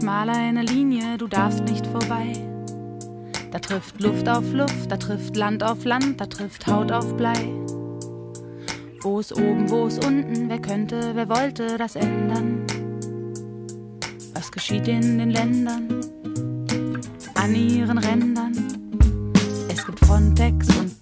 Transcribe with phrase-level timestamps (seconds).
[0.00, 2.32] ich male eine Linie, du darfst nicht vorbei.
[3.50, 7.52] Da trifft Luft auf Luft, da trifft Land auf Land, da trifft Haut auf Blei.
[9.02, 12.64] Wo ist oben, wo ist unten, wer könnte, wer wollte das ändern?
[14.32, 16.00] Was geschieht in den Ländern,
[17.34, 18.49] an ihren Rändern?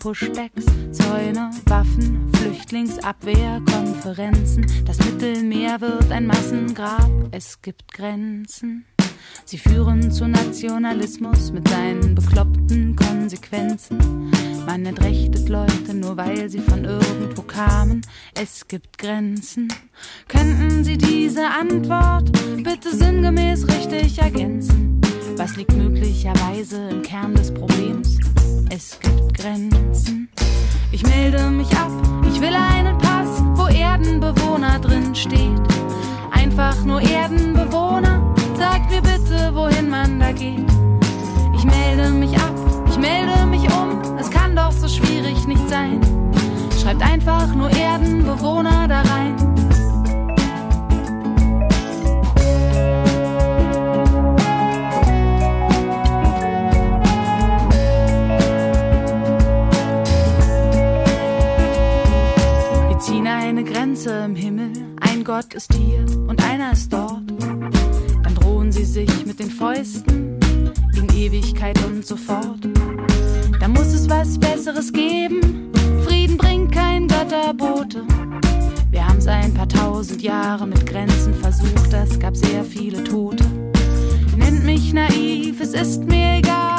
[0.09, 4.65] Pushbacks, Zäune, Waffen, Flüchtlingsabwehr, Konferenzen.
[4.87, 8.87] Das Mittelmeer wird ein Massengrab, es gibt Grenzen.
[9.45, 14.31] Sie führen zu Nationalismus mit seinen bekloppten Konsequenzen.
[14.65, 18.01] Man entrechtet Leute nur weil sie von irgendwo kamen.
[18.33, 19.71] Es gibt Grenzen.
[20.27, 25.03] Könnten Sie diese Antwort bitte sinngemäß richtig ergänzen?
[25.37, 28.19] Was liegt möglicherweise im Kern des Problems?
[28.71, 30.29] Es gibt Grenzen.
[30.93, 31.91] Ich melde mich ab,
[32.29, 35.61] ich will einen Pass, wo Erdenbewohner drin steht.
[36.31, 40.67] Einfach nur Erdenbewohner, sagt mir bitte, wohin man da geht.
[41.57, 42.55] Ich melde mich ab,
[42.91, 46.01] ich melde mich um, es kann doch so schwierig nicht sein.
[46.83, 49.58] Schreibt einfach nur Erdenbewohner da rein.
[63.99, 67.25] Grenze im Himmel, ein Gott ist hier und einer ist dort.
[68.23, 70.39] Dann drohen sie sich mit den Fäusten
[70.95, 72.61] in Ewigkeit und so fort.
[73.59, 75.73] Da muss es was Besseres geben.
[76.05, 78.05] Frieden bringt kein Götterbote.
[78.93, 83.45] Wir haben's ein paar tausend Jahre mit Grenzen versucht, das gab sehr viele Tote.
[84.37, 86.78] Nennt mich naiv, es ist mir egal,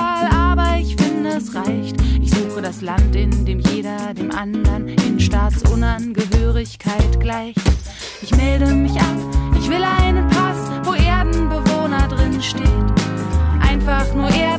[0.80, 1.96] ich finde es reicht.
[2.22, 7.60] Ich suche das Land, in dem jeder dem anderen in Staatsunangehörigkeit gleicht.
[8.22, 9.18] Ich melde mich ab,
[9.58, 12.64] ich will einen Pass, wo Erdenbewohner drin steht.
[13.62, 14.59] Einfach nur Erdenbewohner,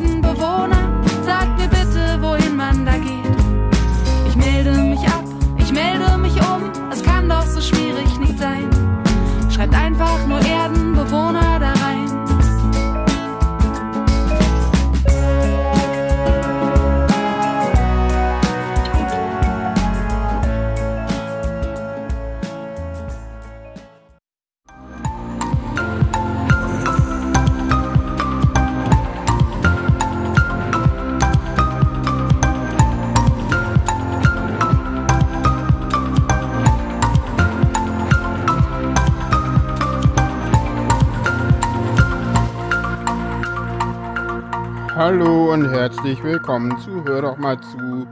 [45.80, 48.06] herzlich willkommen zu Hör doch mal zu,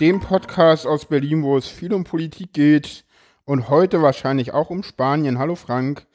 [0.00, 3.04] dem Podcast aus Berlin, wo es viel um Politik geht
[3.44, 5.38] und heute wahrscheinlich auch um Spanien.
[5.38, 6.06] Hallo Frank.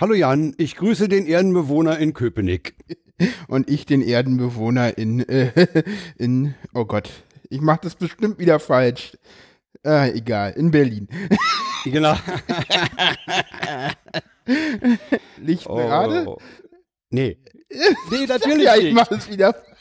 [0.00, 2.76] Hallo Jan, ich grüße den Erdenbewohner in Köpenick.
[3.46, 5.66] Und ich den Erdenbewohner in, äh,
[6.16, 7.10] in, oh Gott,
[7.50, 9.18] ich mach das bestimmt wieder falsch.
[9.84, 11.08] Äh, egal, in Berlin.
[11.84, 12.16] Genau.
[15.36, 16.24] Lichtenrade?
[16.26, 16.38] Oh.
[17.10, 17.36] Nee.
[18.10, 18.94] Nee, natürlich ja, ich nicht.
[18.94, 19.73] mach es wieder falsch.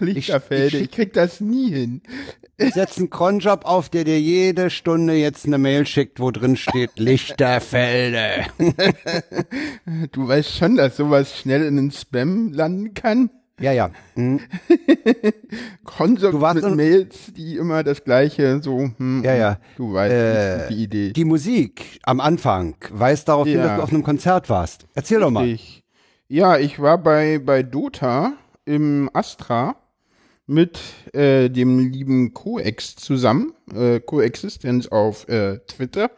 [0.00, 2.02] Lichterfelde, ich, ich- krieg das nie hin.
[2.58, 6.92] Setz einen Cronjob auf, der dir jede Stunde jetzt eine Mail schickt, wo drin steht
[6.98, 8.46] Lichterfelde.
[10.12, 13.30] Du weißt schon, dass sowas schnell in den Spam landen kann?
[13.60, 13.90] Ja, ja.
[14.14, 14.40] Hm.
[15.84, 19.58] Konsum mit Mails, die immer das gleiche, so, hm, Ja, ja.
[19.76, 21.12] Du weißt Äh, die Idee.
[21.12, 23.66] Die Musik am Anfang weist darauf hin, Ja.
[23.68, 24.86] dass du auf einem Konzert warst.
[24.94, 25.56] Erzähl doch mal.
[26.28, 28.32] Ja, ich war bei, bei Dota
[28.64, 29.76] im Astra
[30.48, 30.80] mit
[31.12, 36.10] äh, dem lieben Coex zusammen, äh, Coexistenz auf äh, Twitter.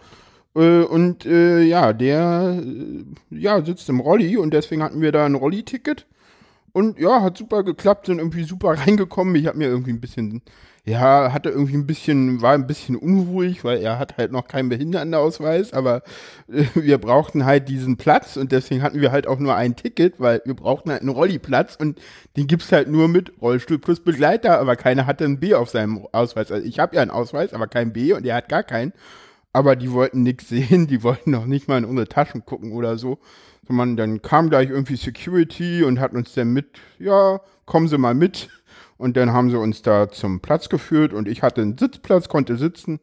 [0.55, 3.05] Äh, und äh, ja, der äh,
[3.37, 6.06] ja, sitzt im Rolli und deswegen hatten wir da ein Rolli-Ticket.
[6.73, 9.35] Und ja, hat super geklappt, sind irgendwie super reingekommen.
[9.35, 10.41] Ich habe mir irgendwie ein bisschen,
[10.88, 14.70] ja, hatte irgendwie ein bisschen, war ein bisschen unruhig, weil er hat halt noch keinen
[14.70, 16.02] Behindertenausweis, aber
[16.50, 20.19] äh, wir brauchten halt diesen Platz und deswegen hatten wir halt auch nur ein Ticket,
[20.19, 22.00] weil wir brauchten halt einen Rolliplatz und
[22.37, 26.06] den gibt's halt nur mit Rollstuhl plus Begleiter, aber keiner hatte ein B auf seinem
[26.12, 26.50] Ausweis.
[26.50, 28.93] Also ich habe ja einen Ausweis, aber kein B und er hat gar keinen.
[29.52, 32.96] Aber die wollten nichts sehen, die wollten noch nicht mal in unsere Taschen gucken oder
[32.96, 33.19] so.
[33.67, 38.14] Sondern dann kam gleich irgendwie Security und hat uns dann mit, ja, kommen Sie mal
[38.14, 38.49] mit.
[38.99, 42.56] Und dann haben sie uns da zum Platz geführt und ich hatte einen Sitzplatz, konnte
[42.56, 42.99] sitzen.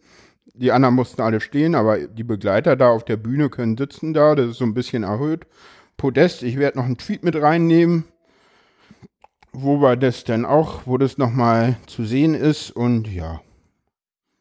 [0.54, 4.36] Die anderen mussten alle stehen, aber die Begleiter da auf der Bühne können sitzen da.
[4.36, 5.48] Das ist so ein bisschen erhöht.
[5.98, 8.04] Podest, ich werde noch einen Tweet mit reinnehmen,
[9.54, 12.72] wo wir das dann auch, wo das nochmal zu sehen ist.
[12.72, 13.40] Und ja,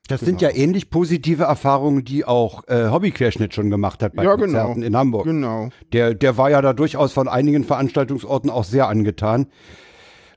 [0.09, 0.61] Das sind ja Genau.
[0.61, 4.87] ähnlich positive Erfahrungen, die auch äh, Hobbyquerschnitt schon gemacht hat bei Ja, Konzerten genau.
[4.87, 5.25] in Hamburg.
[5.25, 5.71] Genau.
[5.93, 9.47] Der, der war ja da durchaus von einigen Veranstaltungsorten auch sehr angetan.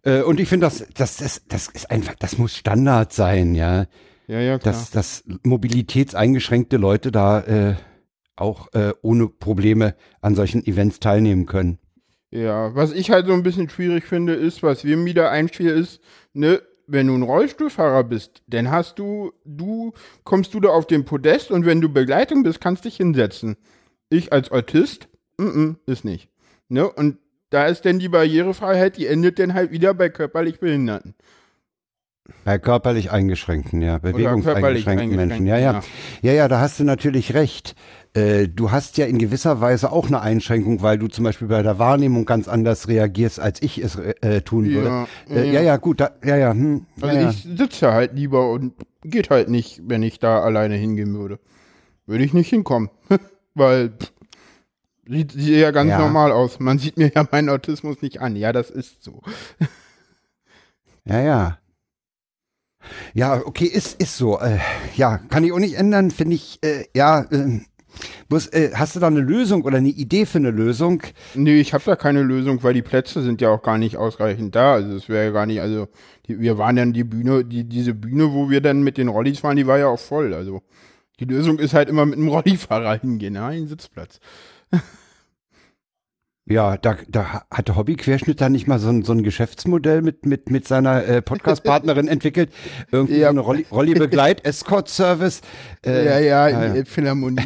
[0.07, 3.88] Äh, und ich finde, das, das, das, das ist einfach, das muss Standard sein, ja.
[4.27, 4.74] Ja, ja, klar.
[4.74, 7.75] Dass, dass mobilitätseingeschränkte Leute da äh,
[8.38, 11.80] auch äh, ohne Probleme an solchen Events teilnehmen können.
[12.31, 16.01] Ja, was ich halt so ein bisschen schwierig finde, ist, was wir wieder einstellen, ist,
[16.33, 19.94] ne, wenn du ein Rollstuhlfahrer bist, dann hast du, du,
[20.24, 23.57] kommst du da auf den Podest und wenn du Begleitung bist, kannst dich hinsetzen.
[24.09, 26.30] Ich als Autist, mm -mm, ist nicht.
[26.69, 27.18] Ne, und
[27.50, 31.16] da ist denn die Barrierefreiheit, die endet dann halt wieder bei körperlich Behinderten.
[32.44, 35.48] Bei körperlich eingeschränkten, ja, bewegungseingeschränkten Menschen.
[35.48, 37.76] Ja, ja, eingeschränkt, ja, ja, da hast du natürlich recht.
[38.14, 41.62] Äh, du hast ja in gewisser Weise auch eine Einschränkung, weil du zum Beispiel bei
[41.62, 44.88] der Wahrnehmung ganz anders reagierst, als ich es äh, tun würde.
[44.88, 45.62] Ja, äh, ja.
[45.62, 47.30] ja, gut, da, ja, ja, hm, Also ja, ja.
[47.30, 48.74] ich sitze halt lieber und
[49.04, 51.40] geht halt nicht, wenn ich da alleine hingehen würde.
[52.08, 52.90] Würde ich nicht hinkommen.
[53.56, 54.12] Weil pff,
[55.09, 56.00] sieht, ja ganz Ja.
[56.00, 56.59] normal aus.
[56.59, 58.36] Man sieht mir ja meinen Autismus nicht an.
[58.36, 59.21] Ja, das ist so.
[61.06, 61.57] Ja, ja.
[63.13, 64.39] Ja, okay, ist, ist so.
[64.39, 64.59] Äh,
[64.95, 67.59] ja, kann ich auch nicht ändern, finde ich, äh, ja, äh,
[68.30, 71.01] bloß, äh, hast du da eine Lösung oder eine Idee für eine Lösung?
[71.33, 74.56] Nee, ich habe da keine Lösung, weil die Plätze sind ja auch gar nicht ausreichend
[74.56, 74.74] da.
[74.75, 75.88] Also es wäre ja gar nicht, also
[76.27, 79.44] die, wir waren dann die Bühne, die, diese Bühne, wo wir dann mit den Rollis
[79.44, 80.33] waren, die war ja auch voll.
[80.33, 80.62] Also
[81.19, 84.19] die Lösung ist halt immer mit einem Rollifahrer hingehen, ja, einen Sitzplatz.
[86.50, 90.50] Ja, da, da hatte Hobby-Querschnitt da nicht mal so ein, so ein Geschäftsmodell mit, mit,
[90.50, 92.54] mit seiner äh, Podcast-Partnerin entwickelt.
[92.90, 93.28] Irgendwie Ja.
[93.28, 95.42] so eine Rolli- Rolli-Begleit-Escort-Service.
[95.86, 96.86] Äh, ja, ja, ja, ja.
[96.86, 97.44] Philharmonie.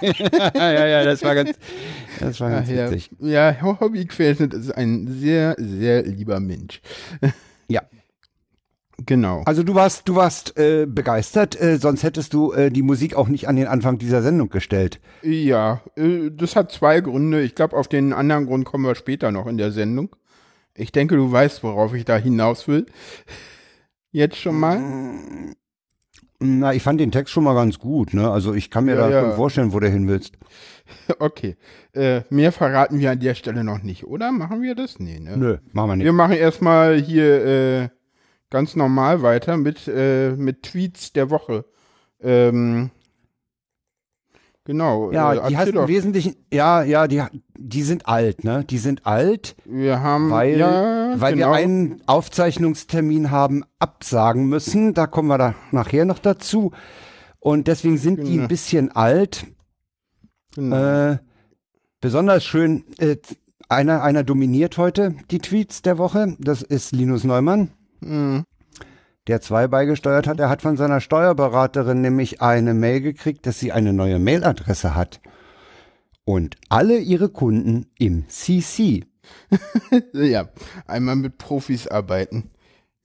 [0.54, 1.56] ja, ja, das war ganz,
[2.18, 3.10] das war ganz Ach ja, witzig.
[3.20, 6.80] ja, Hobbyquerschnitt ist ein sehr, sehr lieber Mensch.
[7.68, 7.82] Ja.
[8.98, 9.42] Genau.
[9.46, 13.28] Also du warst, du warst äh, begeistert, äh, sonst hättest du äh, die Musik auch
[13.28, 15.00] nicht an den Anfang dieser Sendung gestellt.
[15.22, 17.42] Ja, äh, das hat zwei Gründe.
[17.42, 20.14] Ich glaube, auf den anderen Grund kommen wir später noch in der Sendung.
[20.74, 22.86] Ich denke, du weißt, worauf ich da hinaus will.
[24.12, 24.80] Jetzt schon mal.
[26.38, 28.30] Na, ich fand den Text schon mal ganz gut, ne?
[28.30, 29.30] Also ich kann mir Ja, da ja.
[29.32, 30.34] vorstellen, wo du hin willst.
[31.20, 31.56] Okay.
[31.94, 34.30] Äh, mehr verraten wir an der Stelle noch nicht, oder?
[34.30, 34.98] Machen wir das?
[34.98, 35.38] Nee, ne?
[35.38, 36.04] Nö, machen wir nicht.
[36.04, 37.88] Wir machen erstmal hier äh,
[38.52, 41.64] ganz normal weiter mit, äh, mit Tweets der Woche.
[42.20, 42.90] Ähm,
[44.64, 45.10] genau.
[45.10, 45.88] Ja, äh, die hast im.
[45.88, 47.22] Wesentlichen, ja, ja, die,
[47.56, 48.64] die sind alt, ne?
[48.64, 51.48] Die sind alt, Wir haben, weil, ja, weil genau.
[51.48, 54.92] wir einen Aufzeichnungstermin haben absagen müssen.
[54.94, 56.72] Da kommen wir da nachher noch dazu.
[57.40, 58.42] Und deswegen sind die Genau.
[58.42, 59.46] ein bisschen alt.
[60.54, 61.10] Genau.
[61.12, 61.18] Äh,
[62.02, 63.16] besonders schön, äh,
[63.70, 66.36] einer, einer dominiert heute die Tweets der Woche.
[66.38, 67.70] Das ist Linus Neumann,
[68.04, 68.44] Mhm.
[69.28, 70.40] der zwei beigesteuert hat.
[70.40, 75.20] Er hat von seiner Steuerberaterin nämlich eine Mail gekriegt, dass sie eine neue Mailadresse hat.
[76.24, 79.04] Und alle ihre Kunden im CC.
[80.12, 80.48] Ja,
[80.86, 82.50] einmal mit Profis arbeiten.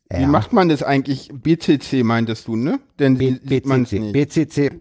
[0.09, 0.27] Wie Ja.
[0.27, 1.29] macht man das eigentlich?
[1.33, 2.79] BCC meintest du, ne?
[2.99, 3.99] Denn B BCC.
[3.99, 4.13] nicht.
[4.13, 4.71] BCC.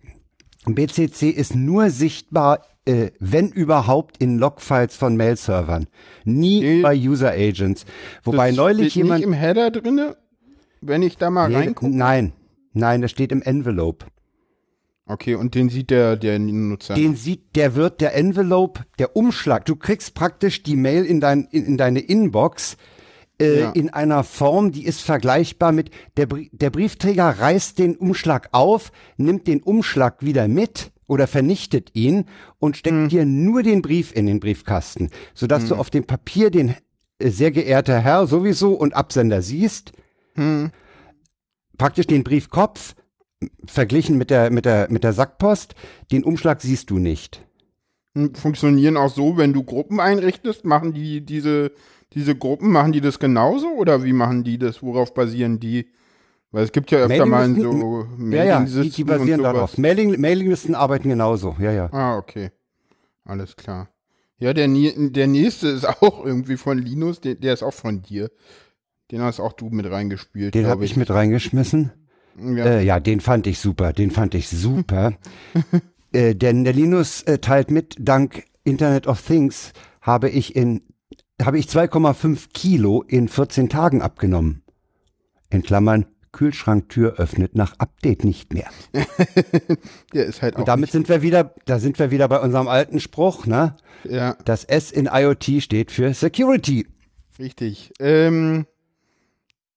[0.75, 5.87] BCC ist nur sichtbar, äh, wenn überhaupt, in Logfiles von Mail-Servern.
[6.25, 6.83] Nie Nee.
[6.83, 7.85] bei User Agents.
[8.25, 9.21] Wobei das neulich steht jemand.
[9.21, 10.17] nicht im Header drinne,
[10.81, 11.97] wenn ich da mal Nee, reingucke.
[11.97, 12.33] nein,
[12.73, 14.07] nein, das steht im Envelope.
[15.09, 16.95] Okay, und den sieht der, der Nutzer.
[16.95, 19.65] Den sieht, der wird der Envelope, der Umschlag.
[19.65, 22.77] Du kriegst praktisch die Mail in, dein, in, in deine Inbox
[23.41, 23.71] äh, Ja.
[23.71, 29.47] in einer Form, die ist vergleichbar mit der, der Briefträger reißt den Umschlag auf, nimmt
[29.47, 32.25] den Umschlag wieder mit oder vernichtet ihn
[32.59, 33.09] und steckt Hm.
[33.09, 36.75] dir nur den Brief in den Briefkasten, sodass du auf dem Papier den
[37.19, 39.93] äh, sehr geehrter Herr sowieso und Absender siehst,
[40.35, 40.71] Hm.
[41.79, 42.95] praktisch den Briefkopf
[43.67, 45.75] verglichen mit der mit der mit der Sackpost,
[46.11, 47.43] den Umschlag siehst du nicht.
[48.15, 51.71] Hm, Funktionieren auch so, wenn du Gruppen einrichtest, machen die diese,
[52.13, 54.83] diese Gruppen, machen die das genauso oder wie machen die das?
[54.83, 55.89] Worauf basieren die?
[56.53, 59.79] Weil es gibt ja öfter mal so Ja, ja, die, die Mailinglisten basieren darauf.
[59.79, 61.93] Mailing, Mailinglisten arbeiten genauso, ja, ja.
[61.93, 62.51] Ah, okay.
[63.25, 63.89] Alles klar.
[64.39, 68.31] Ja, der, der nächste ist auch irgendwie von Linus, der, der ist auch von dir.
[69.11, 70.55] Den hast auch du mit reingespielt.
[70.55, 71.93] Den habe ich mit reingeschmissen.
[72.39, 72.65] Ja.
[72.67, 75.15] Äh, ja, den fand ich super, den fand ich super.
[76.13, 80.83] äh, denn der Linus äh, teilt mit, dank Internet of Things habe ich in
[81.43, 84.63] habe ich 2,5 Kilo in 14 Tagen abgenommen.
[85.51, 88.69] In Klammern, Kühlschranktür öffnet nach Update nicht mehr.
[90.13, 90.61] der ist halt auch.
[90.61, 93.77] Und damit sind wir wieder, da sind wir wieder bei unserem alten Spruch, ne?
[94.05, 96.87] ja, Das S in IoT steht für Security.
[97.39, 97.93] richtig.
[98.01, 98.67] Ähm,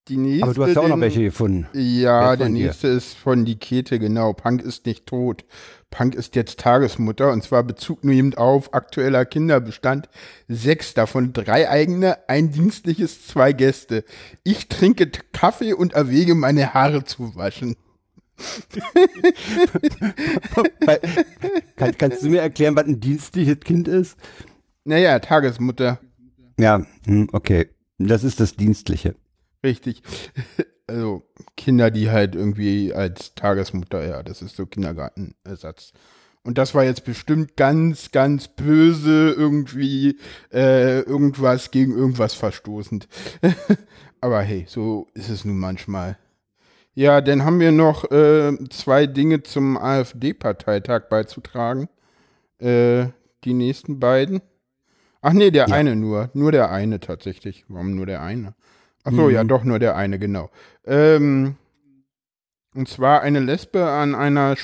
[0.08, 1.68] Die nächste, Aber du hast ja auch noch den- welche gefunden.
[1.74, 2.66] Ja, Wer der von dir?
[2.66, 4.34] nächste ist von die Kete, genau.
[4.34, 5.46] Punk ist nicht tot.
[5.92, 10.08] Punk ist jetzt Tagesmutter und zwar Bezug nehmend auf aktueller Kinderbestand.
[10.48, 14.04] Sechs davon, drei eigene, ein dienstliches, zwei Gäste.
[14.44, 17.76] Ich trinke Kaffee und erwäge meine Haare zu waschen.
[21.76, 24.18] Kann, kannst du mir erklären, was ein dienstliches Kind ist?
[24.86, 26.00] Naja, Tagesmutter,
[26.58, 27.70] Ja, hm, okay.
[27.98, 29.16] Das ist das Dienstliche.
[29.64, 30.04] richtig.
[30.90, 31.24] Also
[31.56, 35.94] Kinder, die halt irgendwie als Tagesmutter, ja, das ist so Kindergartenersatz.
[36.44, 40.18] Und das war jetzt bestimmt ganz, ganz böse irgendwie
[40.52, 43.08] äh, irgendwas gegen irgendwas verstoßend.
[44.22, 46.18] Aber hey, so ist es nun manchmal.
[46.96, 51.88] Ja, dann haben wir noch äh, zwei Dinge zum AfD-Parteitag beizutragen.
[52.60, 53.08] Äh,
[53.44, 54.42] die nächsten beiden.
[55.22, 55.76] Ach nee, der Ja.
[55.76, 56.30] eine nur.
[56.34, 57.66] Nur der eine tatsächlich.
[57.68, 58.54] Warum nur der eine?
[59.06, 60.50] Ach so, ja, doch nur der eine, genau.
[60.90, 61.56] Ähm,
[62.76, 64.56] und zwar eine Lesbe an einer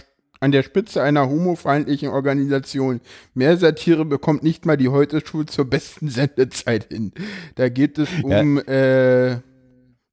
[0.41, 2.99] an der Spitze einer homofeindlichen Organisation.
[3.33, 7.13] Mehr Satire bekommt nicht mal die Heute-Schule zur besten Sendezeit hin.
[7.55, 8.41] Da geht es Ja.
[8.41, 9.37] um, äh,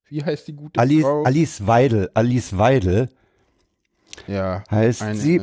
[0.09, 1.25] wie heißt die gute Alice, Frau?
[1.25, 3.09] Alice Weidel, Alice Weidel
[4.27, 5.41] ja, heißt eine, sie,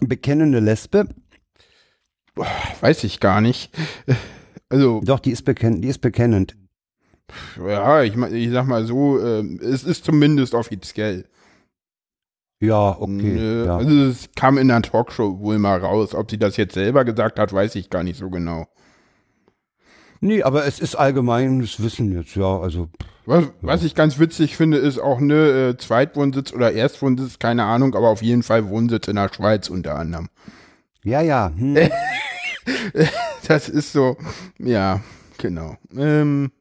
[0.00, 1.08] bekennende Lesbe.
[2.80, 3.72] weiß ich gar nicht.
[4.72, 6.56] Also, Doch, die ist, bekenn, die ist bekennend.
[7.66, 11.24] Ja, ich, ich sag mal so, ähm, es ist zumindest offiziell.
[12.62, 13.12] Ja, okay.
[13.12, 13.78] Nö, ja.
[13.78, 16.14] Also es kam in einer Talkshow wohl mal raus.
[16.14, 18.66] Ob sie das jetzt selber gesagt hat, weiß ich gar nicht so genau.
[20.20, 22.90] Nee, aber es ist allgemeines Wissen jetzt, ja, also
[23.24, 27.94] Was, was ich ganz witzig finde, ist auch ne äh, Zweitwohnsitz oder Erstwohnsitz, keine Ahnung,
[27.94, 30.28] aber auf jeden Fall Wohnsitz in der Schweiz unter anderem.
[31.02, 31.50] ja, ja.
[31.56, 31.76] Hm.
[33.48, 34.16] Das ist so,
[34.58, 35.00] ja,
[35.38, 35.76] genau.
[35.96, 36.52] Ähm,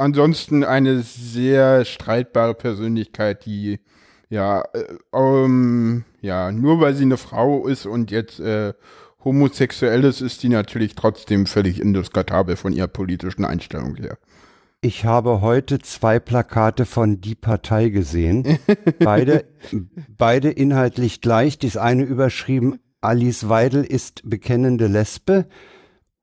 [0.00, 3.80] ansonsten eine sehr streitbare Persönlichkeit, die
[4.28, 8.72] ja, äh, ähm, ja, nur weil sie eine Frau ist und jetzt äh,
[9.24, 14.18] homosexuell ist, ist die natürlich trotzdem völlig indiskutabel von ihrer politischen Einstellung her.
[14.82, 18.58] Ich habe heute zwei Plakate von Die Partei gesehen.
[18.98, 19.44] Beide,
[20.16, 21.58] beide inhaltlich gleich.
[21.58, 25.46] Das eine überschrieben, Alice Weidel ist bekennende Lesbe.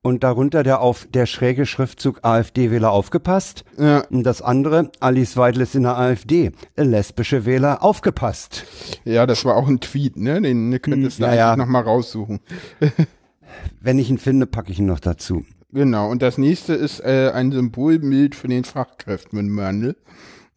[0.02, 3.64] Und darunter der, auf, der schräge Schriftzug AfD-Wähler aufgepasst.
[3.76, 6.52] Ja, Und das andere, Alice Weidel ist in der AfD.
[6.76, 8.64] Lesbische Wähler aufgepasst.
[9.04, 10.40] ja, das war auch ein Tweet, ne?
[10.40, 11.56] Den könntest du ja, eigentlich ja.
[11.56, 12.40] noch mal raussuchen.
[13.80, 15.44] Wenn ich ihn finde, packe ich ihn noch dazu.
[15.72, 19.96] Genau, und das nächste ist äh, ein Symbolbild für den Fachkräftemangel.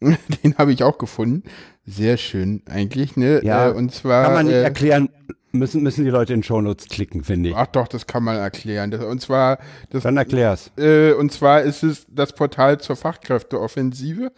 [0.00, 1.44] Den habe ich auch gefunden.
[1.84, 3.40] Sehr schön eigentlich, ne?
[3.44, 4.24] Ja, äh, und zwar.
[4.24, 5.10] Kann man nicht äh, erklären,
[5.52, 7.56] müssen, müssen die Leute in Shownotes klicken, finde ich.
[7.56, 8.90] Ach doch, das kann man erklären.
[8.90, 9.58] Das, und zwar,
[9.90, 10.70] das, Dann erklär's.
[10.76, 14.32] äh, und zwar ist es das Portal zur Fachkräfteoffensive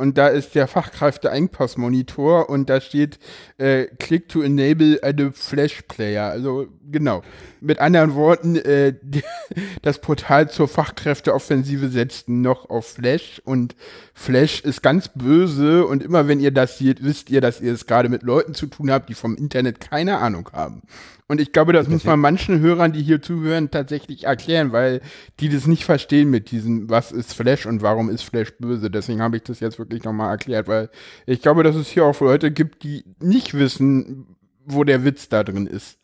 [0.00, 3.18] und da ist der Fachkräfteengpassmonitor und da steht
[3.58, 6.24] äh, Click to enable a Flash Player.
[6.24, 7.22] Also genau.
[7.60, 9.22] Mit anderen Worten, äh, die-
[9.82, 13.76] das Portal zur Fachkräfteoffensive setzt noch auf Flash und
[14.14, 17.86] Flash ist ganz böse und immer wenn ihr das seht, wisst ihr, dass ihr es
[17.86, 20.82] gerade mit Leuten zu tun habt, die vom Internet keine Ahnung haben.
[21.30, 25.00] Und ich glaube, das muss man manchen Hörern, die hier zuhören, tatsächlich erklären, weil
[25.38, 28.90] die das nicht verstehen mit diesem, was ist Flash und warum ist Flash böse.
[28.90, 30.90] Deswegen habe ich das jetzt wirklich nochmal erklärt, weil
[31.26, 34.34] ich glaube, dass es hier auch Leute gibt, die nicht wissen,
[34.64, 35.98] wo der Witz da drin ist.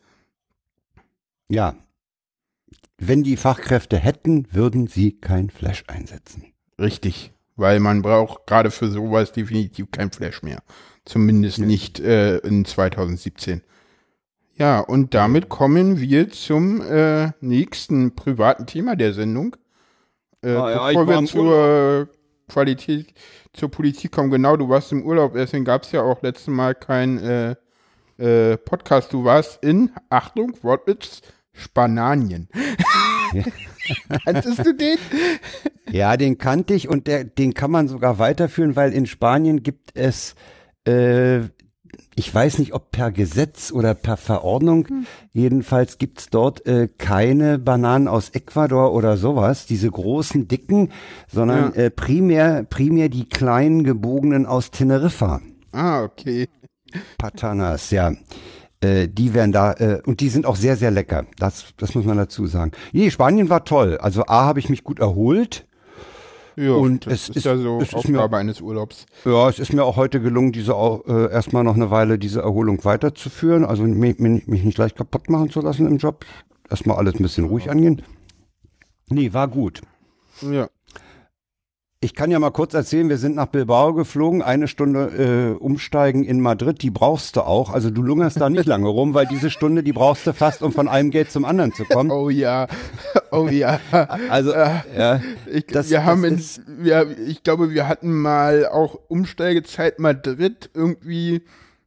[1.49, 1.75] Ja.
[2.97, 6.53] Wenn die Fachkräfte hätten, würden sie kein Flash einsetzen.
[6.79, 7.33] Richtig.
[7.57, 10.63] Weil man braucht gerade für sowas definitiv kein Flash mehr.
[11.03, 13.61] Zumindest nicht äh, in 2017.
[14.57, 19.55] Ja, und damit kommen wir zum äh, nächsten privaten Thema der Sendung.
[20.41, 22.09] Äh, Ah ja, bevor war wir zur
[22.47, 23.13] Qualität,
[23.53, 26.73] zur Politik kommen, genau, du warst im Urlaub, deswegen gab es ja auch letztes Mal
[26.73, 27.55] kein äh,
[28.17, 29.13] äh, Podcast.
[29.13, 31.21] Du warst in, Achtung, Wortwitz,
[31.53, 32.49] Spanien.
[34.25, 34.97] Kanntest du den?
[35.91, 39.91] Ja, den kannte ich und der, den kann man sogar weiterführen, weil in Spanien gibt
[39.95, 40.35] es,
[40.85, 41.41] äh,
[42.15, 44.87] ich weiß nicht, ob per Gesetz oder per Verordnung,
[45.33, 50.91] jedenfalls gibt's dort äh, keine Bananen aus Ecuador oder sowas, diese großen, dicken,
[51.27, 51.83] sondern Ja.
[51.83, 55.41] äh, primär, primär die kleinen, gebogenen aus Teneriffa.
[55.71, 56.47] Ah, okay.
[57.17, 58.13] Patanas, ja.
[58.79, 61.25] Äh, die werden da, äh, und die sind auch sehr, sehr lecker.
[61.37, 62.71] Das, das muss man dazu sagen.
[62.93, 63.97] Nee, Spanien war toll.
[63.99, 65.65] Also A, habe ich mich gut erholt.
[66.59, 69.05] Ja, Und es ist, ist- ja so es ist mir- Aufgabe eines Urlaubs.
[69.25, 72.83] Ja, es ist mir auch heute gelungen, diese äh, erstmal noch eine Weile diese Erholung
[72.83, 73.63] weiterzuführen.
[73.63, 76.25] Also mich, mich, nicht gleich kaputt machen zu lassen im Job.
[76.69, 78.01] Erstmal alles ein bisschen ruhig angehen.
[79.09, 79.81] Nee, war gut.
[80.41, 80.67] Ja.
[81.99, 86.23] Ich kann ja mal kurz erzählen, wir sind nach Bilbao geflogen, eine Stunde äh, umsteigen
[86.23, 87.71] in Madrid, die brauchst du auch.
[87.71, 90.71] Also du lungerst da nicht lange rum, weil diese Stunde, die brauchst du fast, um
[90.71, 92.11] von einem Gate zum anderen zu kommen.
[92.11, 92.67] Oh ja,
[93.31, 93.79] oh ja.
[94.29, 98.13] Also, Äh, ja, Ich, Das- wir haben das in, ist- wir, ich glaube, wir hatten
[98.13, 101.41] mal auch Umsteigezeit Madrid irgendwie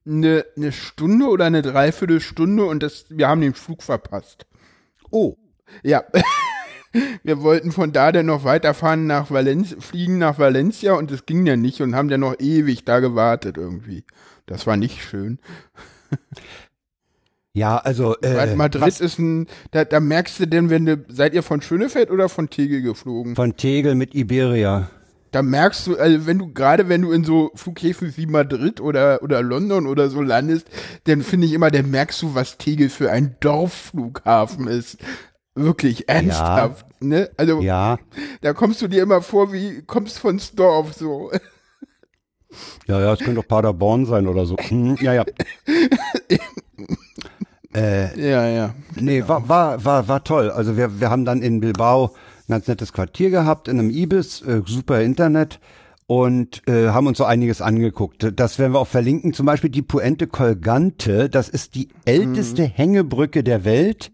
[0.04, 4.44] eine, eine Stunde oder eine Dreiviertelstunde und das, wir haben den Flug verpasst.
[5.12, 5.36] oh,
[5.84, 6.02] Ja.
[7.22, 11.46] Wir wollten von da dann noch weiterfahren nach Valencia, fliegen nach Valencia und das ging
[11.46, 14.04] ja nicht und haben dann noch ewig da gewartet irgendwie.
[14.46, 15.38] Das war nicht schön.
[17.52, 21.04] ja, also Weil äh, Madrid was ist ein, da, da merkst du denn, wenn du,
[21.08, 23.36] seid ihr von Schönefeld oder von Tegel geflogen?
[23.36, 24.90] von Tegel mit Iberia.
[25.30, 29.22] Da merkst du, also wenn du, gerade wenn du in so Flughäfen wie Madrid oder,
[29.22, 30.68] oder London oder so landest,
[31.04, 34.98] dann finde ich immer, dann merkst du, was Tegel für ein Dorfflughafen ist.
[35.54, 37.30] Wirklich ernsthaft, ne?
[37.36, 37.98] Also, Ja,
[38.40, 41.30] da kommst du dir immer vor, wie, kommst vons Dorf, so.
[42.86, 44.56] ja, ja, es könnte doch Paderborn sein oder so.
[44.56, 45.24] Hm, ja, ja.
[47.74, 48.74] äh, Ja, ja.
[48.96, 50.50] Nee, war, war, war, war toll.
[50.50, 52.14] Also wir, wir haben dann in Bilbao
[52.48, 55.60] ein ganz nettes Quartier gehabt, in einem Ibis, äh, super Internet
[56.06, 58.32] und äh, haben uns so einiges angeguckt.
[58.34, 59.32] Das werden wir auch verlinken.
[59.32, 64.10] Zum Beispiel die Puente Colgante, das ist die älteste Hängebrücke der Welt.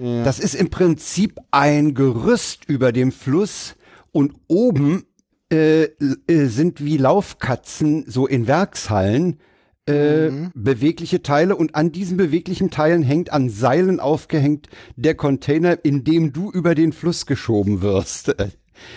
[0.00, 3.76] Das ist im Prinzip ein Gerüst über dem Fluss
[4.12, 5.04] und oben
[5.52, 9.40] äh, äh, sind wie Laufkatzen so in Werkshallen
[9.86, 16.04] äh, bewegliche Teile und an diesen beweglichen Teilen hängt an Seilen aufgehängt der Container, in
[16.04, 18.34] dem du über den Fluss geschoben wirst.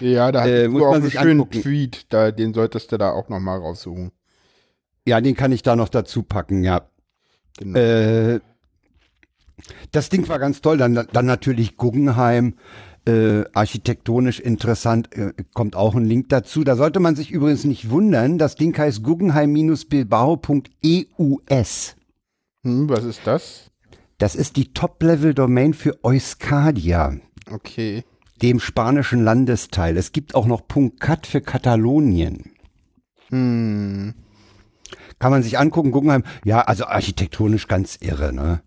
[0.02, 1.62] Ja, da Äh, hast muss du auch man einen sich schönen angucken.
[1.62, 4.12] Tweet, da, den solltest du da auch nochmal raussuchen.
[5.08, 6.82] Ja, den kann ich da noch dazu packen, ja.
[7.58, 7.80] Genau.
[7.80, 8.40] Äh,
[9.92, 10.78] das Ding war ganz toll.
[10.78, 12.56] Dann, dann natürlich Guggenheim,
[13.08, 16.64] äh, architektonisch interessant, äh, kommt auch ein Link dazu.
[16.64, 18.38] Da sollte man sich übrigens nicht wundern.
[18.38, 21.96] Das Ding heißt guggenheim-bilbao.eus.
[22.64, 23.72] Hm, was ist das?
[24.20, 27.16] Das ist die Top-Level-Domain für Euskadia,
[27.50, 28.04] Okay.
[28.42, 29.98] dem spanischen Landesteil.
[29.98, 30.64] Es gibt auch noch
[31.00, 32.52] .cat für Katalonien.
[33.30, 34.14] Hm.
[35.18, 36.24] Kann man sich angucken, Guggenheim.
[36.46, 38.62] Ja, also architektonisch ganz irre, ne?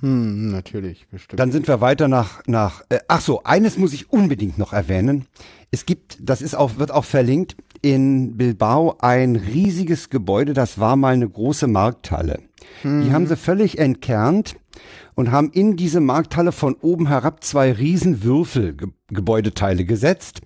[0.00, 1.38] Hm, natürlich, bestimmt.
[1.38, 5.26] Dann sind wir weiter nach, nach, äh, ach so, eines muss ich unbedingt noch erwähnen.
[5.70, 10.96] Es gibt, das ist auch, wird auch verlinkt, in Bilbao ein riesiges Gebäude, das war
[10.96, 12.40] mal eine große Markthalle.
[12.84, 14.56] Die haben sie völlig entkernt
[15.14, 20.40] und haben in diese Markthalle von oben herab zwei riesen Würfelgebäudeteile gesetzt.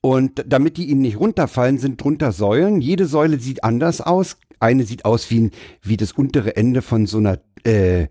[0.00, 2.80] Und damit die ihnen nicht runterfallen, sind drunter Säulen.
[2.80, 4.38] Jede Säule sieht anders aus.
[4.60, 5.50] Eine sieht aus wie, ein,
[5.82, 8.06] wie das untere Ende von so einer äh,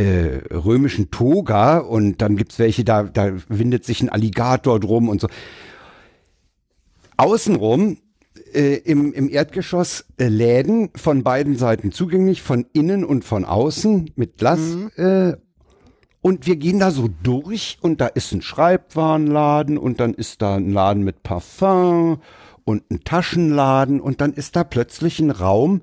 [0.00, 5.20] äh, römischen Toga und dann gibt's welche, da, da windet sich ein Alligator drum und
[5.20, 5.28] so.
[7.18, 7.98] Außenrum
[8.54, 14.12] äh, im, im Erdgeschoss äh, Läden von beiden Seiten zugänglich, von innen und von außen
[14.16, 14.60] mit Glas.
[14.96, 15.36] Äh,
[16.22, 20.56] und wir gehen da so durch und da ist ein Schreibwarenladen und dann ist da
[20.56, 22.22] ein Laden mit Parfum
[22.64, 25.82] und ein Taschenladen und dann ist da plötzlich ein Raum,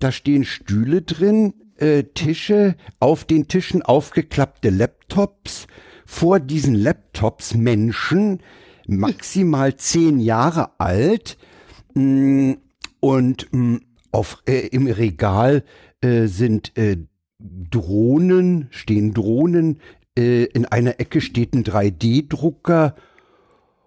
[0.00, 5.66] da stehen Stühle drin, äh, Tische, auf den Tischen aufgeklappte Laptops,
[6.06, 8.40] vor diesen Laptops Menschen,
[8.86, 11.38] maximal zehn Jahre alt,
[11.94, 12.56] mh,
[13.00, 13.80] und mh,
[14.12, 15.64] auf, äh, im Regal
[16.00, 16.98] äh, sind äh,
[17.38, 19.80] Drohnen, stehen Drohnen,
[20.16, 22.94] äh, in einer Ecke steht ein 3D-Drucker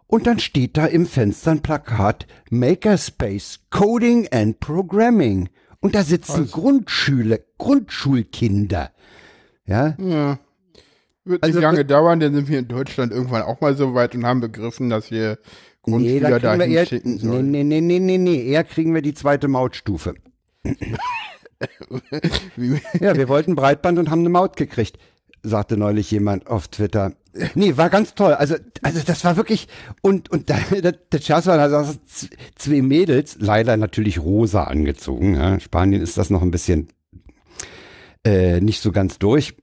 [0.08, 5.50] und dann steht da im Fenster ein Plakat Makerspace, Coding and Programming.
[5.80, 8.92] Und da sitzen Grundschüler, Grundschulkinder.
[9.66, 10.40] Ja, ja.
[11.26, 14.16] Wird Also nicht lange dauern, dann sind wir in Deutschland irgendwann auch mal so weit
[14.16, 15.38] und haben begriffen, dass wir
[15.86, 17.52] nee, da Grundschüler wir dahin eher, schicken nee, sollen.
[17.52, 20.16] nee, nee, nee, nee, nee, eher kriegen wir die zweite Mautstufe.
[23.00, 25.00] Ja, wir wollten Breitband und haben eine Maut gekriegt,
[25.42, 27.14] sagte neulich jemand auf Twitter.
[27.56, 28.34] Nee, war ganz toll.
[28.34, 29.68] Also, also das war wirklich
[30.02, 32.00] und und da, der, der Scherz war, da saßen
[32.56, 35.36] zwei Mädels, leider natürlich rosa angezogen.
[35.36, 35.60] Ja.
[35.60, 36.90] Spanien ist das noch ein bisschen
[38.26, 39.56] äh, nicht so ganz durch.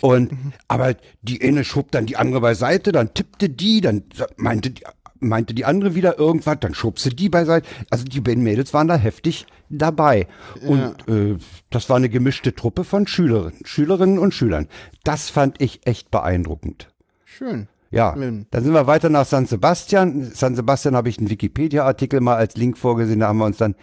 [0.00, 0.32] Und
[0.66, 4.04] aber die eine schob dann die andere beiseite, dann tippte die, dann
[4.36, 4.82] meinte die
[5.20, 7.66] meinte die andere wieder irgendwas, dann schob sie die beiseite.
[7.90, 10.26] Also die beiden Mädels waren da heftig dabei.
[10.66, 11.36] Und äh,
[11.70, 14.68] das war eine gemischte Truppe von Schülerinnen, Schülerinnen und Schülern.
[15.02, 16.93] Das fand ich echt beeindruckend.
[17.36, 17.66] Schön.
[17.90, 20.30] Ja, dann sind wir weiter nach San Sebastian.
[20.34, 23.20] San Sebastian habe ich einen Wikipedia-Artikel mal als Link vorgesehen.
[23.20, 23.74] Da haben wir uns dann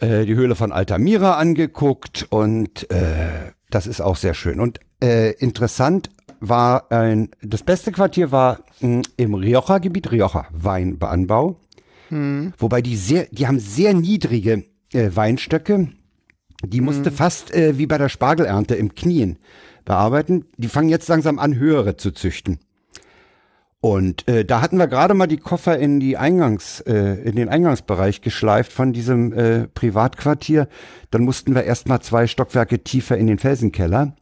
[0.00, 4.60] äh, die Höhle von Altamira angeguckt und äh, das ist auch sehr schön.
[4.60, 11.60] Und äh, interessant war ein, das beste Quartier war mh, im Rioja-Gebiet, Rioja, Weinanbau.
[12.58, 15.88] Wobei die sehr, die haben sehr niedrige äh, Weinstöcke.
[16.64, 19.38] Die musste fast äh, wie bei der Spargelernte im Knien
[19.90, 20.44] bearbeiten.
[20.56, 22.60] Die fangen jetzt langsam an, höhere zu züchten.
[23.80, 27.48] Und äh, da hatten wir gerade mal die Koffer in die Eingangs, äh, in den
[27.48, 30.68] Eingangsbereich geschleift von diesem äh, Privatquartier.
[31.10, 34.14] Dann mussten wir erst mal zwei Stockwerke tiefer in den Felsenkeller,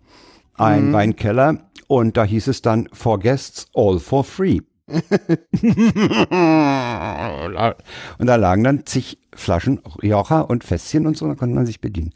[0.55, 4.61] ein Weinkeller, und da hieß es dann for guests all for free.
[4.89, 5.07] und
[8.27, 12.15] da lagen dann zig Flaschen Rioja und Fässchen und so, da konnte man sich bedienen.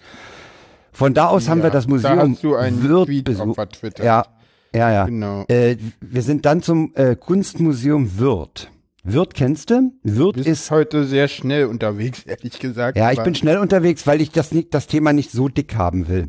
[0.93, 3.59] Von da aus haben Ja, wir das da Museum hast du einen Wirt Tweet besucht.
[3.59, 4.05] auf Twitter.
[4.05, 4.27] Ja,
[4.75, 5.05] ja, ja.
[5.07, 5.45] Genau.
[5.49, 8.71] Äh, wir sind dann zum äh, Kunstmuseum Wirth.
[9.05, 9.93] Wirth kennst du?
[10.03, 12.97] Wirth Bist ist heute sehr schnell unterwegs, ehrlich gesagt.
[12.97, 16.09] ja, ich bin schnell unterwegs, weil ich das nicht, das Thema nicht so dick haben
[16.09, 16.29] will.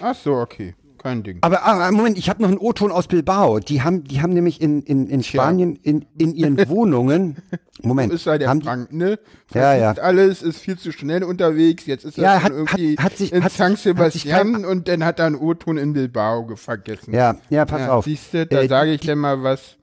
[0.00, 0.74] Ach so, okay.
[1.06, 1.38] Kein Ding.
[1.42, 3.60] Aber ah, Moment, ich habe noch einen O-Ton aus Bilbao.
[3.60, 7.36] Die haben, die haben nämlich in, in, in Spanien in, in ihren Wohnungen.
[7.82, 9.20] Moment, ist halt der haben Frank, ne?
[9.54, 9.92] Ja, ja.
[9.92, 11.86] Alles, ist viel zu schnell unterwegs.
[11.86, 14.88] Jetzt ist er Ja, schon hat- irgendwie hat- hat sich- in hat- sich Sebastian und
[14.88, 17.14] dann hat er einen O-Ton in Bilbao ge- vergessen.
[17.14, 18.04] ja, ja, pass auf.
[18.06, 19.76] Siehst du, da Äh, sage ich dir mal was.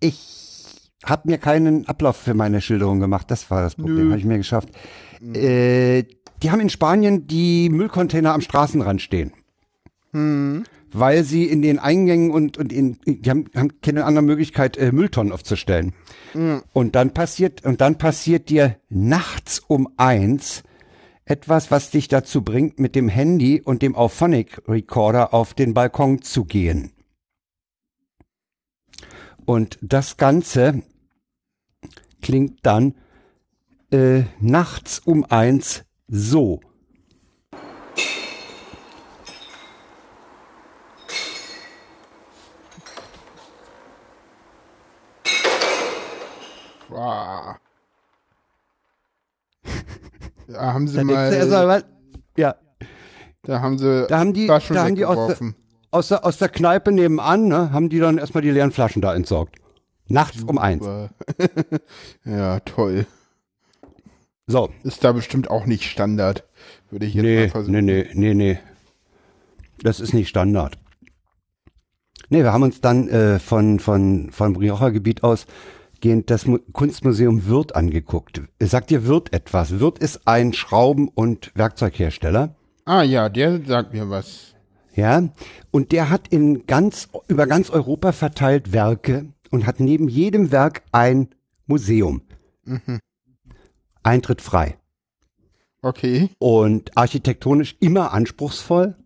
[0.00, 3.30] Ich habe mir keinen Ablauf für meine Schilderung gemacht.
[3.30, 4.10] Das war das Problem.
[4.10, 4.68] Habe ich mir geschafft.
[5.34, 6.04] Äh,
[6.42, 9.32] die haben in Spanien die Müllcontainer am Straßenrand stehen.
[10.92, 14.92] Weil sie in den Eingängen und, und in, die haben, haben keine andere Möglichkeit, äh,
[14.92, 15.92] Mülltonnen aufzustellen.
[16.72, 20.62] Und dann passiert, und dann passiert dir nachts um eins
[21.24, 26.22] etwas, was dich dazu bringt, mit dem Handy und dem Auphonic Recorder auf den Balkon
[26.22, 26.92] zu gehen.
[29.44, 30.82] Und das Ganze
[32.20, 32.94] klingt dann
[33.90, 36.60] äh, nachts um eins so.
[46.90, 47.56] Wow.
[50.48, 51.84] Da haben sie Da mal, mal, was?
[52.36, 52.56] Ja,
[53.42, 55.54] da haben sie da haben die, Flaschen da haben die aus der,
[55.90, 59.14] aus, der, aus der Kneipe nebenan, ne, haben die dann erstmal die leeren Flaschen da
[59.14, 59.56] entsorgt.
[60.08, 60.86] Nachts um eins.
[62.24, 63.06] Ja, toll.
[64.46, 66.44] So, Ist da bestimmt auch nicht Standard,
[66.90, 67.72] würde ich jetzt mal nee, versuchen.
[67.72, 68.58] nee, nee, nee, nee.
[69.82, 70.76] Das ist nicht Standard.
[72.28, 75.46] Nee, wir haben uns dann äh, von, von, vom Rioja-Gebiet aus
[76.00, 78.42] gehend das Mu Kunstmuseum Wirth angeguckt.
[78.60, 79.80] Sagt dir Wirth etwas?
[79.80, 82.54] Wirth ist ein Schrauben- und Werkzeughersteller.
[82.84, 84.54] Ah ja, der sagt mir was.
[84.94, 85.28] Ja,
[85.70, 90.82] und der hat in ganz, über ganz Europa verteilt Werke und hat neben jedem Werk
[90.92, 91.28] ein
[91.66, 92.22] Museum.
[94.02, 94.76] Eintritt frei.
[95.82, 96.30] Okay.
[96.38, 98.96] Und architektonisch immer anspruchsvoll.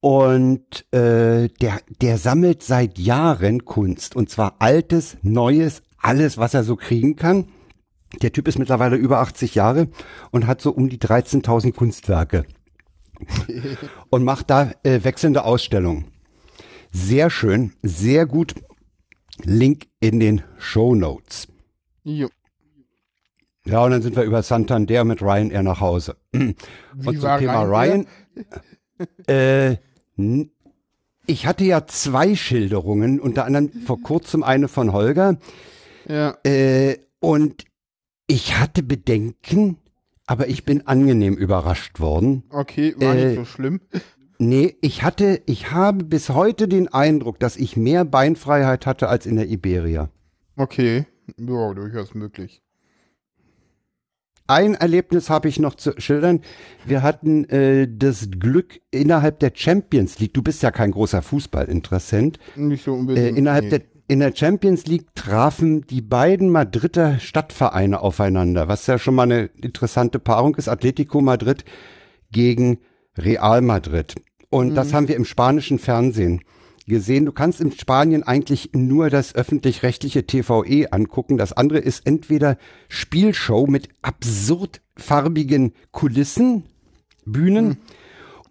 [0.00, 4.14] Und äh, der, der sammelt seit Jahren Kunst.
[4.14, 7.48] Und zwar altes, neues, alles, was er so kriegen kann.
[8.22, 9.88] Der Typ ist mittlerweile über 80 Jahre
[10.30, 12.44] und hat so um die 13.000 Kunstwerke.
[14.10, 16.06] und macht da äh, wechselnde Ausstellungen.
[16.92, 18.54] Sehr schön, sehr gut.
[19.42, 21.48] Link in den Show Notes.
[22.04, 22.28] Jo.
[23.64, 26.16] Ja, und dann sind wir über Santander mit Ryanair nach Hause.
[26.32, 26.56] und
[26.94, 28.06] zum war Thema Ryanair?
[28.06, 28.06] Ryan.
[29.26, 29.76] Äh,
[31.26, 35.38] ich hatte ja zwei Schilderungen, unter anderem vor kurzem eine von Holger.
[36.08, 36.36] Ja.
[36.44, 37.64] Äh, und
[38.26, 39.78] ich hatte Bedenken,
[40.26, 42.44] aber ich bin angenehm überrascht worden.
[42.50, 43.80] Okay, war Äh, nicht so schlimm.
[44.38, 49.24] Nee, ich hatte, ich habe bis heute den Eindruck, dass ich mehr Beinfreiheit hatte als
[49.26, 50.10] in der Iberia.
[50.56, 51.06] Okay.
[51.38, 52.62] Ja, durchaus möglich.
[54.48, 56.40] Ein Erlebnis habe ich noch zu schildern.
[56.84, 60.34] Wir hatten äh, das Glück innerhalb der Champions League.
[60.34, 62.38] Du bist ja kein großer Fußballinteressent.
[62.54, 63.38] Nicht so Äh, unbedingt.
[63.38, 63.70] innerhalb nee.
[63.70, 69.24] der in der Champions League trafen die beiden Madrider Stadtvereine aufeinander, was ja schon mal
[69.24, 70.68] eine interessante Paarung ist.
[70.68, 71.64] Atletico Madrid
[72.30, 72.78] gegen
[73.18, 74.14] Real Madrid.
[74.50, 76.40] Und das haben wir im spanischen Fernsehen
[76.86, 77.26] gesehen.
[77.26, 81.36] Du kannst in Spanien eigentlich nur das öffentlich-rechtliche TVE angucken.
[81.36, 82.56] Das andere ist entweder
[82.88, 86.64] Spielshow mit absurd farbigen Kulissen,
[87.24, 87.78] Bühnen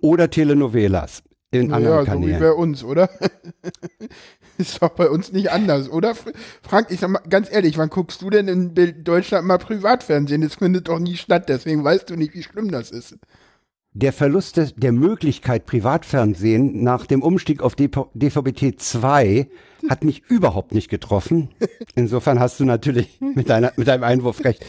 [0.01, 2.39] oder Telenovelas in anderen ja, so wie Kanälen.
[2.39, 3.09] bei uns, oder?
[4.57, 6.13] Ist doch bei uns nicht anders, oder?
[6.61, 10.41] Frank, ich sag mal ganz ehrlich, wann guckst du denn in Deutschland mal Privatfernsehen?
[10.41, 13.17] Das findet doch nie statt, deswegen weißt du nicht, wie schlimm das ist.
[13.97, 19.47] Der Verlust des, der Möglichkeit Privatfernsehen nach dem Umstieg auf DV DVB-T 2
[19.89, 21.49] hat mich überhaupt nicht getroffen.
[21.95, 24.65] Insofern hast du natürlich mit, deiner, mit deinem Einwurf recht.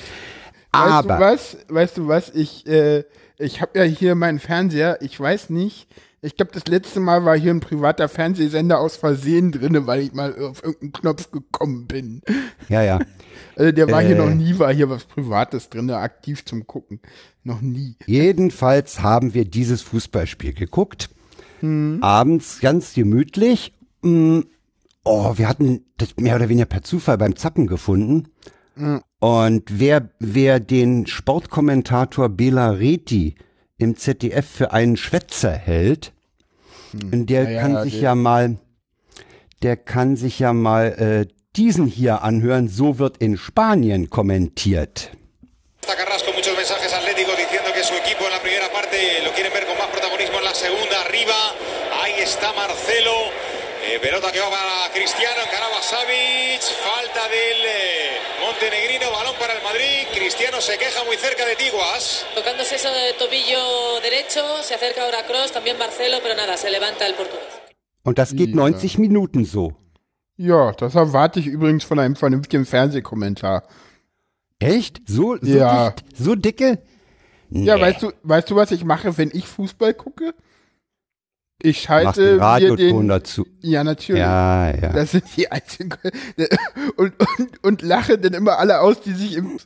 [0.73, 1.57] Weißt Aber du was?
[1.69, 2.31] Weißt du was?
[2.31, 3.03] Ich, äh,
[3.39, 4.99] ich habe ja hier meinen Fernseher.
[5.01, 5.89] Ich weiß nicht,
[6.27, 10.13] Ich glaube, das letzte Mal war hier ein privater Fernsehsender aus Versehen drinne, weil ich
[10.13, 12.23] mal auf irgendeinen Knopf gekommen bin.
[12.69, 12.99] Ja, ja.
[13.55, 14.19] Also der war hier Äh.
[14.19, 17.01] noch nie, war hier was Privates drinne, aktiv zum Gucken.
[17.43, 17.97] Noch nie.
[18.07, 21.09] Jedenfalls haben wir dieses Fußballspiel geguckt.
[21.63, 23.73] Abends ganz gemütlich.
[24.03, 24.41] Mm,
[25.05, 28.29] Oh, wir hatten das mehr oder weniger per Zufall beim Zappen gefunden.
[29.21, 33.37] Und wer, wer den Sportkommentator Bela Reti
[33.79, 36.13] im ZDF für einen Schwätzer hält,
[36.93, 38.57] der Ja, ja, kann sich der- ja mal,
[39.63, 40.87] der kann sich ja mal
[41.29, 42.69] äh, diesen hier anhören.
[42.69, 45.11] So wird in Spanien kommentiert.
[45.81, 49.53] Está Carrasco, muchos mensajes atléticos diciendo que su equipo en la primera parte lo quieren
[49.53, 50.97] ver con más protagonismo en la segunda.
[51.07, 51.39] Arriba,
[52.03, 53.15] ahí está Marcelo.
[53.89, 56.61] Eh, pelota que va para Cristiano, encaraba Savic.
[56.83, 60.07] Falta del eh, montenegrino, balón para el Madrid.
[60.13, 62.27] Cristiano se queja muy cerca de Tiguas.
[62.35, 67.07] Tocándose eso de tobillo derecho, se acerca ahora Cross, también Marcelo, pero nada, se levanta
[67.07, 67.47] el portugués.
[68.03, 68.57] Und das geht Ja.
[68.57, 69.73] 90 Minuten so.
[70.39, 73.63] Ja, das erwarte ich übrigens von einem vernünftigen Fernsehkommentar.
[74.59, 75.01] Echt?
[75.07, 75.91] So, so Ja.
[75.91, 76.05] dicht?
[76.19, 76.79] So dicke?
[77.51, 77.81] Ja, Nee.
[77.83, 80.35] weißt du, weißt du, was ich mache, wenn ich Fußball gucke?
[81.63, 83.09] Ich Machst den schalte mir Radioton den.
[83.09, 83.47] dazu.
[83.63, 84.21] Ja, natürlich.
[84.21, 84.93] Ja, ja.
[84.93, 85.91] Das sind die einzigen.
[86.97, 89.59] Und, und, und lache dann immer alle aus, die sich im,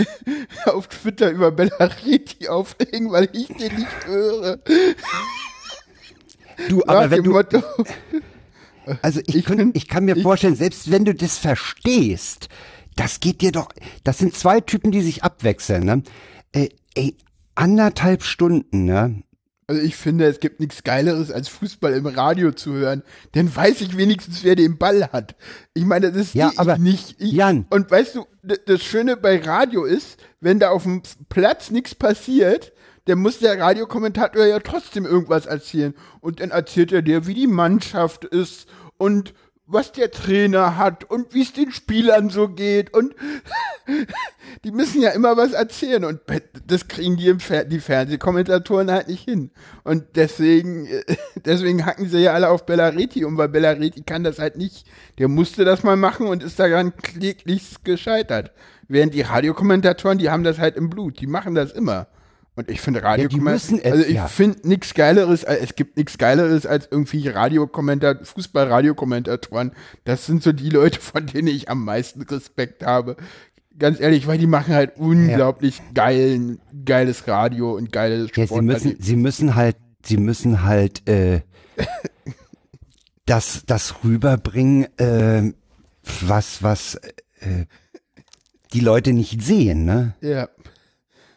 [0.66, 4.58] auf Twitter über Bellariti aufregen, weil ich den nicht höre.
[6.68, 7.62] Du, aber Nach wenn du, Motto,
[9.02, 12.48] also ich, ich find- ich kann mir ich- vorstellen, selbst wenn du das verstehst,
[12.96, 13.68] das geht dir doch,
[14.04, 16.02] das sind zwei Typen, die sich abwechseln, ne?
[16.52, 17.16] Äh, ey,
[17.54, 19.22] anderthalb Stunden, ne?
[19.70, 23.04] Also ich finde, es gibt nichts Geileres, als Fußball im Radio zu hören.
[23.32, 25.36] Dann weiß ich wenigstens, wer den Ball hat.
[25.74, 27.14] Ich meine, das Ja, sehe aber, ich nicht.
[27.20, 27.66] Ich, Jan.
[27.70, 32.72] Und weißt du, das Schöne bei Radio ist, wenn da auf dem Platz nichts passiert,
[33.04, 35.94] dann muss der Radiokommentator ja trotzdem irgendwas erzählen.
[36.20, 38.66] Und dann erzählt er dir, wie die Mannschaft ist
[38.98, 39.34] und
[39.72, 43.14] was der Trainer hat und wie es den Spielern so geht und
[44.64, 46.20] die müssen ja immer was erzählen und
[46.66, 49.50] das kriegen die, Fer die Fernsehkommentatoren halt nicht hin.
[49.84, 50.88] Und deswegen,
[51.44, 54.86] deswegen hacken sie ja alle auf Bellareti um, weil Bellareti kann das halt nicht.
[55.18, 58.52] Der musste das mal machen und ist daran kläglichst gescheitert.
[58.88, 62.08] Während die Radiokommentatoren, die haben das halt im Blut, die machen das immer.
[62.56, 64.26] Und ich finde müssen Radiokommentatoren, es- also ich ja.
[64.28, 69.72] finde nichts Geileres, es gibt nichts Geileres als irgendwie Radiokommentar, Fußball-Radiokommentatoren.
[70.04, 73.16] Das sind so die Leute, von denen ich am meisten Respekt habe.
[73.78, 78.60] Ganz ehrlich, weil die machen halt unglaublich geilen, geiles Radio und geiles Ja, Sport.
[78.60, 81.40] sie müssen, sie müssen halt, sie müssen halt, äh,
[83.26, 85.52] das, das rüberbringen, äh,
[86.20, 86.96] was, was,
[87.40, 87.66] äh,
[88.72, 90.14] die Leute nicht sehen, ne?
[90.20, 90.48] Ja.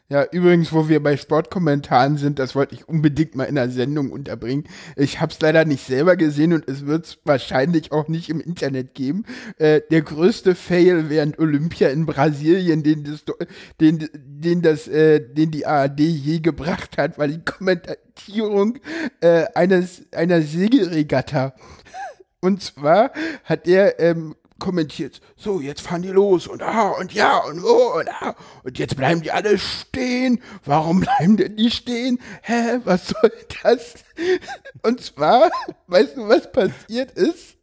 [0.10, 4.12] Ja, übrigens, wo wir bei Sportkommentaren sind, das wollte ich unbedingt mal in der Sendung
[4.12, 4.66] unterbringen.
[4.98, 8.42] Ich habe es leider nicht selber gesehen und es wird es wahrscheinlich auch nicht im
[8.42, 9.26] Internet geben.
[9.58, 13.24] Äh, der größte Fail während Olympia in Brasilien, den das,
[13.80, 18.80] den, den das, äh, den die ARD je gebracht hat, war die Kommentierung
[19.22, 21.56] äh, eines einer Segelregatta.
[22.42, 23.14] Und zwar
[23.46, 28.00] hat er ähm, kommentiert, so, jetzt fahren die los und ah und ja und oh
[28.00, 30.42] und ah und jetzt bleiben die alle stehen.
[30.64, 32.18] Warum bleiben denn die stehen?
[32.44, 33.96] Hä, was soll das?
[34.84, 35.52] Und zwar,
[35.88, 37.58] weißt du, was passiert ist?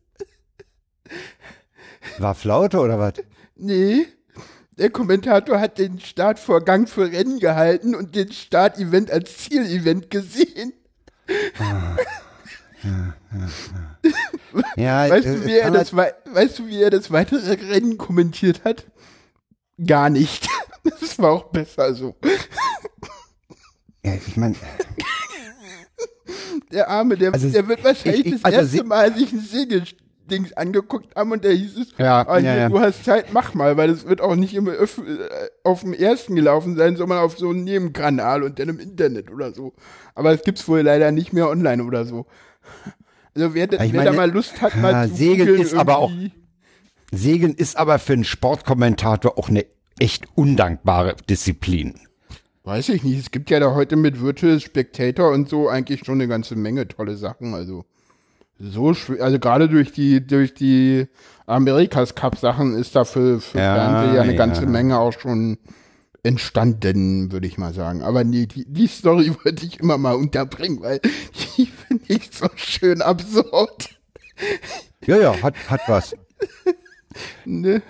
[2.18, 3.14] War Flaute oder was?
[3.56, 4.06] Nee.
[4.72, 10.72] Der Kommentator hat den Startvorgang für Rennen gehalten und den Startevent als Zielevent gesehen.
[12.82, 13.14] Ja,
[14.76, 18.64] Weißt äh, du, wie er das, wei- weißt du, wie er das weitere Rennen kommentiert
[18.64, 18.86] hat?
[19.84, 20.46] Gar nicht.
[20.82, 22.14] Das war auch besser so.
[24.02, 24.54] ja, ich meine,
[26.72, 29.32] Der Arme, der, Also, der wird wahrscheinlich ich- ich- das also erste sie- Mal sich
[29.32, 32.68] ein Segeldings angeguckt haben und da hieß es, Ja, ah, ja, ja.
[32.68, 35.92] du hast Zeit, mach mal, weil das wird auch nicht im Öff äh, auf dem
[35.92, 39.74] ersten gelaufen sein, sondern auf so einem Nebenkanal und dann im Internet oder so.
[40.14, 42.26] Aber es gibt's wohl leider nicht mehr online oder so.
[43.34, 46.10] Also wer, wer meine, da mal Lust hat, mal ah, zu Segeln ist aber auch-
[46.10, 46.32] irgendwie-
[47.12, 49.66] Segeln ist aber für einen Sportkommentator auch eine
[49.98, 51.94] echt undankbare Disziplin.
[52.62, 53.18] Weiß ich nicht.
[53.18, 56.86] Es gibt ja da heute mit Virtual Spectator und so eigentlich schon eine ganze Menge
[56.86, 57.54] tolle Sachen.
[57.54, 57.84] Also
[58.60, 61.06] so schwer, also gerade durch die durch die
[61.46, 64.38] Amerikas Cup Sachen ist da für, für Ja, Fernsehen ja eine ja.
[64.38, 65.58] ganze Menge auch schon
[66.22, 68.02] entstanden, würde ich mal sagen.
[68.02, 71.00] Aber nee, die, die Story wollte ich immer mal unterbringen, weil
[71.56, 73.98] die finde ich so schön absurd.
[75.06, 76.14] Ja, ja, hat, hat was.
[77.44, 77.82] Ne?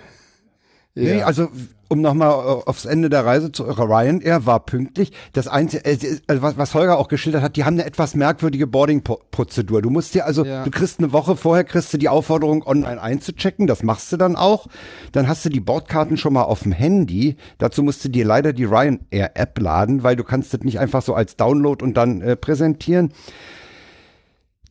[0.95, 1.25] Nee, Ja.
[1.25, 1.47] also,
[1.87, 5.11] um nochmal aufs Ende der Reise zu Ryanair war pünktlich.
[5.31, 8.67] Das Einzige, äh, äh, was, was Holger auch geschildert hat, die haben eine etwas merkwürdige
[8.67, 9.81] Boarding-Prozedur.
[9.81, 10.63] Du musst dir also, Ja.
[10.65, 13.67] du kriegst eine Woche vorher, kriegst du die Aufforderung, online einzuchecken.
[13.67, 14.67] Das machst du dann auch.
[15.13, 17.37] Dann hast du die Bordkarten schon mal auf dem Handy.
[17.57, 21.13] Dazu musst du dir leider die Ryanair-App laden, weil du kannst das nicht einfach so
[21.13, 23.13] als Download und dann äh, präsentieren.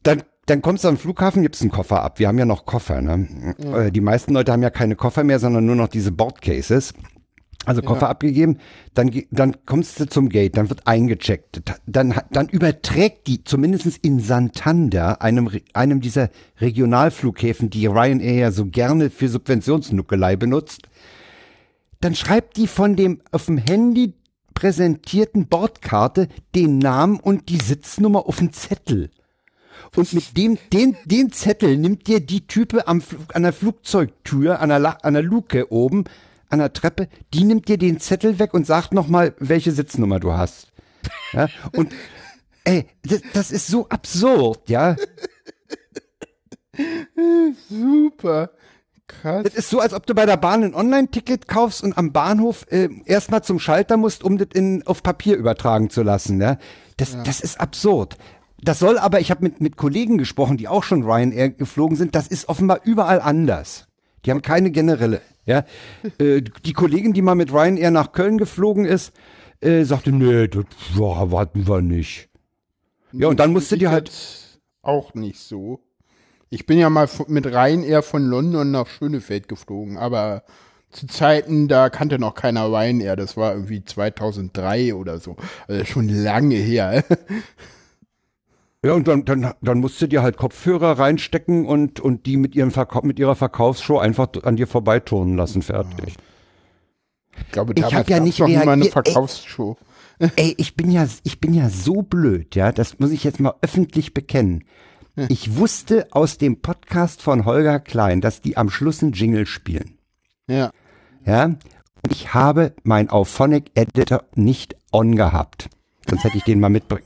[0.03, 2.19] Dann dann kommst du am Flughafen, gibst einen Koffer ab.
[2.19, 3.01] Wir haben ja noch Koffer.
[3.01, 3.55] Ne?
[3.59, 6.93] Äh, Die meisten Leute haben ja keine Koffer mehr, sondern nur noch diese Boardcases.
[7.67, 8.57] Also Koffer abgegeben,
[8.95, 11.63] dann, dann kommst du zum Gate, dann wird eingecheckt.
[11.87, 18.65] Dann, dann überträgt die, zumindest in Santander, einem, einem dieser Regionalflughäfen, die Ryanair ja so
[18.65, 20.89] gerne für Subventionsnuckelei benutzt,
[22.01, 24.15] dann schreibt die von dem auf dem Handy
[24.55, 29.11] präsentierten Bordkarte den Namen und die Sitznummer auf den Zettel.
[29.96, 33.03] Und mit dem, den, den Zettel nimmt dir die Type am,
[33.35, 36.05] an der Flugzeugtür, an der, an der Luke oben,
[36.48, 40.33] an der Treppe, die nimmt dir den Zettel weg und sagt nochmal, welche Sitznummer du
[40.33, 40.68] hast.
[41.33, 41.92] Ja, und,
[42.64, 44.96] ey, das, das ist so absurd, ja.
[47.68, 48.50] Super.
[49.07, 49.42] Krass.
[49.42, 52.66] Das ist so, als ob du bei der Bahn ein Online-Ticket kaufst und am Bahnhof
[52.70, 56.40] äh, erstmal zum Schalter musst, um das in, auf Papier übertragen zu lassen.
[56.40, 56.59] Ja?
[56.96, 58.16] Das, das ist absurd.
[58.62, 62.14] Das soll aber, ich habe mit, mit Kollegen gesprochen, die auch schon Ryanair geflogen sind,
[62.14, 63.87] das ist offenbar überall anders.
[64.25, 65.23] Die haben keine generelle.
[65.46, 65.64] Ja?
[66.18, 69.12] äh, die Kollegin, die mal mit Ryanair nach Köln geflogen ist,
[69.61, 72.29] äh, sagte, nee, das ja, warten wir nicht.
[73.12, 74.11] Ja, und dann musst du Ich dir halt,
[74.83, 75.81] Auch nicht so.
[76.51, 80.42] Ich bin ja mal mit Ryanair von London nach Schönefeld geflogen, aber
[80.90, 83.16] zu Zeiten, da kannte noch keiner Ryanair.
[83.16, 85.37] Das war irgendwie 2003 oder so.
[85.68, 87.05] Also schon lange her.
[88.85, 92.55] Ja, und dann, dann, dann musst du dir halt Kopfhörer reinstecken und, und die mit,
[92.55, 96.14] ihrem Verkau mit ihrer Verkaufsshow einfach an dir vorbeiturnen lassen, fertig.
[97.38, 98.87] Ich glaube, Ich hab damals ja nicht mal eine reagiert.
[98.87, 98.90] Ey.
[98.90, 99.77] Verkaufsshow.
[100.37, 103.55] Ey, ich bin ja, ich bin ja so blöd, ja, das muss ich jetzt mal
[103.62, 104.64] öffentlich bekennen.
[105.29, 109.99] Ich wusste aus dem Podcast von Holger Klein, dass die am Schluss einen Jingle spielen.
[110.47, 110.71] Ja.
[111.27, 115.69] Ja, und ich habe mein Auphonic Editor nicht on gehabt.
[116.09, 117.05] Sonst hätte ich den mal mitbringen.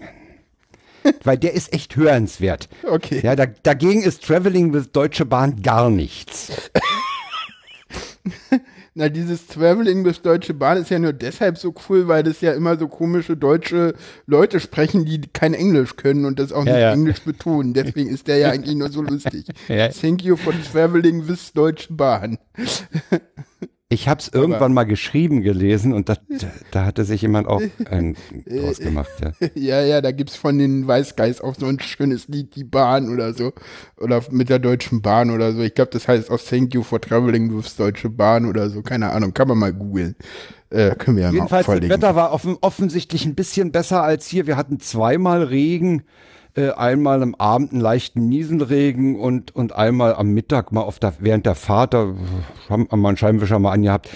[1.22, 2.68] Weil der ist echt hörenswert.
[2.82, 3.20] Okay.
[3.22, 6.52] Ja, da, dagegen ist Traveling with Deutsche Bahn gar nichts.
[8.96, 12.52] Na, dieses Traveling bis Deutsche Bahn ist ja nur deshalb so cool, weil das ja
[12.52, 13.94] immer so komische deutsche
[14.26, 16.92] Leute sprechen, die kein Englisch können und das auch nicht ja.
[16.92, 17.74] Englisch betonen.
[17.74, 19.46] Deswegen ist der ja eigentlich nur so lustig.
[19.66, 19.88] Ja.
[19.88, 22.38] Thank you for traveling with Deutsche Bahn.
[23.94, 26.16] Ich habe es irgendwann mal geschrieben gelesen und da,
[26.72, 29.10] da hatte sich jemand auch einen draus gemacht.
[29.22, 29.32] Ja.
[29.54, 33.32] Ja, ja, da gibt's von den Weißgeist auch so ein schönes Lied, die Bahn oder
[33.32, 33.52] so.
[33.98, 35.62] Oder mit der Deutschen Bahn oder so.
[35.62, 38.82] Ich glaube, das heißt auch Thank you for traveling with Deutsche Bahn oder so.
[38.82, 40.16] Keine Ahnung, kann man mal googeln.
[40.70, 42.02] Äh, können wir ja Jedenfalls, mal das verlinken.
[42.02, 44.46] Wetter war offen, offensichtlich ein bisschen besser als hier.
[44.48, 46.02] Wir hatten zweimal Regen,
[46.56, 51.14] äh, einmal am Abend einen leichten Nieselregen und, und einmal am Mittag mal auf der,
[51.18, 52.14] während der Fahrt, da
[52.68, 54.08] haben wir mal einen Scheibenwischer mal angehabt.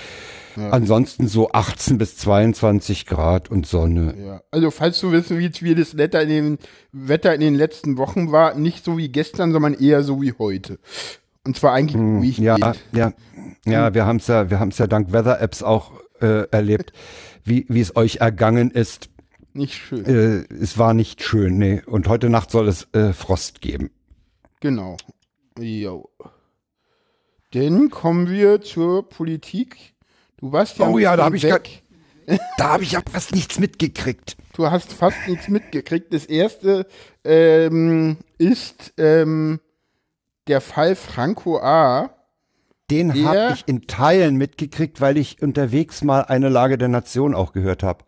[0.57, 4.15] Ansonsten so 18 bis 22 Grad und Sonne.
[4.19, 6.59] Ja, also falls du wissen willst, wie das Wetter in, den,
[6.91, 10.79] Wetter in den letzten Wochen war, nicht so wie gestern, sondern eher so wie heute.
[11.47, 12.39] Und zwar eigentlich ruhig.
[12.39, 12.57] Hm, Ja,
[12.93, 13.13] ja,
[13.65, 16.93] ja, wir haben es ja, wir haben es ja dank Weather Apps auch äh, erlebt,
[17.45, 19.11] wie wie es euch ergangen ist.
[19.59, 20.05] Nicht schön.
[20.05, 21.83] Äh, es war nicht schön, nee.
[21.85, 23.91] Und heute Nacht soll es äh, Frost geben.
[24.61, 24.97] Genau.
[25.59, 26.09] Jo.
[27.51, 29.97] Dann kommen wir zur Politik.
[30.37, 30.89] Du warst ja.
[30.89, 31.83] Oh ja, da hab ich weg.
[32.59, 34.37] Da habe ich ja fast nichts mitgekriegt.
[34.53, 36.13] Du hast fast nichts mitgekriegt.
[36.13, 36.87] Das erste
[37.25, 39.61] ähm, ist ähm,
[40.47, 42.11] der Fall Franco A.
[42.91, 47.53] Den habe ich in Teilen mitgekriegt, weil ich unterwegs mal eine Lage der Nation auch
[47.53, 48.05] gehört habe.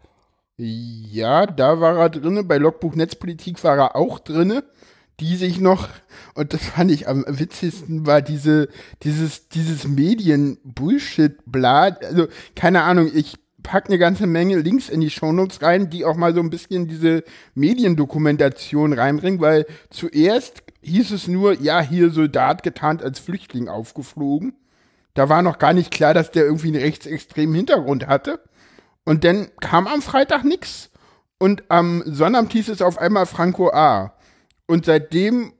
[0.62, 2.44] Ja, da war er drinne.
[2.44, 4.62] Bei Logbuch Netzpolitik war er auch drinne.
[5.18, 5.88] Die sich noch,
[6.34, 8.68] und das fand ich am witzigsten, war diese,
[9.02, 12.04] dieses, dieses Medien-Bullshit-Blad.
[12.04, 16.16] Also, keine Ahnung, ich pack eine ganze Menge Links in die Shownotes rein, die auch
[16.16, 17.22] mal so ein bisschen diese
[17.54, 24.54] Mediendokumentation reinbringen, weil zuerst hieß es nur, ja, hier Soldat getarnt als Flüchtling aufgeflogen.
[25.14, 28.40] Da war noch gar nicht klar, dass der irgendwie einen rechtsextremen Hintergrund hatte.
[29.10, 30.88] Und dann kam am Freitag nix.
[31.36, 34.14] Und am Sonnabend hieß es auf einmal Franco A.
[34.68, 35.52] Und seitdem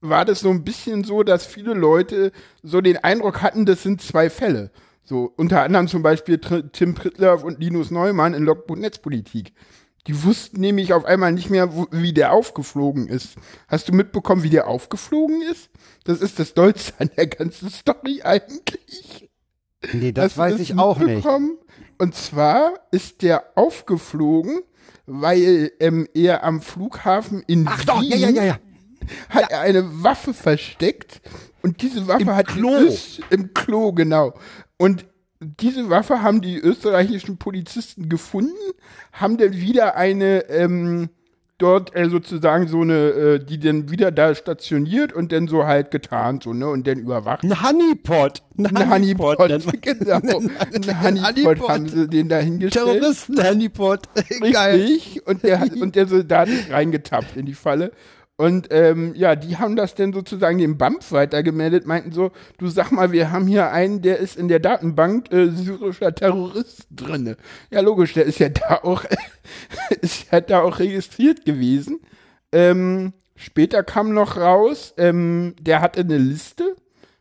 [0.00, 2.30] war das so ein bisschen so, dass viele Leute
[2.62, 4.70] so den Eindruck hatten, das sind zwei Fälle.
[5.02, 9.52] So, unter anderem zum Beispiel Tim Prittler und Linus Neumann in Logbuch Netzpolitik.
[10.06, 13.34] Die wussten nämlich auf einmal nicht mehr, wo, wie der aufgeflogen ist.
[13.66, 15.70] Hast du mitbekommen, wie der aufgeflogen ist?
[16.04, 19.28] Das ist das Dollste an der ganzen Story eigentlich.
[19.92, 21.26] Nee, das Hast weiß ich auch nicht.
[22.00, 24.60] Und zwar ist der aufgeflogen,
[25.06, 28.58] weil ähm, er am Flughafen in Ach Wien doch, ja, ja, ja, ja.
[29.28, 31.20] hat er eine Waffe versteckt
[31.62, 32.70] und diese Waffe Im hat Klo.
[32.70, 34.32] Öst- im Klo genau
[34.78, 35.04] und
[35.40, 38.56] diese Waffe haben die österreichischen Polizisten gefunden,
[39.12, 41.08] haben dann wieder eine ähm,
[41.60, 45.90] dort äh, sozusagen so eine, äh, die dann wieder da stationiert und dann so halt
[45.90, 47.44] getarnt so ne und dann überwacht.
[47.44, 48.42] Ein Honeypot.
[48.58, 49.38] Ein Ein Honeypot.
[49.38, 50.20] Honeypot, genau.
[51.02, 53.00] Ein Honeypot haben sie den da hingestellt.
[53.00, 54.00] Terroristen-Honeypot.
[54.52, 54.80] Geil.
[54.80, 55.26] Richtig.
[55.26, 57.92] Und der, hat- und der Soldat ist reingetappt in die Falle.
[58.40, 62.90] Und ähm, ja, die haben das dann sozusagen dem BAMF weitergemeldet, meinten so, du sag
[62.90, 67.36] mal, wir haben hier einen, der ist in der Datenbank äh, syrischer Terrorist drinne.
[67.70, 69.04] Ja, logisch, der ist ja da auch,
[70.00, 72.00] ist ja da auch registriert gewesen.
[72.50, 76.76] Ähm, später kam noch raus, ähm, der hatte eine Liste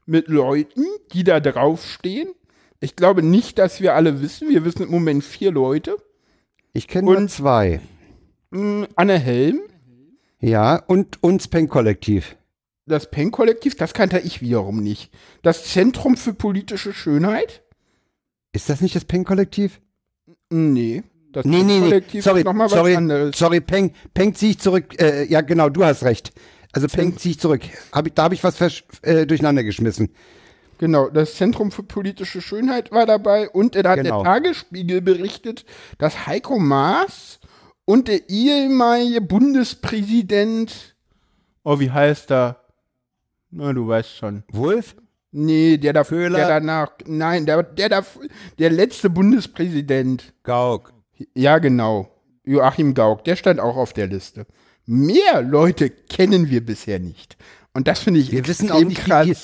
[0.06, 2.30] mit Leuten, die da draufstehen.
[2.80, 4.48] Ich glaube nicht, dass wir alle wissen.
[4.48, 5.98] Wir wissen im Moment vier Leute.
[6.72, 7.82] Ich kenne nur zwei.
[8.52, 9.60] Mm, Anne Helm,
[10.40, 12.36] Ja, und uns Pen-Kollektiv.
[12.86, 15.12] das PEN-Kollektiv, das kannte ich wiederum nicht.
[15.44, 17.62] Das Zentrum für politische Schönheit?
[18.52, 19.80] Ist das nicht das Pen-Kollektiv?
[20.50, 21.04] Nee.
[21.32, 22.22] Das Nee, nee, nee.
[22.22, 23.38] Sorry, ist nochmal was sorry, anderes.
[23.38, 25.00] sorry, Peng, Peng zieh ich zurück.
[25.00, 26.32] Äh, ja, genau, du hast recht.
[26.72, 27.62] Also Peng zieh ich zurück.
[27.92, 28.60] Hab ich, da habe ich was
[29.04, 30.10] äh, durcheinander geschmissen.
[30.80, 34.24] Genau, das Zentrum für politische Schönheit war dabei und da hat Genau.
[34.24, 35.66] der Tagesspiegel berichtet,
[36.00, 37.39] dass Heiko Maas
[37.90, 40.96] und der ehemalige Bundespräsident,
[41.64, 42.58] oh, wie heißt er?
[43.50, 44.44] Na, du weißt schon.
[44.52, 44.96] Wolf?
[45.32, 46.38] Nee, der, da, Köhler?
[46.38, 48.06] der danach, nein, der, der, da,
[48.60, 50.36] der letzte Bundespräsident.
[50.44, 50.94] Gauck.
[51.34, 52.12] Ja, genau.
[52.44, 54.46] Joachim Gauck, der stand auch auf der Liste.
[54.86, 57.38] Mehr Leute kennen wir bisher nicht.
[57.74, 59.26] Und das finde ich Wir wissen auch nicht, krass.
[59.26, 59.36] wie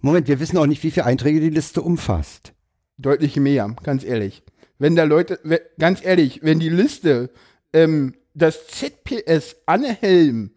[0.00, 2.54] Moment, wir wissen auch nicht, wie viele Einträge die Liste umfasst.
[2.96, 4.44] Deutlich mehr, ganz ehrlich.
[4.78, 5.40] Wenn da Leute,
[5.78, 7.28] ganz ehrlich, wenn die Liste
[7.72, 10.52] ähm, das ZPS Anne Helm,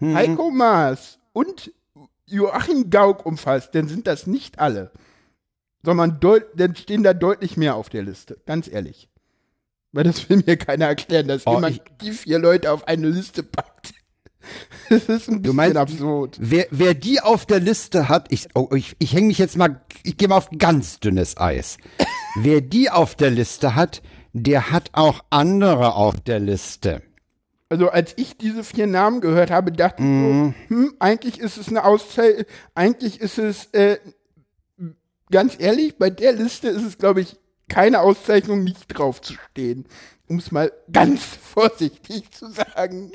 [0.00, 0.16] Mhm.
[0.16, 1.72] Heiko Maas und
[2.26, 4.90] Joachim Gauck umfasst, dann sind das nicht alle.
[5.84, 6.18] Sondern
[6.56, 9.08] dann stehen da deutlich mehr auf der Liste, ganz ehrlich.
[9.92, 13.42] Weil das will mir keiner erklären, dass Oh, jemand die vier Leute auf eine Liste
[13.42, 13.94] packt.
[14.88, 16.36] Das ist ein bisschen meinst, absurd.
[16.40, 19.80] Wer, wer die auf der Liste hat, ich, oh, ich, ich hänge mich jetzt mal,
[20.02, 21.76] ich gehe mal auf ganz dünnes Eis.
[22.34, 24.02] wer die auf der Liste hat,
[24.32, 27.02] der hat auch andere auf der Liste.
[27.68, 30.54] Also als ich diese vier Namen gehört habe, dachte Mhm.
[30.60, 33.98] ich so, hm, eigentlich ist es eine Auszeichnung, eigentlich ist es, äh,
[35.30, 37.36] ganz ehrlich, bei der Liste ist es, glaube ich,
[37.68, 39.86] keine Auszeichnung, nicht drauf zu stehen.
[40.28, 43.12] Um es mal ganz vorsichtig zu sagen.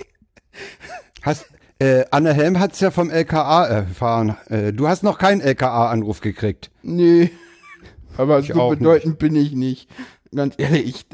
[1.21, 1.45] Hast,
[1.79, 4.37] äh, Anne Helm hat's ja vom LKA erfahren.
[4.47, 6.71] Äh, du hast noch keinen LKA-Anruf gekriegt.
[6.81, 7.29] Nee,
[8.17, 9.87] aber so auch bedeutend bin ich nicht.
[10.35, 11.05] Ganz ehrlich,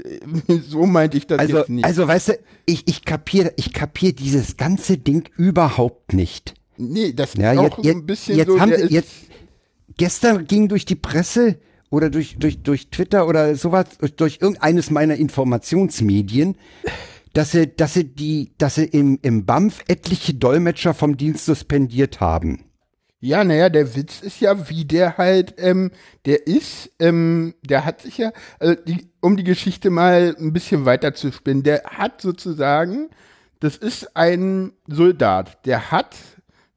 [0.47, 1.86] ich, so meinte ich das Also, jetzt nicht.
[1.86, 2.34] also weißt du,
[2.66, 6.53] ich, ich kapiere ich kapier dieses ganze Ding überhaupt nicht.
[6.78, 9.11] nee, das ist Ja, auch jetzt, so ein bisschen jetzt so, haben sie, jetzt,
[9.97, 11.57] gestern ging durch die Presse
[11.89, 16.55] oder durch, durch, durch Twitter oder sowas, durch, durch irgendeines meiner Informationsmedien,
[17.34, 22.20] dass sie, dass sie die, dass sie im, im BAMF etliche Dolmetscher vom Dienst suspendiert
[22.20, 22.66] haben.
[23.24, 25.91] Ja, naja, der Witz ist ja, wie der halt, ähm,
[26.26, 30.84] der ist, ähm, der hat sich ja, also die, um die Geschichte mal ein bisschen
[30.84, 33.11] weiter zu spinnen, der hat sozusagen,
[33.61, 36.17] das ist ein Soldat, der hat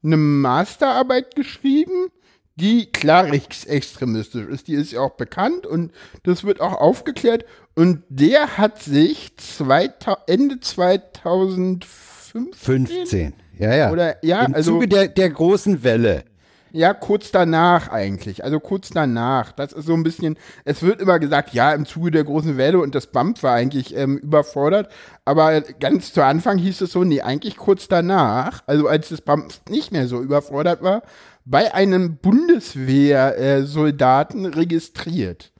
[0.01, 2.07] eine Masterarbeit geschrieben,
[2.55, 5.91] die klar rechtsextremistisch ist, die ist ja auch bekannt und
[6.23, 7.43] das wird auch aufgeklärt
[7.75, 13.33] und der hat sich 2000, Ende 2015 15.
[13.59, 13.91] Ja, ja.
[13.91, 16.23] Oder- ja, Im also- Zuge der, der großen Welle.
[16.71, 18.43] Ja, kurz danach eigentlich.
[18.43, 19.53] Also kurz danach.
[19.53, 22.79] Das ist so ein bisschen, es wird immer gesagt, ja, im Zuge der großen Welle
[22.79, 24.91] und das BAMF war eigentlich ähm, überfordert.
[25.25, 29.61] Aber ganz zu Anfang hieß es so, nee, eigentlich kurz danach, also als das BAMF
[29.69, 31.01] nicht mehr so überfordert war,
[31.45, 35.51] bei einem Bundeswehrsoldaten registriert.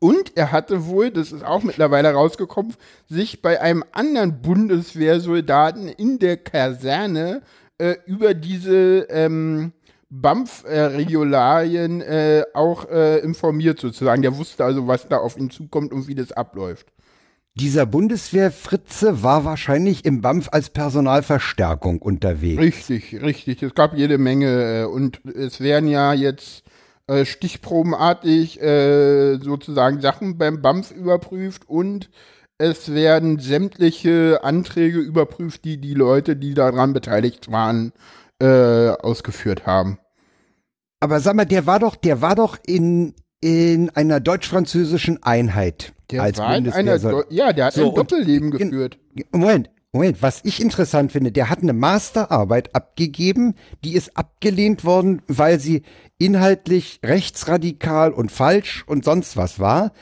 [0.00, 2.74] Und er hatte wohl, das ist auch mittlerweile rausgekommen,
[3.08, 7.40] sich bei einem anderen Bundeswehrsoldaten in der Kaserne
[7.78, 9.72] äh, über diese ähm,
[10.20, 14.22] BAMF-Regularien äh, auch äh, informiert sozusagen.
[14.22, 16.86] Der wusste also, was da auf ihn zukommt und wie das abläuft.
[17.56, 22.60] Dieser Bundeswehrfritze war wahrscheinlich im BAMF als Personalverstärkung unterwegs.
[22.60, 23.62] Richtig, richtig.
[23.62, 26.64] Es gab jede Menge äh, und es werden ja jetzt
[27.06, 32.10] äh, stichprobenartig äh, sozusagen Sachen beim BAMF überprüft und
[32.58, 37.92] es werden sämtliche Anträge überprüft, die die Leute, die daran beteiligt waren,
[38.40, 39.98] äh, ausgeführt haben.
[41.04, 46.22] Aber sag mal, der war doch, der war doch in, in einer deutsch-französischen Einheit Der
[46.22, 46.98] als war in einer.
[46.98, 48.98] Do- ja, der hat So, ein Doppelleben in- geführt.
[49.30, 55.20] Moment, Moment, was ich interessant finde, der hat eine Masterarbeit abgegeben, die ist abgelehnt worden,
[55.28, 55.82] weil sie
[56.16, 59.92] inhaltlich rechtsradikal und falsch und sonst was war.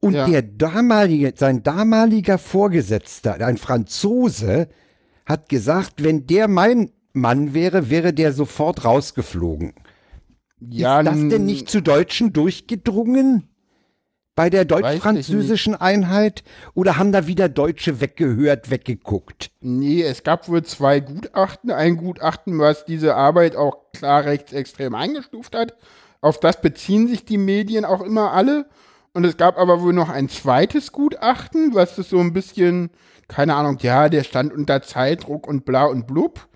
[0.00, 0.26] Und Ja.
[0.26, 4.68] der damalige, sein damaliger Vorgesetzter, ein Franzose,
[5.26, 9.74] hat gesagt, wenn der mein Mann wäre, wäre der sofort rausgeflogen.
[10.70, 13.48] Ja, ist das denn nicht zu Deutschen durchgedrungen?
[14.34, 16.44] Bei der deutsch-französischen Einheit?
[16.74, 19.50] Oder haben da wieder Deutsche weggehört, weggeguckt?
[19.60, 21.70] Nee, es gab wohl zwei Gutachten.
[21.70, 25.74] Ein Gutachten, was diese Arbeit auch klar rechtsextrem eingestuft hat.
[26.20, 28.66] Auf das beziehen sich die Medien auch immer alle.
[29.14, 32.90] Und es gab aber wohl noch ein zweites Gutachten, was das so ein bisschen,
[33.28, 36.46] keine Ahnung, ja, der stand unter Zeitdruck und bla und blub.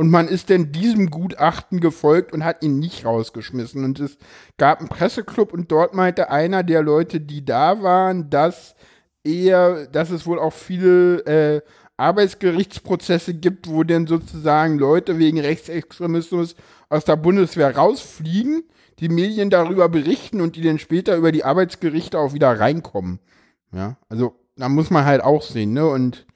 [0.00, 3.84] Und man ist denn diesem Gutachten gefolgt und hat ihn nicht rausgeschmissen.
[3.84, 4.16] Und es
[4.56, 8.74] gab einen Presseclub und dort meinte einer der Leute, die da waren, dass
[9.24, 11.60] eher, dass es wohl auch viele äh,
[11.98, 16.54] Arbeitsgerichtsprozesse gibt, wo denn sozusagen Leute wegen Rechtsextremismus
[16.88, 18.62] aus der Bundeswehr rausfliegen,
[19.00, 23.18] die Medien darüber berichten und die dann später über die Arbeitsgerichte auch wieder reinkommen.
[23.70, 25.86] Ja, also da muss man halt auch sehen, ne?
[25.86, 26.26] Und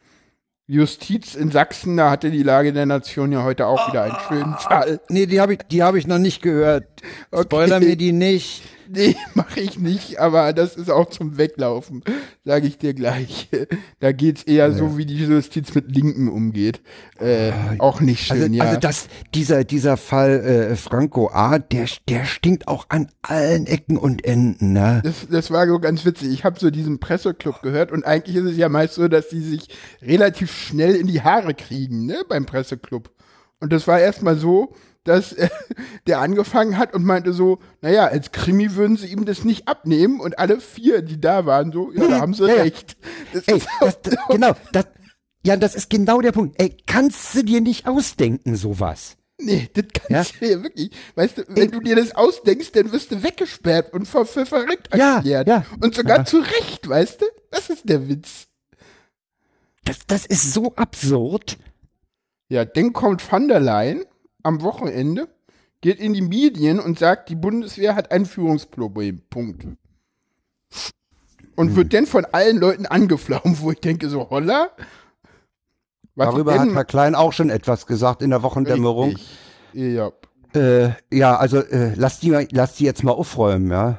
[0.66, 4.54] Justiz in Sachsen, da hatte die Lage der Nation ja heute auch wieder einen schönen
[4.54, 5.00] Fall.
[5.10, 6.86] Nee, die habe ich, die hab ich noch nicht gehört.
[7.38, 7.86] Spoiler Okay.
[7.86, 8.62] mir die nicht.
[8.94, 12.02] Nee, mache ich nicht, aber das ist auch zum Weglaufen,
[12.44, 13.48] sage ich dir gleich.
[14.00, 16.82] Da geht's eher so, wie die Justiz mit Linken umgeht.
[17.18, 18.64] Äh, auch nicht schön, Also, ja.
[18.64, 23.96] also das, dieser, dieser Fall äh, Franco A., der, der stinkt auch an allen Ecken
[23.96, 24.74] und Enden.
[24.74, 25.00] Ne?
[25.02, 26.32] das, das war so ganz witzig.
[26.32, 29.40] Ich habe so diesen Presseclub gehört und eigentlich ist es ja meist so, dass die
[29.40, 29.68] sich
[30.02, 33.10] relativ schnell in die Haare kriegen, ne, beim Presseclub.
[33.60, 34.74] Und das war erstmal so,
[35.04, 35.48] dass äh,
[36.06, 40.20] der angefangen hat und meinte so, naja, als Krimi würden sie ihm das nicht abnehmen
[40.20, 42.62] und alle vier, die da waren, so, ja, da haben sie Ja, ja.
[42.62, 42.96] recht.
[43.32, 44.86] Das Ey, das, das, genau, das,
[45.46, 46.60] ja, das ist genau der Punkt.
[46.60, 49.16] Ey, kannst du dir nicht ausdenken, sowas?
[49.40, 50.90] Nee, das kannst du ja wirklich.
[51.16, 54.88] Weißt du, wenn du dir das ausdenkst, dann wirst du weggesperrt und für, für verrückt
[54.96, 55.48] Ja, erklärt.
[55.48, 55.66] ja.
[55.82, 56.24] Und sogar Ja.
[56.24, 57.26] zu Recht, weißt du?
[57.50, 58.46] Das ist der Witz.
[59.84, 61.58] Das, das ist so absurd.
[62.48, 64.04] Ja, dann kommt Van der Leyen
[64.44, 65.28] am Wochenende,
[65.80, 69.22] geht in die Medien und sagt, die Bundeswehr hat ein Führungsproblem.
[69.28, 69.66] Punkt.
[71.56, 71.76] Und Hm.
[71.76, 74.70] wird dann von allen Leuten angeflaumt, wo ich denke, so, holla.
[76.14, 79.10] Was Darüber hat Herr Klein auch schon etwas gesagt in der Wochendämmerung.
[79.10, 79.38] Richtig.
[79.72, 80.12] Ja.
[80.54, 83.98] Äh, ja, also äh, lass die lass die jetzt mal aufräumen, ja.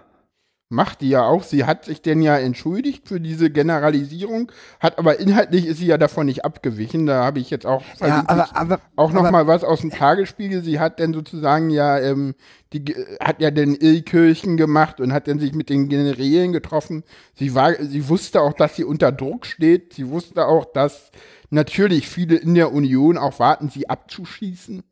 [0.75, 1.43] Macht die ja auch.
[1.43, 4.51] Sie hat sich denn ja entschuldigt für diese Generalisierung,
[4.81, 7.05] hat aber inhaltlich ist sie ja davon nicht abgewichen.
[7.05, 9.91] Da habe ich jetzt auch Ja, aber, aber auch noch aber, mal was aus dem
[9.91, 10.63] Tagesspiegel.
[10.63, 12.35] Sie hat dann sozusagen ja ähm,
[12.73, 17.03] die hat ja den Illkirchen gemacht und hat dann sich mit den Generälen getroffen.
[17.33, 19.93] Sie war, sie wusste auch, dass sie unter Druck steht.
[19.93, 21.11] Sie wusste auch, dass
[21.49, 24.83] natürlich viele in der Union auch warten, sie abzuschießen.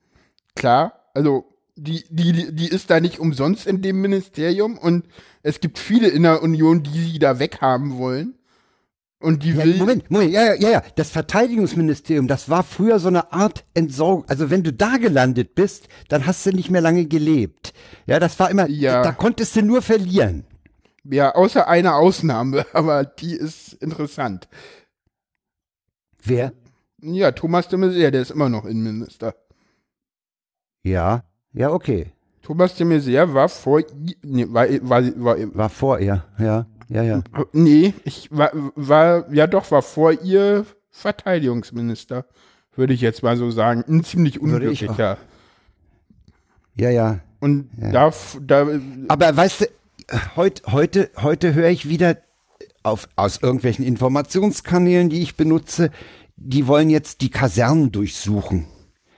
[0.55, 1.45] Klar, also
[1.76, 5.05] die, die, die ist da nicht umsonst in dem Ministerium und
[5.41, 8.36] es gibt viele in der Union, die sie da weghaben wollen.
[9.19, 9.78] Und die Ja, will.
[9.78, 10.84] Moment, Moment, ja, ja, ja.
[10.97, 14.26] Das Verteidigungsministerium, das war früher so eine Art Entsorgung.
[14.28, 17.74] Also wenn du da gelandet bist, dann hast du nicht mehr lange gelebt.
[18.05, 19.01] Ja, das war immer, Ja.
[19.01, 20.45] da konntest du nur verlieren.
[21.05, 24.49] Ja, außer einer Ausnahme, aber die ist interessant.
[26.21, 26.51] Wer?
[27.01, 29.36] Ja, Thomas de Maizière, der ist immer noch Innenminister.
[30.84, 32.07] Ja, ja, okay.
[32.41, 33.81] Thomas de Maizière war vor,
[34.21, 37.23] nee, war, war, war, War vor ihr, ja, ja, ja.
[37.53, 42.25] nee, ich war, war, ja doch, war vor ihr Verteidigungsminister,
[42.75, 43.83] würde ich jetzt mal so sagen.
[43.87, 45.17] Ein ziemlich unglücklicher.
[46.75, 47.19] Ja, ja.
[47.39, 48.67] Und da, f- da,
[49.07, 49.65] Aber weißt du,
[50.35, 52.17] heute, heute, heute höre ich wieder
[52.83, 55.91] auf, aus irgendwelchen Informationskanälen, die ich benutze,
[56.35, 58.65] die wollen jetzt die Kasernen durchsuchen.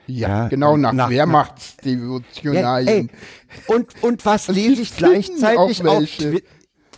[0.08, 3.10] Ja, ja, genau, nach, nach- Ja, Wehrmachtsdevotionalien.
[3.10, 6.32] ey, und, und was lese ich gleichzeitig auf welche.
[6.32, 6.44] Twi-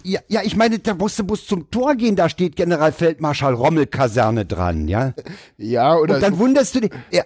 [0.03, 3.87] ja, ja, ich meine, da musst du bloß zum Tor gehen, da steht Generalfeldmarschall Rommel
[3.87, 5.13] Kaserne dran, ja.
[5.57, 6.91] ja, oder Und dann so, wunderst du dich.
[7.11, 7.23] Ja,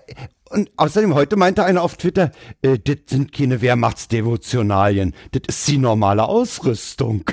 [0.50, 5.78] und außerdem, heute meinte einer auf Twitter, äh, das sind keine Wehrmachtsdevotionalien, das ist die
[5.78, 7.24] normale Ausrüstung.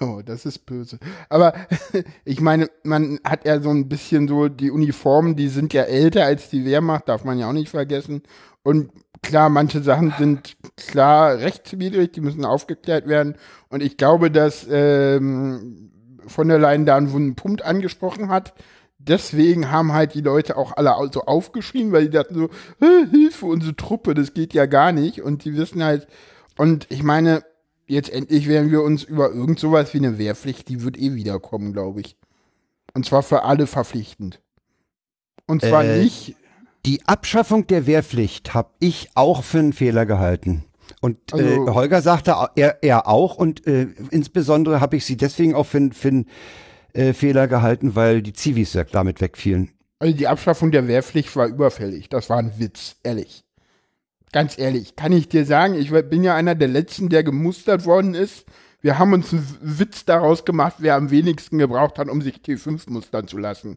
[0.02, 0.98] Oh, das ist böse.
[1.28, 1.54] Aber
[2.24, 6.24] ich meine, man hat ja so ein bisschen so, die Uniformen, die sind ja älter
[6.24, 8.22] als die Wehrmacht, darf man ja auch nicht vergessen.
[8.62, 8.90] Und
[9.22, 13.36] klar, manche Sachen sind klar rechtswidrig, die müssen aufgeklärt werden.
[13.68, 15.90] Und ich glaube, dass ähm,
[16.26, 18.54] von der Leyen da einen wunden Punkt angesprochen hat.
[18.98, 22.44] Deswegen haben halt die Leute auch alle so aufgeschrien, weil die dachten so,
[22.84, 25.22] "Äh, Hilfe, unsere Truppe, das geht ja gar nicht.
[25.22, 26.06] Und die wissen halt,
[26.58, 27.42] und ich meine,
[27.90, 31.72] jetzt endlich werden wir uns über irgend sowas wie eine Wehrpflicht, die wird eh wiederkommen,
[31.72, 32.16] glaube ich.
[32.94, 34.40] Und zwar für alle verpflichtend.
[35.46, 36.36] Und zwar Äh, nicht,
[36.86, 40.64] Die Abschaffung der Wehrpflicht habe ich auch für einen Fehler gehalten.
[41.02, 45.54] Und Also- äh, Holger sagte er, er auch und äh, insbesondere habe ich sie deswegen
[45.54, 46.26] auch für, einen- für einen
[46.94, 49.70] äh, Fehler gehalten, weil die Zivis damit wegfielen.
[49.98, 52.08] also die Abschaffung der Wehrpflicht war überfällig.
[52.08, 53.44] Das war ein Witz, ehrlich.
[54.32, 58.14] Ganz ehrlich, kann ich dir sagen, ich bin ja einer der letzten, der gemustert worden
[58.14, 58.44] ist.
[58.80, 62.88] Wir haben uns einen Witz daraus gemacht, wer am wenigsten gebraucht hat, um sich T5
[62.90, 63.76] mustern zu lassen.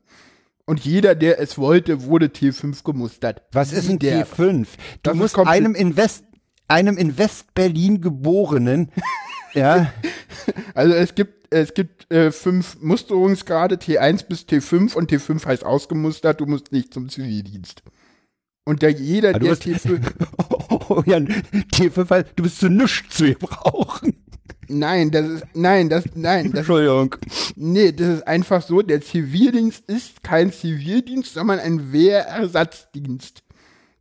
[0.65, 3.41] Und jeder, der es wollte, wurde T5 gemustert.
[3.51, 4.65] Was ist ein Der- T5?
[5.01, 6.23] Du Das musst einem in West
[6.69, 8.89] einem in West-Berlin geborenen,
[9.53, 9.91] ja,
[10.73, 16.39] Also es gibt, es gibt äh, fünf Musterungsgrade, T1 bis T5 und T5 heißt ausgemustert,
[16.39, 17.83] du musst nicht zum Zivildienst.
[18.65, 19.99] Und der, jeder, Ah, der bist- T5,
[20.89, 24.13] oh, ja, T5, halt, du bist zu nichts zu gebrauchen.
[24.69, 27.15] nein, das ist, nein, das, nein, das, Entschuldigung.
[27.57, 33.43] nee, das ist einfach so, der Zivildienst ist kein Zivildienst, sondern ein Wehrersatzdienst,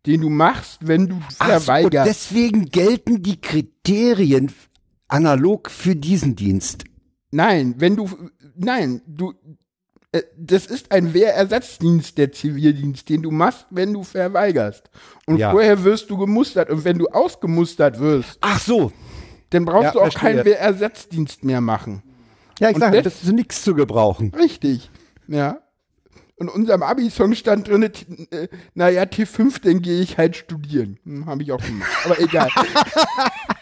[0.07, 2.09] den du machst, wenn du verweigerst.
[2.09, 4.53] deswegen gelten die Kriterien
[5.09, 6.85] analog für diesen Dienst.
[7.31, 8.09] Nein, wenn du,
[8.57, 9.33] nein, du,
[10.37, 14.91] das ist ein Wehrersatzdienst, der Zivildienst, den du machst, wenn du verweigerst.
[15.27, 15.51] Und Ja.
[15.51, 16.69] vorher wirst du gemustert.
[16.71, 18.93] Und wenn du ausgemustert wirst, Ach so.
[19.51, 22.03] dann brauchst Ja, du auch keinen Wehrersatzdienst mehr machen.
[22.61, 24.33] Ja, ich Und sage, das- das ist nichts zu gebrauchen.
[24.39, 24.91] Richtig.
[25.29, 25.59] Ja.
[26.37, 30.99] In unserem Abi-Song stand drin, äh, naja, T5, dann gehe ich halt studieren.
[31.05, 31.89] Hm, Habe ich auch gemacht.
[32.05, 32.49] Aber egal.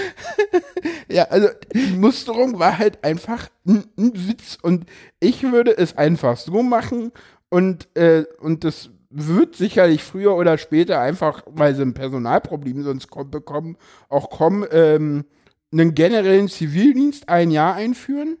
[1.08, 4.58] ja, also die Musterung war halt einfach ein, ein Witz.
[4.62, 4.86] Und
[5.20, 7.12] ich würde es einfach so machen
[7.48, 13.10] und, äh, und das wird sicherlich früher oder später einfach, weil sie ein Personalproblem sonst
[13.10, 13.76] kommen, bekommen,
[14.08, 15.24] auch kommen, ähm,
[15.72, 18.38] einen generellen Zivildienst ein Jahr einführen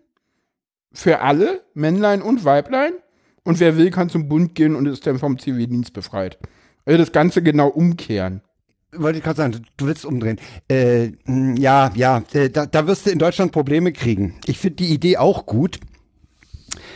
[0.92, 2.92] für alle, Männlein und Weiblein.
[3.44, 6.38] Und wer will, kann zum Bund gehen und ist dann vom Zivildienst befreit.
[6.84, 8.42] Also das Ganze genau umkehren.
[8.94, 10.38] Wollte ich gerade sagen, du, willst umdrehen.
[10.70, 14.34] Äh, ja, ja, äh, da, da wirst du in Deutschland Probleme kriegen.
[14.44, 15.80] Ich finde die Idee auch gut.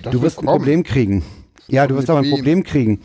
[0.03, 0.59] Das du wirst ein kommen.
[0.59, 1.23] Problem kriegen.
[1.69, 2.31] Ja, du wirst aber ein?
[2.31, 3.01] Problem kriegen.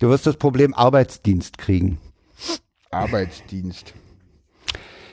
[0.00, 1.98] Du wirst das Problem Arbeitsdienst kriegen.
[2.90, 3.94] Arbeitsdienst.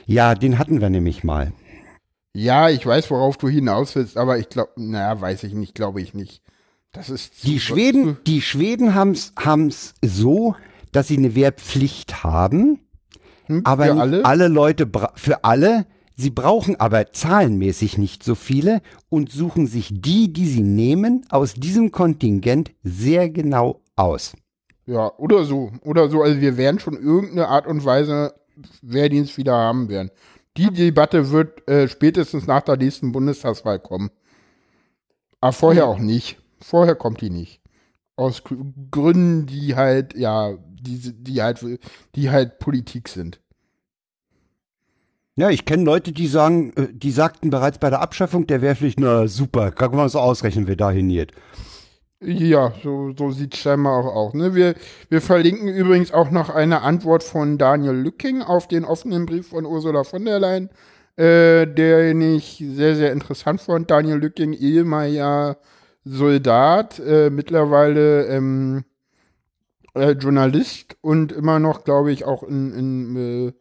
[0.06, 1.52] Ja, den hatten wir nämlich mal.
[2.34, 6.00] Ja, ich weiß, worauf du hinaus willst, aber ich glaube, naja, weiß ich nicht, glaube
[6.00, 6.42] ich nicht.
[6.92, 10.54] Das ist Die Schweden, die Schweden haben's haben's so,
[10.92, 12.80] dass sie eine Wehrpflicht haben,
[13.46, 14.24] Hm, aber alle?
[14.24, 15.86] alle Leute für alle.
[16.18, 18.80] Sie brauchen aber zahlenmäßig nicht so viele
[19.10, 24.34] und suchen sich die, die sie nehmen, aus diesem Kontingent sehr genau aus.
[24.86, 25.72] Ja, oder so.
[25.82, 26.22] Oder so.
[26.22, 28.32] Also wir werden schon irgendeine Art und Weise
[28.80, 30.10] Wehrdienst wieder haben werden.
[30.56, 34.10] Die Debatte wird äh, spätestens nach der nächsten Bundestagswahl kommen.
[35.42, 36.38] Aber vorher auch nicht.
[36.62, 37.60] Vorher kommt die nicht.
[38.16, 38.56] Aus Gr-
[38.90, 41.64] Gründen, die halt, ja, die, die halt,
[42.14, 43.40] die halt Politik sind.
[45.38, 48.98] Ja, ich kenne Leute, die sagen, äh, die sagten bereits bei der Abschaffung der Wehrpflicht,
[48.98, 51.32] na super, kann man so ausrechnen, wer dahin geht.
[52.20, 54.34] Ja, so, so sieht es scheinbar auch aus.
[54.34, 54.54] Ne?
[54.54, 54.74] Wir,
[55.10, 59.66] wir verlinken übrigens auch noch eine Antwort von Daniel Lücking auf den offenen Brief von
[59.66, 60.70] Ursula von der Leyen,
[61.16, 63.90] äh, den ich sehr, sehr interessant fand.
[63.90, 65.58] Daniel Lücking, ehemaliger
[66.04, 68.84] Soldat, äh, mittlerweile ähm,
[69.96, 73.16] äh, Journalist und immer noch, glaube ich, auch in, in,
[73.48, 73.52] äh,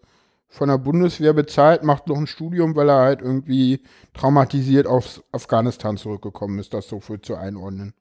[0.48, 3.82] von der Bundeswehr bezahlt, macht noch ein Studium, weil er halt irgendwie
[4.14, 7.94] traumatisiert aus Afghanistan zurückgekommen ist, das so viel zu einordnen.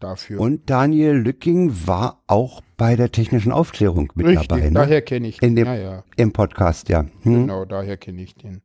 [0.00, 0.40] Dafür.
[0.40, 4.74] Und Daniel Lücking war auch bei der technischen Aufklärung mit Richtig, dabei, ne?
[4.74, 5.64] daher kenne ich In den.
[5.64, 7.00] dem, Ja, ja, Im Podcast, ja.
[7.22, 7.34] Hm?
[7.46, 8.62] genau, daher kenne ich den.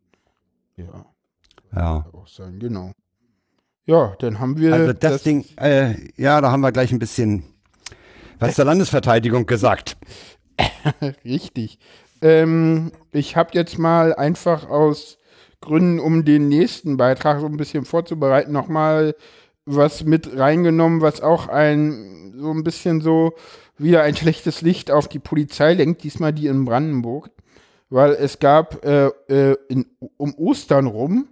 [0.75, 1.05] Ja,
[1.75, 2.05] Ja.
[2.13, 2.91] auch sein, genau.
[3.85, 7.43] Ja, dann haben wir Also das, Ding, äh, ja, da haben wir gleich ein bisschen
[8.39, 9.97] was zur Landesverteidigung gesagt.
[11.25, 11.79] Richtig.
[12.21, 15.17] Ähm, ich habe jetzt mal einfach aus
[15.61, 19.15] Gründen, um den nächsten Beitrag so ein bisschen vorzubereiten, nochmal
[19.65, 23.33] was mit reingenommen, was auch ein so ein bisschen so
[23.77, 27.29] wieder ein schlechtes Licht auf die Polizei lenkt, diesmal die in Brandenburg.
[27.89, 29.85] Weil es gab äh, äh, in,
[30.17, 31.29] um Ostern rum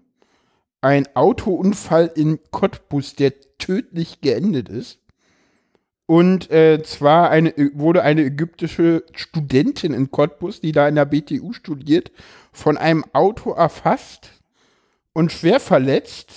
[0.80, 5.00] ein Autounfall in Cottbus, der tödlich geendet ist.
[6.12, 11.54] Und äh, zwar eine, wurde eine ägyptische Studentin in Cottbus, die da in der BTU
[11.54, 12.12] studiert,
[12.52, 14.30] von einem Auto erfasst
[15.14, 16.34] und schwer verletzt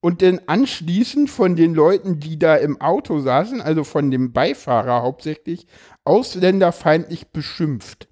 [0.00, 5.00] und dann anschließend von den Leuten, die da im Auto saßen, also von dem Beifahrer
[5.02, 5.68] hauptsächlich,
[6.04, 8.08] ausländerfeindlich beschimpft.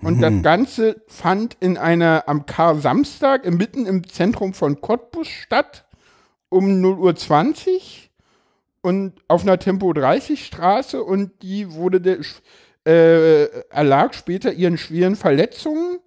[0.00, 5.86] Und das Ganze fand in einer am Kar-Samstag mitten im Zentrum von Cottbus statt
[6.50, 8.07] um 0.20 Uhr
[8.82, 12.18] und auf einer Tempo 30 Straße und die wurde der,
[12.86, 15.98] äh, erlag später ihren schweren Verletzungen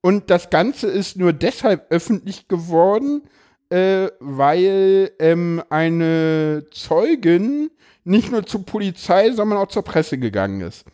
[0.00, 3.22] und das Ganze ist nur deshalb öffentlich geworden,
[3.68, 7.70] äh, weil ähm, eine Zeugin
[8.04, 10.84] nicht nur zur Polizei, sondern auch zur Presse gegangen ist.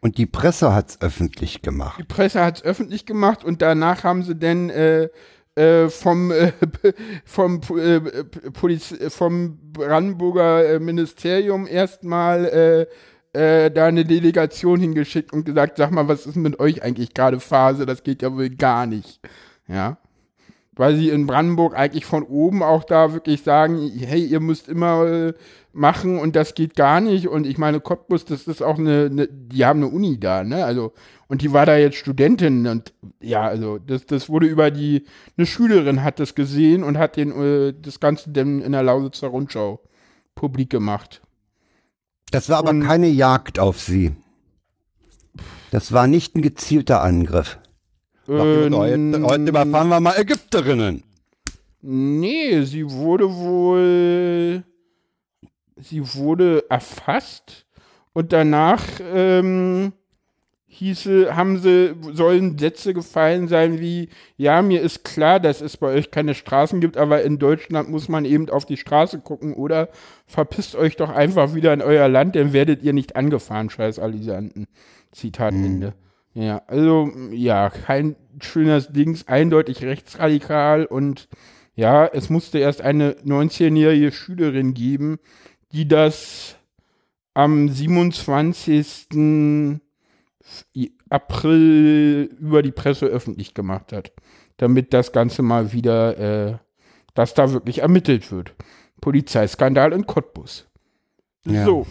[0.00, 1.98] Und die Presse hat's öffentlich gemacht.
[1.98, 5.08] Die Presse hat es öffentlich gemacht und danach haben sie dann äh,
[5.56, 6.52] äh, vom, äh,
[7.24, 8.00] vom, äh,
[8.52, 12.86] Poliz vom Brandenburger äh, Ministerium erstmal
[13.32, 17.38] äh, da eine Delegation hingeschickt und gesagt, sag mal, was ist mit euch eigentlich gerade
[17.40, 17.84] Phase?
[17.84, 19.20] Das geht ja wohl gar nicht.
[19.68, 19.98] Ja.
[20.72, 25.34] Weil sie in Brandenburg eigentlich von oben auch da wirklich sagen, hey, ihr müsst immer
[25.76, 27.28] machen und das geht gar nicht.
[27.28, 30.64] Und ich meine, Cottbus, das ist auch eine, eine, die haben eine Uni da, ne?
[30.64, 30.92] Also,
[31.28, 35.04] und die war da jetzt Studentin und ja, also das, das wurde über die,
[35.36, 39.28] eine Schülerin hat das gesehen und hat den, äh, das Ganze dann in der Lausitzer
[39.28, 39.80] Rundschau
[40.34, 41.20] publik gemacht.
[42.30, 44.12] Das war aber Und- keine Jagd auf sie.
[45.70, 47.58] Das war nicht ein gezielter Angriff.
[48.28, 51.02] Äh, heute, heute überfahren wir mal Ägypterinnen.
[51.82, 54.64] Nee, sie wurde wohl.
[55.76, 57.66] Sie wurde erfasst
[58.12, 59.92] und danach ähm,
[60.68, 65.88] hieße, haben sie, sollen Sätze gefallen sein wie, ja, mir ist klar, dass es bei
[65.88, 69.88] euch keine Straßen gibt, aber in Deutschland muss man eben auf die Straße gucken oder
[70.26, 74.66] verpisst euch doch einfach wieder in euer Land, dann werdet ihr nicht angefahren, scheiß Alisanten.
[75.12, 75.94] Zitat Ende.
[76.34, 81.28] Ja, also, ja, kein schönes Dings, eindeutig rechtsradikal und
[81.74, 85.18] ja, es musste erst eine 19-jährige Schülerin geben,
[85.72, 86.56] die das
[87.34, 89.08] am 27.
[91.08, 94.12] April über die Presse öffentlich gemacht hat,
[94.56, 96.18] damit das Ganze mal wieder,
[96.52, 96.58] äh,
[97.14, 98.54] dass da wirklich ermittelt wird.
[99.00, 100.66] Polizeiskandal in Cottbus.
[101.46, 101.64] Ja.
[101.64, 101.86] So,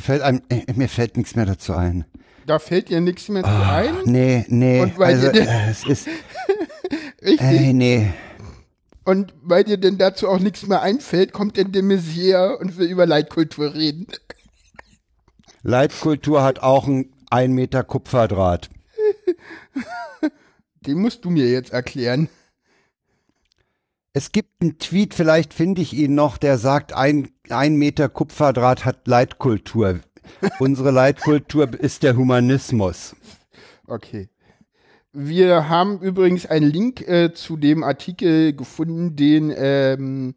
[0.00, 2.04] Fällt einem, äh, mir fällt nichts mehr dazu ein.
[2.46, 3.94] da fällt dir nichts mehr zu ein.
[4.06, 4.80] Nee, nee.
[4.80, 6.08] Und weil also, äh, es ist,
[7.22, 7.40] Richtig.
[7.40, 8.12] ey, nee.
[9.08, 12.90] Und weil dir denn dazu auch nichts mehr einfällt, kommt denn der Messier und will
[12.90, 14.06] über Leitkultur reden.
[15.62, 18.68] Leitkultur hat auch ein 1 Meter Kupferdraht.
[20.82, 22.28] Den musst du mir jetzt erklären.
[24.12, 28.84] Es gibt einen Tweet, vielleicht finde ich ihn noch, der sagt, ein, ein Meter Kupferdraht
[28.84, 30.00] hat Leitkultur.
[30.58, 33.16] Unsere Leitkultur ist der Humanismus.
[33.86, 34.28] Okay.
[35.20, 40.36] Wir haben übrigens einen Link äh, zu dem Artikel gefunden, den ähm,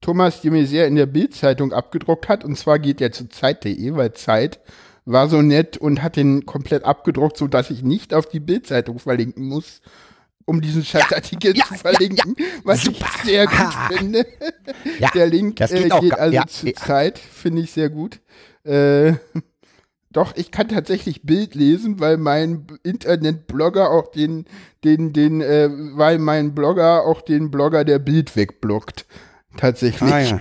[0.00, 2.42] Thomas de Maizière in der Bild-Zeitung abgedruckt hat.
[2.42, 4.60] Und zwar geht er zu Zeit.de, weil Zeit
[5.04, 8.98] war so nett und hat den komplett abgedruckt, so dass ich nicht auf die Bild-Zeitung
[8.98, 9.82] verlinken muss,
[10.46, 12.34] um diesen Scheißartikel zu verlinken,
[12.64, 14.26] was ich sehr gut finde.
[15.00, 16.74] Ja, Der Link geht, äh, geht also ja, zu ja.
[16.76, 18.20] Zeit, finde ich sehr gut.
[18.64, 19.16] Äh,
[20.10, 24.46] doch, ich kann tatsächlich Bild lesen, weil mein Internetblogger auch den,
[24.84, 29.06] den, den, äh, weil mein Blogger auch den Blogger der Bild wegblockt.
[29.56, 30.10] Tatsächlich.
[30.12, 30.40] Ah ja.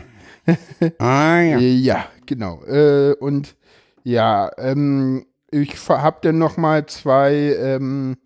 [0.99, 1.57] Ah ja.
[1.59, 2.63] Ja, genau.
[2.63, 3.55] Äh, und
[4.03, 8.18] ja, ähm, ich habe dann noch mal zwei ähm,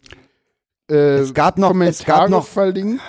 [0.89, 1.73] äh, Es gab noch- es
[2.03, 3.01] Kommentare gab noch- verlinkt.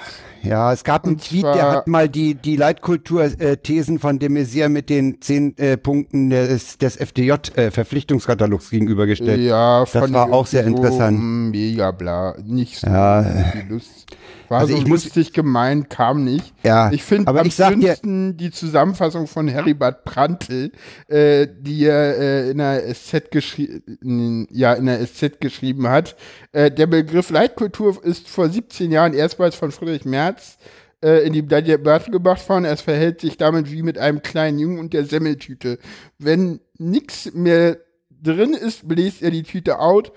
[0.42, 4.68] Ja, es gab einen Und Tweet, der hat mal die, die Leitkultur-Thesen von de Maizière
[4.68, 9.40] mit den zehn äh, Punkten des, des FDJ-Verpflichtungskatalogs gegenübergestellt.
[9.40, 11.18] Ja, Das war auch sehr interessant.
[11.20, 12.34] Mega bla.
[12.44, 13.22] Nicht so Ja,
[13.52, 14.06] viel Lust.
[14.52, 16.52] War also so ich muss- lustig gemeint, kam nicht.
[16.62, 20.72] Ja, ich finde am ich schönsten die Zusammenfassung von Heribert Prantl,
[21.08, 26.16] äh, die er äh, in der SZ geschrieben, ja, in der SZ geschrieben hat.
[26.52, 30.58] Äh, der Begriff Leitkultur ist vor 17 Jahren erstmals von Friedrich Merz
[31.02, 32.66] äh, in die Debatte gebracht worden.
[32.66, 35.78] Es verhält sich damit wie mit einem kleinen Jungen und der Semmeltüte.
[36.18, 37.78] Wenn nichts mehr
[38.10, 40.12] drin ist, bläst er die Tüte out,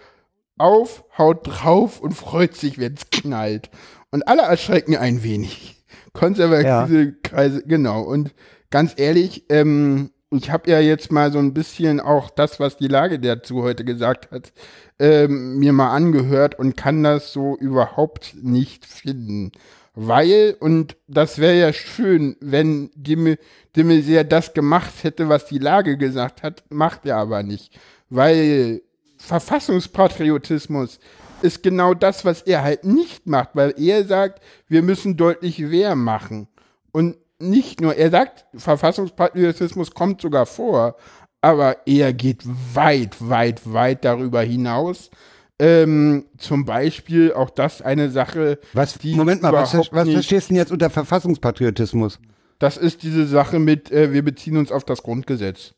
[0.57, 3.69] auf, haut drauf und freut sich, wenn's knallt.
[4.15, 5.75] Und alle erschrecken ein wenig.
[6.13, 8.01] Konservative Kreise, genau.
[8.01, 8.33] Und
[8.69, 12.87] ganz ehrlich, ähm, ich habe ja jetzt mal so ein bisschen auch das, was die
[12.87, 14.53] Lage dazu heute gesagt hat,
[14.99, 19.51] ähm, mir mal angehört und kann das so überhaupt nicht finden.
[19.95, 23.37] Weil, und das wäre ja schön, wenn de
[23.83, 27.77] Maizière das gemacht hätte, was die Lage gesagt hat, macht er aber nicht.
[28.09, 28.81] Weil
[29.17, 31.01] Verfassungspatriotismus
[31.45, 35.95] ist genau das, was er halt nicht macht, weil er sagt, wir müssen deutlich Wehr
[35.95, 36.47] machen.
[36.91, 40.95] Und nicht nur, er sagt, Verfassungspatriotismus kommt sogar vor,
[41.41, 42.43] aber er geht
[42.73, 45.09] weit, weit, weit darüber hinaus.
[45.57, 50.53] Ähm, zum Beispiel auch das eine Sache, Was, die Moment mal, was, was verstehst du
[50.53, 52.19] denn jetzt unter Verfassungspatriotismus?
[52.59, 55.73] Das ist diese Sache mit, äh, wir beziehen uns auf das Grundgesetz.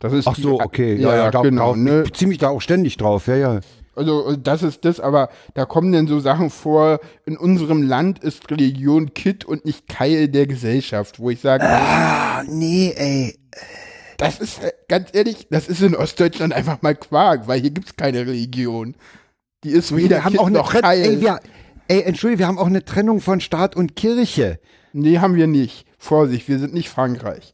[0.00, 0.96] Das ist Ach die- so, okay.
[0.96, 1.68] Ja, ja, da, genau.
[1.68, 2.02] drauf, Ne?
[2.04, 3.60] Ich beziehe mich da auch ständig drauf, ja, ja.
[3.96, 8.50] Also das ist das, aber da kommen dann so Sachen vor, in unserem Land ist
[8.50, 13.38] Religion Kit und nicht Keil der Gesellschaft, wo ich sage, Ah, nee, ey.
[14.16, 17.96] das ist, äh, ganz ehrlich, das ist in Ostdeutschland einfach mal Quark, weil hier gibt's
[17.96, 18.94] keine Religion.
[19.64, 20.82] Die ist weder Wir haben Kit auch noch Trennung.
[20.90, 21.02] Keil.
[21.02, 21.40] Ey, wir,
[21.88, 24.58] ey, entschuldige, wir haben auch eine Trennung von Staat und Kirche.
[24.92, 25.86] nee, haben wir nicht.
[25.98, 27.53] Vorsicht, wir sind nicht Frankreich.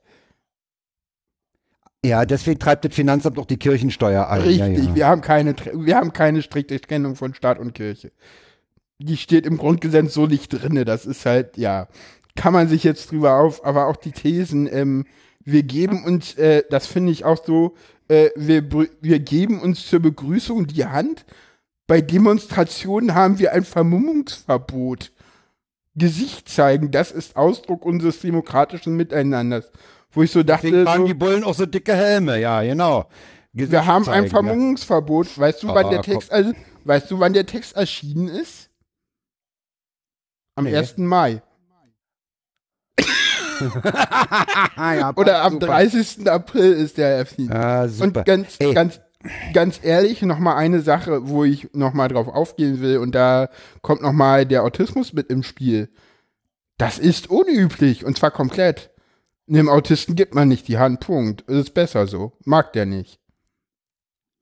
[2.04, 4.40] Ja, deswegen treibt das Finanzamt auch die Kirchensteuer ein.
[4.40, 4.94] Richtig, Ja, ja.
[4.94, 8.10] wir haben keine, wir haben keine strikte Trennung von Staat und Kirche.
[8.98, 10.84] Die steht im Grundgesetz so nicht drinne.
[10.84, 11.88] Das ist halt, ja,
[12.36, 15.04] kann man sich jetzt drüber auf, aber auch die Thesen, ähm,
[15.44, 17.74] wir geben uns, äh, das finde ich auch so,
[18.08, 18.70] äh, wir,
[19.00, 21.24] wir geben uns zur Begrüßung die Hand.
[21.86, 25.12] Bei Demonstrationen haben wir ein Vermummungsverbot.
[25.96, 29.70] Gesicht zeigen, das ist Ausdruck unseres demokratischen Miteinanders.
[30.12, 33.08] Wo ich so dachte, Deswegen tragen so, die Bullen auch so dicke Helme, ja, genau.
[33.52, 35.38] Gesicht wir haben ein zeigen, Vermummungsverbot.
[35.38, 36.52] Weißt du, wann Ah, der Text, also,
[36.84, 38.70] weißt du, wann der Text erschienen ist?
[40.56, 40.76] Am Nee.
[40.76, 40.98] 1.
[40.98, 41.42] Mai.
[43.60, 43.72] Ja.
[44.94, 45.66] ja, Oder am super.
[45.66, 46.28] 30.
[46.30, 47.52] April ist der erschienen.
[47.52, 48.20] Ah, super.
[48.20, 48.72] Und ganz, Ey.
[48.74, 49.00] ganz,
[49.52, 53.48] ganz ehrlich, noch mal eine Sache, wo ich noch mal drauf aufgehen will, und da
[53.82, 55.90] kommt noch mal der Autismus mit im Spiel.
[56.78, 58.89] Das ist unüblich, und zwar komplett.
[59.50, 61.42] Einem Autisten gibt man nicht die Hand, Punkt.
[61.48, 62.32] Das ist besser so.
[62.44, 63.18] Mag der nicht.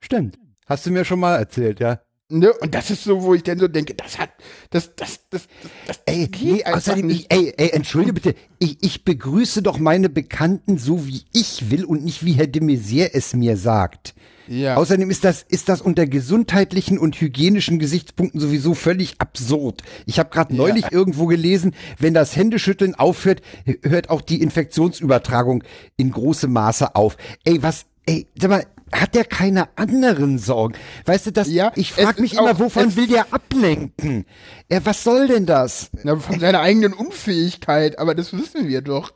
[0.00, 0.38] Stimmt.
[0.66, 2.02] Hast du mir schon mal erzählt, ja?
[2.30, 2.52] Ne?
[2.52, 4.28] Und das ist so, wo ich dann so denke, das hat,
[4.68, 8.82] das, das, das, das, das Ey, geht nee, außerdem, ich, ey, ey, entschuldige bitte, ich,
[8.82, 13.12] ich begrüße doch meine Bekannten so, wie ich will und nicht wie Herr de Maizière
[13.14, 14.14] es mir sagt.
[14.48, 14.76] Ja.
[14.76, 19.82] Außerdem ist das, ist das unter gesundheitlichen und hygienischen Gesichtspunkten sowieso völlig absurd.
[20.06, 23.42] Ich habe gerade neulich irgendwo gelesen, wenn das Händeschütteln aufhört,
[23.82, 25.62] hört auch die Infektionsübertragung
[25.96, 27.16] in großem Maße auf.
[27.44, 30.74] Ey, was, ey, sag mal, hat der keine anderen Sorgen?
[31.04, 34.24] Weißt du, das, Ja, ich frage mich immer, wovon will der ablenken?
[34.70, 35.90] Ja, was soll denn das?
[36.04, 39.12] Na, von seiner eigenen Unfähigkeit, aber das wissen wir doch.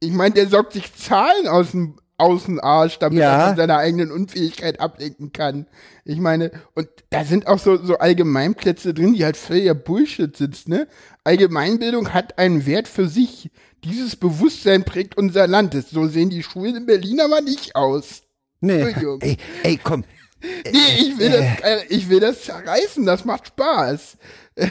[0.00, 3.38] Ich meine, der sorgt sich Zahlen aus dem Außenarsch, damit Ja.
[3.42, 5.66] er von seiner eigenen Unfähigkeit ablenken kann.
[6.04, 10.68] Ich meine, und da sind auch so, so Allgemeinplätze drin, die halt völliger Bullshit sitzt,
[10.68, 10.88] ne?
[11.24, 13.50] Allgemeinbildung hat einen Wert für sich.
[13.84, 15.76] Dieses Bewusstsein prägt unser Land.
[15.90, 18.22] So sehen die Schulen in Berlin aber nicht aus.
[18.60, 18.82] Nee,
[19.20, 20.04] ey, ey, komm.
[20.42, 24.16] Nee, ich will, das, äh, ich will das zerreißen, das macht Spaß.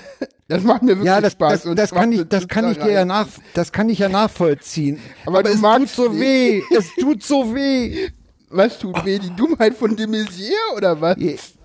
[0.49, 1.63] Das macht mir wirklich Ja, das, Spaß.
[1.63, 4.97] das, das kann ich, das kann ich dir ja nach, das kann ich ja nachvollziehen.
[5.25, 6.61] Aber du es tut so weh.
[6.75, 8.09] Es tut so weh.
[8.49, 11.17] Was tut weh, die Dummheit von de Maizière oder was?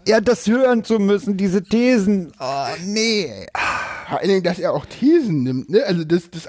[0.08, 2.32] Ja, das hören zu müssen, diese Thesen.
[2.40, 3.46] Oh, nee.
[4.08, 5.84] Vor allen Dingen, dass er auch Thesen nimmt, ne?
[5.84, 6.48] Also das, das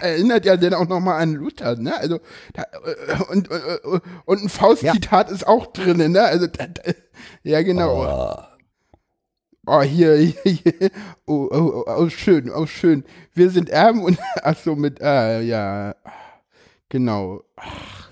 [0.00, 1.94] erinnert ja dann auch nochmal an Luther, ne?
[1.98, 2.18] Also
[2.54, 6.22] da, äh, und, und, und ein Faustzitat ist auch drin, ne?
[6.22, 6.82] Also da, da,
[7.42, 8.06] ja genau.
[8.06, 8.53] Oh,
[9.82, 10.90] hier, hier, hier.
[11.26, 13.04] Oh, oh, oh, oh, schön, oh, schön.
[13.32, 15.94] Wir sind Erben und ach so mit, äh, ja,
[16.88, 17.42] genau.
[17.56, 18.10] Ach,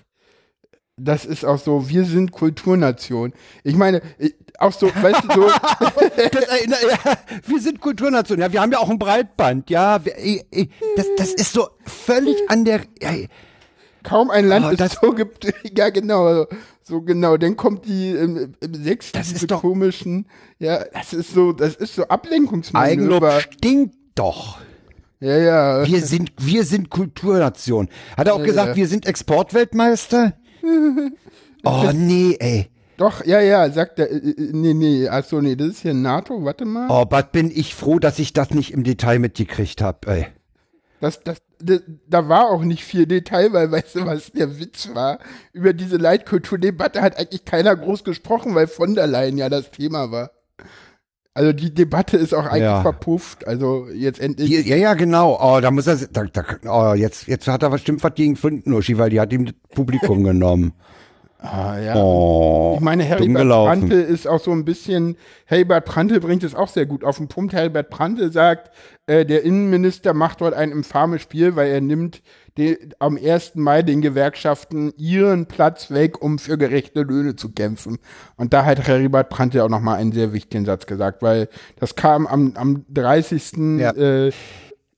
[0.97, 3.33] Das ist auch so, wir sind Kulturnation.
[3.65, 4.03] Ich meine,
[4.59, 5.49] auch so, weißt du, so,
[6.33, 6.47] Das
[6.77, 8.39] ja, wir sind Kulturnation.
[8.39, 9.71] Ja, wir haben ja auch ein Breitband.
[9.71, 12.83] Ja, wir, ey, ey, das, das ist so völlig an der.
[13.01, 13.29] Ey,
[14.03, 15.47] Kaum ein Land Oh, das- so gibt,
[15.79, 16.47] ja genau,
[16.83, 17.37] so genau.
[17.37, 20.27] Dann kommt die im, im sechsten, Das ist doch- komischen,
[20.59, 22.91] ja, das ist so, das ist so Ablenkungsmanöver.
[22.93, 24.59] Eigenlob stinkt doch.
[25.21, 25.87] Ja, ja.
[25.87, 27.89] Wir sind, wir sind Kulturnation.
[28.17, 28.77] Hat er auch gesagt, ja.
[28.77, 30.33] wir sind Exportweltmeister?
[31.65, 32.69] Oh, nee, ey.
[32.97, 35.95] Doch, ja, ja, sagt er, äh, äh, nee, nee, ach so, nee, das ist hier
[35.95, 36.89] NATO, warte mal.
[36.91, 40.27] Oh, Bad bin ich froh, dass ich das nicht im Detail mitgekriegt hab, ey.
[41.01, 41.39] Das, das,
[42.09, 45.19] da, war auch nicht viel Detail, weil weißt du, was der Witz war?
[45.53, 50.11] Über diese Leitkulturdebatte hat eigentlich keiner groß gesprochen, weil von der Leyen ja das Thema
[50.11, 50.31] war.
[51.35, 52.83] Also die Debatte ist auch eigentlich Ja.
[52.83, 53.47] verpufft.
[53.47, 54.49] Also jetzt endlich.
[54.49, 55.39] Hier, ja, ja, genau.
[55.41, 58.99] Oh, da muss er, da, da, oh, jetzt, jetzt hat er bestimmt was gegen Flintenuschi,
[58.99, 60.75] weil die hat ihm das Publikum genommen.
[61.43, 61.97] Ah, ja.
[61.97, 63.81] Oh, Ich meine, gelaufen.
[63.89, 65.17] Prantl ist auch so ein bisschen,
[65.47, 67.53] Heribert Prantl bringt es auch sehr gut auf den Punkt.
[67.53, 68.71] Heribert Prantl sagt,
[69.07, 72.23] äh, der Innenminister macht dort ein infames Spiel, weil er nimmt
[72.57, 73.57] den, am 1.
[73.57, 77.99] Mai den Gewerkschaften ihren Platz weg, um für gerechte Löhne zu kämpfen.
[78.37, 81.49] Und da hat Heribert Prantl auch nochmal einen sehr wichtigen Satz gesagt, weil
[81.81, 83.79] das kam am, am 30.
[83.79, 83.91] Ja.
[83.91, 84.33] Äh,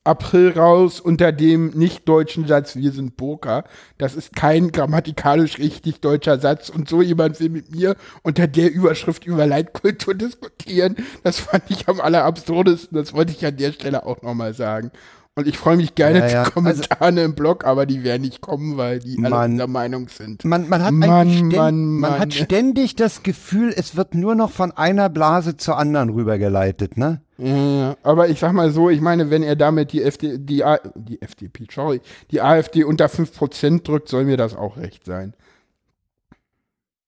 [0.04, 3.64] April raus unter dem nicht deutschen Satz, wir sind Poker.
[3.96, 6.68] Das ist kein grammatikalisch richtig deutscher Satz.
[6.68, 10.96] Und so jemand will mit mir unter der Überschrift über Leitkultur diskutieren.
[11.22, 12.96] Das fand ich am allerabsurdesten.
[12.96, 14.90] Das wollte ich an der Stelle auch nochmal sagen.
[15.36, 16.44] Und ich freue mich gerne Ja, ja.
[16.44, 20.08] zu Kommentaren im Blog, aber die werden nicht kommen, weil die alle Man- der Meinung
[20.08, 20.44] sind.
[20.44, 22.20] Man, man, hat Mann, eigentlich ständ, Mann, man Mann.
[22.20, 27.20] hat ständig das Gefühl, es wird nur noch von einer Blase zur anderen rübergeleitet, ne?
[27.38, 30.78] Ja, aber ich sag mal so, ich meine, wenn er damit die FD, die, A,
[30.94, 35.34] die FDP, sorry, die AfD unter 5% drückt, soll mir das auch recht sein.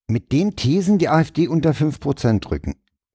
[0.08, 2.74] Mit den Thesen die AfD unter 5% drücken.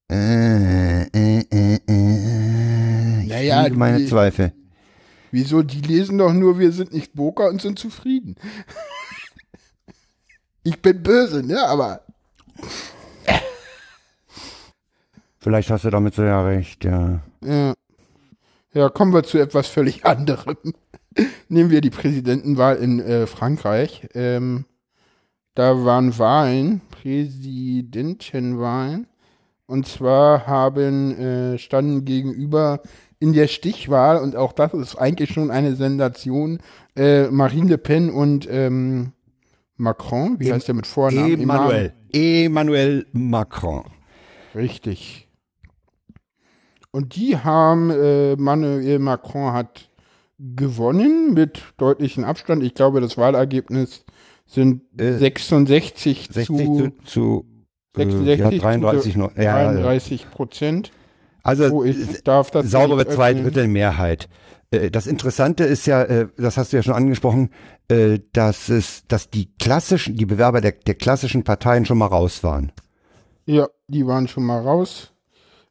[0.10, 3.22] Äh, äh, äh, äh.
[3.24, 4.54] Ich Naja, meine die- Zweifel.
[5.32, 5.64] Wieso?
[5.64, 8.36] Die lesen doch nur, wir sind nicht Boker und sind zufrieden.
[10.64, 11.68] ich bin böse, ne?
[11.68, 12.02] Aber
[15.42, 17.20] Vielleicht hast du damit so ja recht, ja.
[17.44, 17.74] ja.
[18.74, 20.56] ja, kommen wir zu etwas völlig anderem.
[21.50, 24.08] Nehmen wir die Präsidentenwahl in äh, Frankreich.
[24.14, 24.66] Ähm,
[25.56, 29.08] da waren Wahlen, Präsidentenwahlen.
[29.66, 32.84] Und zwar haben äh, standen gegenüber
[33.22, 36.60] in der Stichwahl, und auch das ist eigentlich schon eine Sensation,
[36.98, 39.14] äh, Marine Le Pen und ähm,
[39.78, 41.40] Macron, wie Em- heißt der mit Vornamen?
[41.40, 41.94] Emmanuel.
[42.12, 43.84] Emmanuel Macron.
[44.56, 45.30] Richtig.
[46.92, 49.90] Und die haben, äh, Manuel Macron hat
[50.40, 52.64] gewonnen mit deutlichem Abstand.
[52.64, 54.04] Ich glaube, das Wahlergebnis
[54.46, 57.46] sind Äh, 66, 60 zu, zu, zu
[57.98, 59.36] äh, 66 ja, 33 zu noch.
[59.38, 59.72] Ja, ja, ja.
[59.74, 60.92] 33 Prozent.
[61.44, 63.08] Also Oh, ich darf das saubere.
[63.08, 64.30] Zweidrittelmehrheit.
[64.72, 67.50] Äh, Das Interessante ist ja, äh, das hast du ja schon angesprochen,
[67.90, 72.44] äh, dass es, dass die klassischen, die Bewerber der, der klassischen Parteien schon mal raus
[72.44, 72.72] waren.
[73.46, 75.12] Ja, die waren schon mal raus.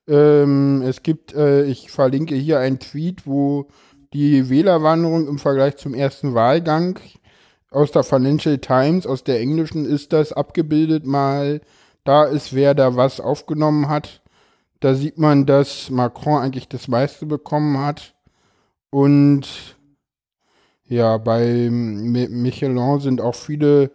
[0.09, 3.69] Ähm, es gibt, äh, ich verlinke hier einen Tweet, wo
[4.13, 6.99] die Wählerwanderung im Vergleich zum ersten Wahlgang
[7.71, 11.61] aus der Financial Times, aus der englischen ist das abgebildet mal.
[12.03, 14.20] Da ist, wer da was aufgenommen hat.
[14.81, 18.15] Da sieht man, dass Macron eigentlich das meiste bekommen hat.
[18.91, 19.77] Und
[20.87, 23.91] ja, bei Mi- Michelin sind auch viele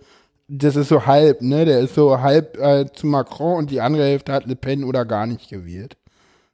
[0.47, 1.65] das ist so halb, ne?
[1.65, 5.05] Der ist so halb äh, zu Macron und die andere Hälfte hat Le Pen oder
[5.05, 5.97] gar nicht gewählt.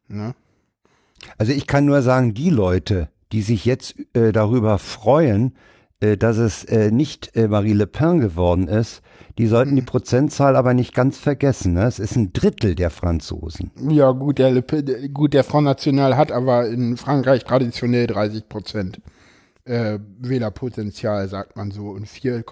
[0.07, 0.33] Ne?
[1.37, 5.55] Also ich kann nur sagen, die Leute, die sich jetzt äh, darüber freuen,
[6.17, 9.01] dass es äh, nicht äh, Marie Le Pen geworden ist,
[9.37, 11.73] die sollten die Prozentzahl aber nicht ganz vergessen.
[11.73, 11.85] Ne?
[11.85, 13.71] Es ist ein Drittel der Franzosen.
[13.89, 18.49] Ja, gut, der Le Pen, gut, der Front National hat aber in Frankreich traditionell 30
[18.49, 19.01] Prozent
[19.65, 22.43] äh, Wählerpotenzial, sagt man so, und 4,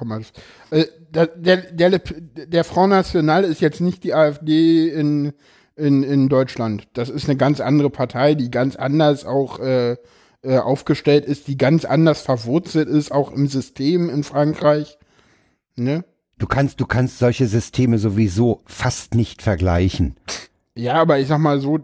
[0.71, 5.33] äh, der, der, der, der Front National ist jetzt nicht die AfD in,
[5.75, 6.87] in, in Deutschland.
[6.93, 9.97] Das ist eine ganz andere Partei, die ganz anders auch äh,
[10.41, 14.97] äh, aufgestellt ist, die ganz anders verwurzelt ist, auch im System in Frankreich.
[15.75, 16.05] Ne?
[16.37, 20.15] Du kannst, du kannst solche Systeme sowieso fast nicht vergleichen.
[20.75, 21.79] Ja, aber ich sag mal so,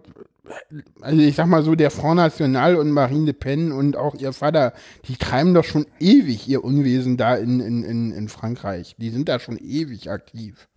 [1.01, 4.31] also ich sag mal so, der Front National und Marine Le Pen und auch ihr
[4.31, 4.73] Vater,
[5.07, 8.95] die treiben doch schon ewig ihr Unwesen da in, in, in, in Frankreich.
[8.97, 10.69] Die sind da schon ewig aktiv.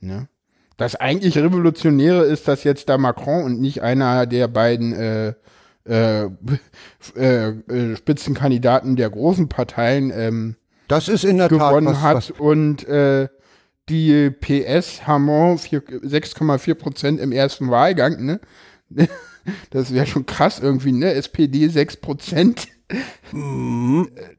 [0.00, 0.28] Ne?
[0.76, 5.34] Das eigentlich Revolutionäre ist, dass jetzt da Macron und nicht einer der beiden äh,
[5.86, 6.24] äh,
[7.16, 10.56] äh, äh, Spitzenkandidaten der großen Parteien ähm,
[10.88, 13.28] Das ist in der gewonnen Tat was, hat was und äh,
[13.88, 18.40] die PS Hamon vier- 6,4 Prozent im ersten Wahlgang, ne?
[19.70, 21.12] Das wäre schon krass irgendwie, ne?
[21.12, 22.66] SPD 6 Prozent.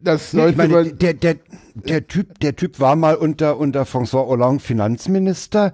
[0.01, 1.35] Das Nee, sollte ich meine, der, der,
[1.75, 5.73] der, typ, der Typ war mal unter, unter François Hollande Finanzminister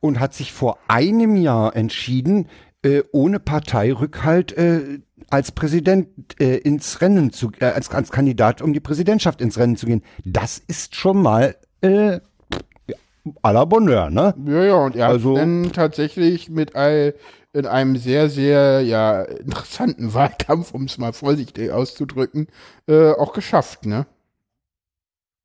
[0.00, 2.48] und hat sich vor einem Jahr entschieden,
[2.82, 5.00] äh, ohne Parteirückhalt äh,
[5.30, 6.08] als Präsident
[6.40, 10.02] äh, ins Rennen zu, äh, als, als Kandidat um die Präsidentschaft ins Rennen zu gehen.
[10.24, 12.18] Das ist schon mal äh,
[13.42, 14.34] à la Bonheur, ne?
[14.46, 17.14] Ja, ja, und er Also- hat dann tatsächlich mit all,
[17.52, 22.48] in einem sehr, sehr ja, interessanten Wahlkampf, um es mal vorsichtig auszudrücken,
[22.88, 24.06] äh, auch geschafft, ne?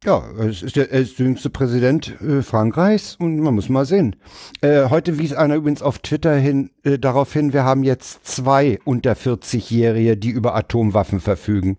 [0.04, 3.86] Ja, es ist der, er ist der jüngste Präsident äh, Frankreichs und man muss mal
[3.86, 4.16] sehen.
[4.62, 8.80] Äh, heute wies einer übrigens auf Twitter hin äh, darauf hin, wir haben jetzt zwei
[8.84, 11.78] unter 40-Jährige, die über Atomwaffen verfügen.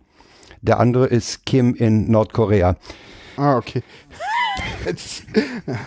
[0.61, 2.77] Der andere ist Kim in Nordkorea.
[3.37, 3.83] Ah, okay.
[4.85, 5.25] Jetzt,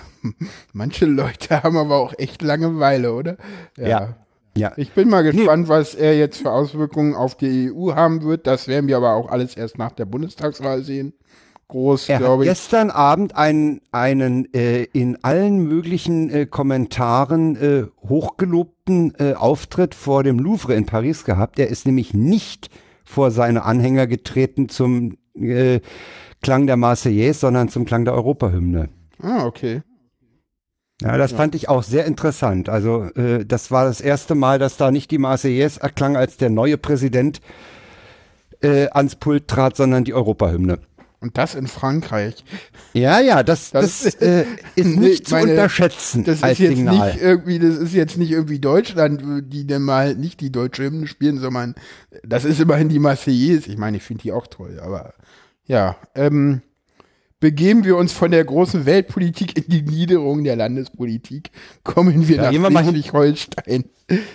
[0.73, 3.37] manche Leute haben aber auch echt Langeweile, oder?
[3.75, 4.15] Ja.
[4.55, 4.73] Ja.
[4.77, 8.47] Ich bin mal gespannt, was er jetzt für Auswirkungen auf die EU haben wird.
[8.47, 11.13] Das werden wir aber auch alles erst nach der Bundestagswahl sehen.
[11.69, 12.49] Groß, Er hat glaube ich.
[12.49, 20.23] gestern Abend einen, einen äh, in allen möglichen äh, Kommentaren äh, hochgelobten äh, Auftritt vor
[20.23, 21.59] dem Louvre in Paris gehabt.
[21.59, 22.71] Er ist nämlich nicht
[23.05, 25.79] vor seine Anhänger getreten zum äh,
[26.41, 28.89] Klang der Marseillaise, sondern zum Klang der Europahymne.
[29.21, 29.83] Ah, okay.
[31.03, 31.37] Ja, das ja.
[31.37, 32.67] fand ich auch sehr interessant.
[32.67, 36.49] Also äh, das war das erste Mal, dass da nicht die Marseillaise erklang, als der
[36.49, 37.41] neue Präsident
[38.61, 40.79] äh, ans Pult trat, sondern die Europahymne.
[41.21, 42.45] Und das in Frankreich.
[42.93, 44.45] Ja, ja, das, das, das äh,
[44.75, 47.11] ist nicht zu meine, unterschätzen das ist jetzt Signal.
[47.11, 51.07] Nicht irgendwie, das ist jetzt nicht irgendwie Deutschland, die dann mal nicht die deutsche Hymne
[51.07, 51.75] spielen, sondern
[52.23, 53.69] das ist immerhin die Marseillaise.
[53.69, 55.13] Ich meine, ich finde die auch toll, aber
[55.65, 56.61] ja, ähm,
[57.39, 61.51] begeben wir uns von der großen Weltpolitik in die Niederung der Landespolitik,
[61.83, 63.85] kommen wir ja, nach Schleswig-Holstein.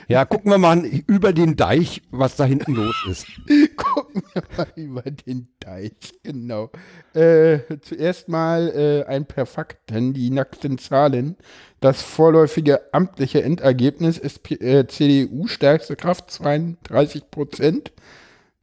[0.08, 3.26] Ja, gucken wir mal über den Deich, was da hinten los ist.
[4.76, 5.92] über den Deich,
[6.22, 6.70] genau.
[7.14, 11.36] Äh, zuerst mal äh, ein paar Fakten, die nackten Zahlen.
[11.80, 17.92] Das vorläufige amtliche Endergebnis ist äh, CDU stärkste Kraft 32 Prozent.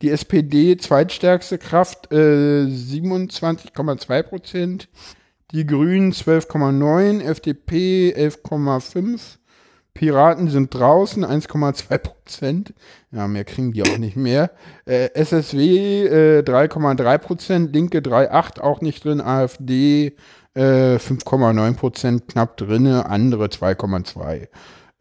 [0.02, 4.90] Die SPD zweitstärkste Kraft äh, 27,2 Prozent.
[5.52, 9.38] Die Grünen 12,9, FDP 11,5.
[9.94, 12.74] Piraten sind draußen 1,2 Prozent.
[13.12, 14.52] Ja, mehr kriegen die auch nicht mehr.
[14.86, 20.16] Äh, SSW äh, 3,3 Prozent, Linke 3,8 auch nicht drin, AfD
[20.54, 24.48] äh, 5,9 Prozent knapp drinne, andere 2,2.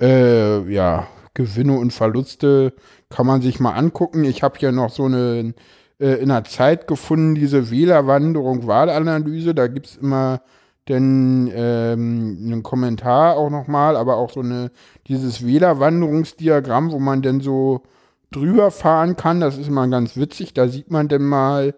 [0.00, 2.72] Äh, ja, Gewinne und Verluste
[3.08, 4.24] kann man sich mal angucken.
[4.24, 5.54] Ich habe hier noch so eine
[6.00, 9.54] äh, in der Zeit gefunden, diese Wählerwanderung, Wahlanalyse.
[9.54, 10.42] Da gibt es immer
[10.90, 14.70] denn ähm, einen Kommentar auch nochmal, aber auch so eine,
[15.06, 17.82] dieses Wählerwanderungsdiagramm, wo man denn so
[18.30, 19.40] drüber fahren kann.
[19.40, 20.52] Das ist immer ganz witzig.
[20.52, 21.74] Da sieht man denn mal,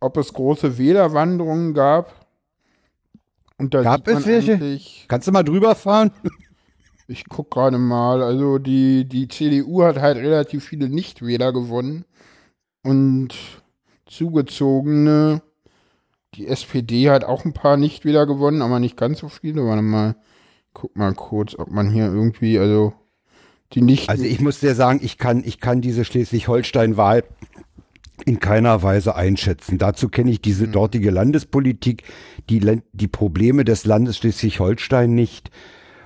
[0.00, 2.26] ob es große Wählerwanderungen gab.
[3.58, 4.80] Und da gab es welche?
[5.08, 6.10] Kannst du mal drüber fahren?
[7.06, 8.22] Ich guck gerade mal.
[8.22, 12.06] Also die, die CDU hat halt relativ viele Nichtwähler gewonnen.
[12.82, 13.34] Und
[14.06, 15.42] zugezogene.
[16.34, 19.64] Die SPD hat auch ein paar Nichtwähler gewonnen, aber nicht ganz so viele.
[19.64, 20.16] Warte mal.
[20.72, 22.92] Guck mal kurz, ob man hier irgendwie, also
[23.72, 24.08] die nicht.
[24.08, 27.22] Also ich muss dir sagen, ich kann, ich kann diese Schleswig-Holstein-Wahl
[28.24, 29.78] in keiner Weise einschätzen.
[29.78, 30.72] Dazu kenne ich diese hm.
[30.72, 32.04] dortige Landespolitik,
[32.48, 35.50] die, die Probleme des Landes Schleswig-Holstein nicht.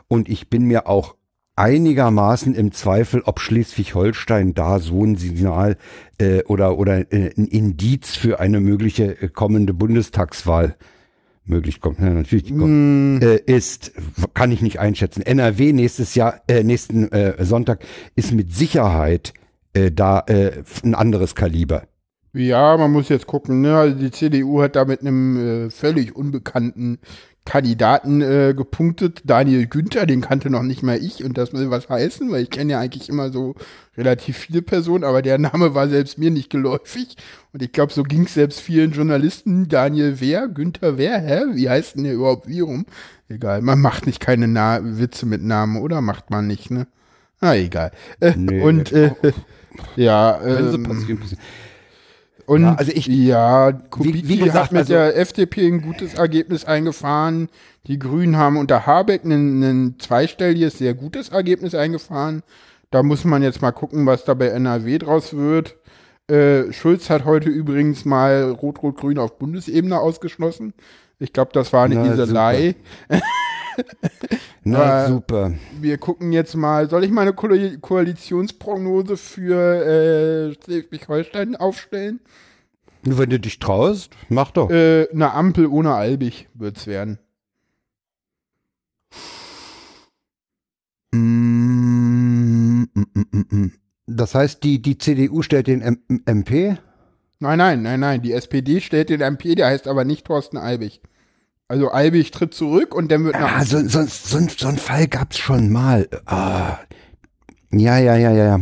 [0.09, 1.15] Und ich bin mir auch
[1.59, 5.77] einigermaßen im Zweifel, ob Schleswig-Holstein da so ein Signal
[6.19, 10.77] äh, oder, oder äh, ein Indiz für eine mögliche äh, kommende Bundestagswahl
[11.45, 13.19] möglich kommt, ja, natürlich mm.
[13.23, 13.93] äh, ist,
[14.35, 15.23] kann ich nicht einschätzen.
[15.23, 17.85] NRW nächstes Jahr, äh, nächsten äh, Sonntag
[18.17, 19.33] ist mit Sicherheit
[19.73, 21.85] äh, da äh, ein anderes Kaliber.
[22.35, 23.77] Ja, man muss jetzt gucken, ne?
[23.77, 26.99] Also die CDU hat da mit einem äh, völlig unbekannten
[27.49, 29.23] Kandidaten äh, gepunktet.
[29.25, 32.51] Daniel Günther, den kannte noch nicht mal ich und das will was heißen, weil ich
[32.51, 33.55] kenne ja eigentlich immer so
[33.97, 37.17] relativ viele Personen, aber der Name war selbst mir nicht geläufig
[37.55, 39.67] und ich glaube, so ging es selbst vielen Journalisten.
[39.67, 40.47] Daniel wer?
[40.47, 41.19] Günther wer?
[41.23, 41.41] Hä?
[41.55, 42.85] Wie heißt denn der überhaupt wie rum?
[43.31, 46.03] Egal, man macht nicht keine Na Witze mit Namen, oder?
[46.03, 46.87] Macht man nicht, ne?
[47.41, 47.93] Ah, egal.
[48.21, 49.13] Äh, nee, und äh,
[49.97, 50.87] ja, ähm,
[52.49, 55.83] und ja, also ich, ja, Kubicki wie, wie gesagt, hat mit also, der FDP ein
[55.83, 57.51] gutes Ergebnis eingefahren.
[57.87, 62.43] Die Grünen haben unter Habeck ein, ein zweistelliges, sehr gutes Ergebnis eingefahren.
[62.91, 65.77] Da muss man jetzt mal gucken, was da bei NRW draus wird.
[66.27, 70.73] Äh, Schulz hat heute übrigens mal Rot-Rot-Grün auf Bundesebene ausgeschlossen.
[71.19, 72.77] Ich glaube, das war eine Iselei.
[74.65, 75.55] Na super.
[75.81, 77.49] Wir gucken jetzt mal, soll ich mal eine Ko
[77.81, 82.21] Koalitionsprognose für äh, Schleswig-Holstein aufstellen?
[83.03, 84.71] Wenn du dich traust, mach doch.
[84.71, 87.19] Äh, eine Ampel ohne Albig wird's werden.
[94.07, 96.77] Das heißt, die, die CDU stellt den M MP?
[97.41, 98.23] Nein, nein, nein, nein.
[98.23, 101.01] Die SPD stellt den MP, der heißt aber nicht Thorsten Albig.
[101.69, 103.59] Also Albig tritt zurück und dann wird nach.
[103.59, 106.09] Ah, so, so, so, so ein Fall gab's schon mal.
[106.25, 106.79] Ah.
[107.71, 108.61] Ja, ja, ja, ja, ja.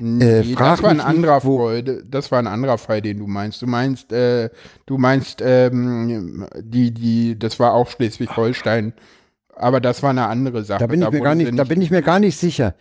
[0.00, 1.82] Nee, äh, das war ein anderer Fall.
[1.82, 3.60] Das war ein anderer Fall, den du meinst.
[3.62, 4.50] Du meinst, äh,
[4.86, 8.92] du meinst, ähm, die, die, das war auch Schleswig-Holstein.
[9.56, 10.78] Aber das war eine andere Sache.
[10.78, 12.76] Da bin ich mir gar nicht, nicht, da bin ich mir gar nicht sicher.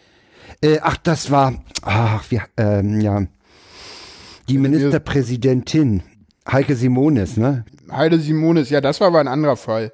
[0.61, 3.23] Äh, ach, das war, ach, wir, ähm, ja,
[4.47, 6.03] die Ministerpräsidentin
[6.49, 7.65] Heike Simonis, ne?
[7.91, 9.91] Heide Simonis, ja, das war aber ein anderer Fall.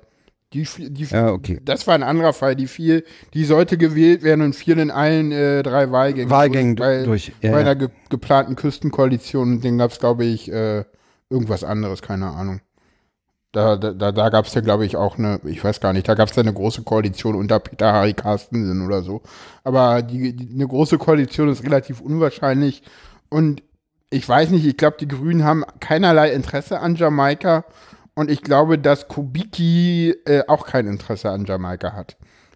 [0.53, 1.60] Die, die, ja, okay.
[1.65, 2.56] Das war ein anderer Fall.
[2.56, 3.03] Die fiel,
[3.34, 6.30] die sollte gewählt werden und fiel in allen äh, drei Wahlgängen.
[6.30, 7.32] Wahlgängen bei, durch.
[7.41, 9.61] Ja, bei einer ge geplanten Küstenkoalition.
[9.61, 10.84] Den gab es, glaube ich, äh,
[11.30, 12.61] irgendwas anderes, keine Ahnung.
[13.52, 16.15] Da, da, da gab es ja, glaube ich, auch eine, ich weiß gar nicht, da
[16.15, 19.22] gab es ja eine große Koalition unter Peter Harry Carstensen oder so.
[19.64, 22.84] Aber die, die, eine große Koalition ist relativ unwahrscheinlich.
[23.30, 23.64] Und
[24.14, 27.65] ich weiß nicht, ich glaube, die Grünen haben keinerlei Interesse an Jamaika
[28.14, 32.15] und ich glaube, dass Kubicki äh, auch kein Interesse an Jamaika hat.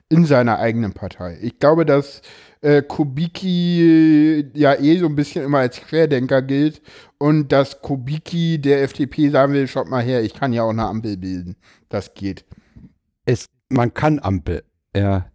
[0.10, 1.38] In seiner eigenen Partei.
[1.42, 2.22] Ich glaube, dass
[2.62, 6.82] äh, Kubicki ja eh so ein bisschen immer als Querdenker gilt
[7.18, 10.86] und dass Kubicki der FDP sagen will, schaut mal her, ich kann ja auch eine
[10.86, 11.58] Ampel bilden.
[11.90, 12.46] Das geht.
[13.26, 14.64] Es, man kann Ampel.
[14.98, 15.26] Ja.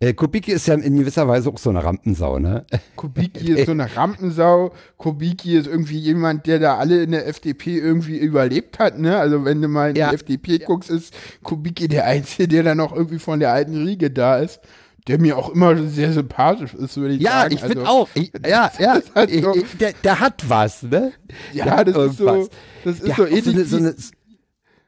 [0.00, 2.66] Äh, Kubicki ist ja in gewisser Weise auch so eine Rampensau, ne?
[2.96, 4.72] Kubicki ist so eine Rampensau.
[4.98, 9.16] Kubicki ist irgendwie jemand, der da alle in der FDP irgendwie überlebt hat, ne?
[9.18, 10.10] Also wenn du mal in Ja.
[10.10, 14.10] die FDP guckst, ist Kubicki der Einzige, der da noch irgendwie von der alten Riege
[14.10, 14.60] da ist.
[15.08, 17.54] Der mir auch immer sehr sympathisch ist, würde ich Ja, sagen.
[17.54, 18.08] ich finde Also, auch.
[18.14, 18.98] Ich, ja, ja.
[19.14, 21.12] halt so- Ich- ich- der, der hat was, ne?
[21.52, 22.48] Ja, das ist so,
[22.84, 23.94] das ist Der so ähnlich so eine, so eine,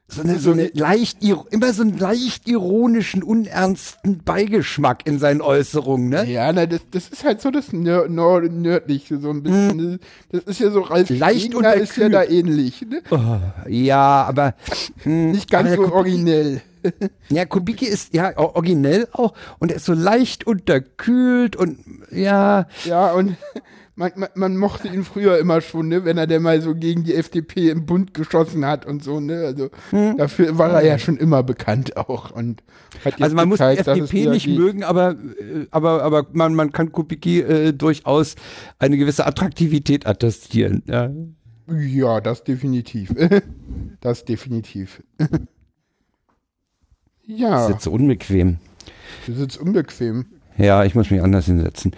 [0.09, 1.19] so eine, so eine leicht,
[1.51, 6.25] immer so einen leicht ironischen, unernsten Beigeschmack in seinen Äußerungen, ne?
[6.25, 9.77] Ja, na, das, das ist halt so das Nör Nör Nördliche, so ein bisschen.
[9.77, 9.99] ne?
[10.31, 11.09] Das ist ja so, Ralf.
[11.09, 12.81] Leicht Stegner ist ja da ähnlich.
[12.81, 13.01] Ne?
[13.67, 14.55] Ja, aber
[15.03, 16.61] hm, Nicht ganz aber so Kubicki- originell.
[17.29, 21.77] Ja, Kubicki ist ja originell auch und er ist so leicht unterkühlt und
[22.09, 23.35] ja, Ja, und
[23.99, 27.03] man, man, man mochte ihn früher immer schon, ne, wenn er denn mal so gegen
[27.03, 29.43] die FDP im Bund geschossen hat und so, ne?
[29.45, 30.15] Also Hm.
[30.15, 32.31] dafür war er ja schon immer bekannt auch.
[32.31, 32.63] Und
[33.19, 34.57] also man muss die gezeigt, dass es FDP nicht geht.
[34.57, 38.35] mögen, aber äh, aber aber man man kann Kubicki äh, durchaus
[38.79, 40.81] eine gewisse Attraktivität attestieren.
[40.87, 41.11] Ja.
[41.67, 43.13] Ja, das definitiv.
[44.01, 45.03] das definitiv.
[47.31, 48.57] Ja, so unbequem.
[49.27, 50.25] das ist jetzt unbequem.
[50.57, 51.91] Ja, ich muss mich anders hinsetzen.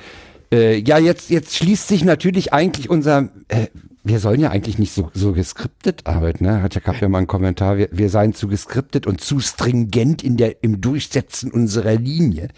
[0.51, 3.67] Äh, ja, jetzt, jetzt schließt sich natürlich eigentlich unser, äh,
[4.03, 6.61] wir sollen ja eigentlich nicht so, so geskriptet arbeiten, ne?
[6.61, 10.23] Hat ja, gab ja mal einen Kommentar, wir, wir seien zu geskriptet und zu stringent
[10.23, 12.49] in der, im Durchsetzen unserer Linie.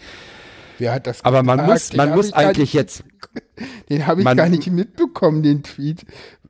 [0.78, 1.70] Wer hat das Aber man gesagt?
[1.72, 3.04] muss, man muss eigentlich nicht, jetzt,
[3.90, 6.04] Den habe ich man- gar nicht mitbekommen, den Tweet.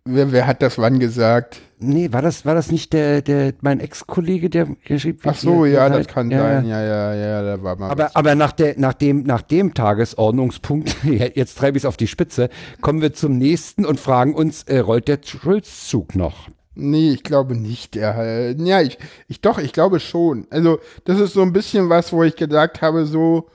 [0.07, 1.61] Wer, wer hat das wann gesagt?
[1.85, 5.89] Nee, war das, war das nicht der, der, mein Ex-Kollege, der geschrieben Ach so, ja,
[5.89, 6.67] das kann ja, sein.
[6.67, 8.17] Ja, ja, ja, da war mal Aber, was.
[8.17, 10.97] aber nach, der, nach, dem, nach dem Tagesordnungspunkt,
[11.35, 12.49] jetzt treibe ich es auf die Spitze,
[12.81, 16.49] kommen wir zum nächsten und fragen uns, äh, rollt der Schulzzug noch?
[16.75, 17.95] Nee, ich glaube nicht.
[17.95, 18.99] Der, äh, ja, ich,
[19.29, 20.47] ich doch, ich glaube schon.
[20.51, 23.49] Also, das ist so ein bisschen was, wo ich gesagt habe, so,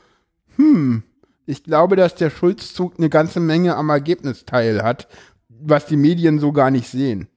[0.55, 1.03] hm,
[1.45, 5.07] ich glaube, dass der Schulzzug eine ganze Menge am Ergebnis teil hat,
[5.49, 7.27] was die Medien so gar nicht sehen.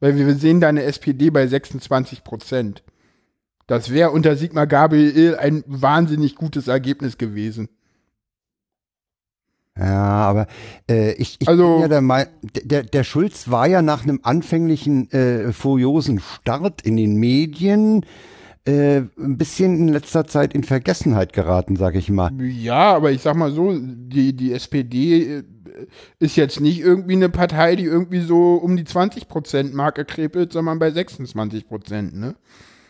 [0.00, 2.82] Weil wir sehen da eine SPD bei 26 Prozent.
[3.66, 7.68] Das wäre unter Sigmar Gabriel ein wahnsinnig gutes Ergebnis gewesen.
[9.78, 9.94] Ja,
[10.24, 10.46] aber
[10.88, 12.28] äh, ich, ich Also- bin ja der, Mei-
[12.64, 18.06] der, der Schulz war ja nach einem anfänglichen äh, furiosen Start in den Medien
[18.66, 22.30] äh, ein bisschen in letzter Zeit in Vergessenheit geraten, sag ich mal.
[22.40, 25.42] Ja, aber ich sag mal so, die, die SPD äh,
[26.18, 30.88] ist jetzt nicht irgendwie eine Partei, die irgendwie so um die 20%-Marke krepelt, sondern bei
[30.88, 32.36] 26%, ne?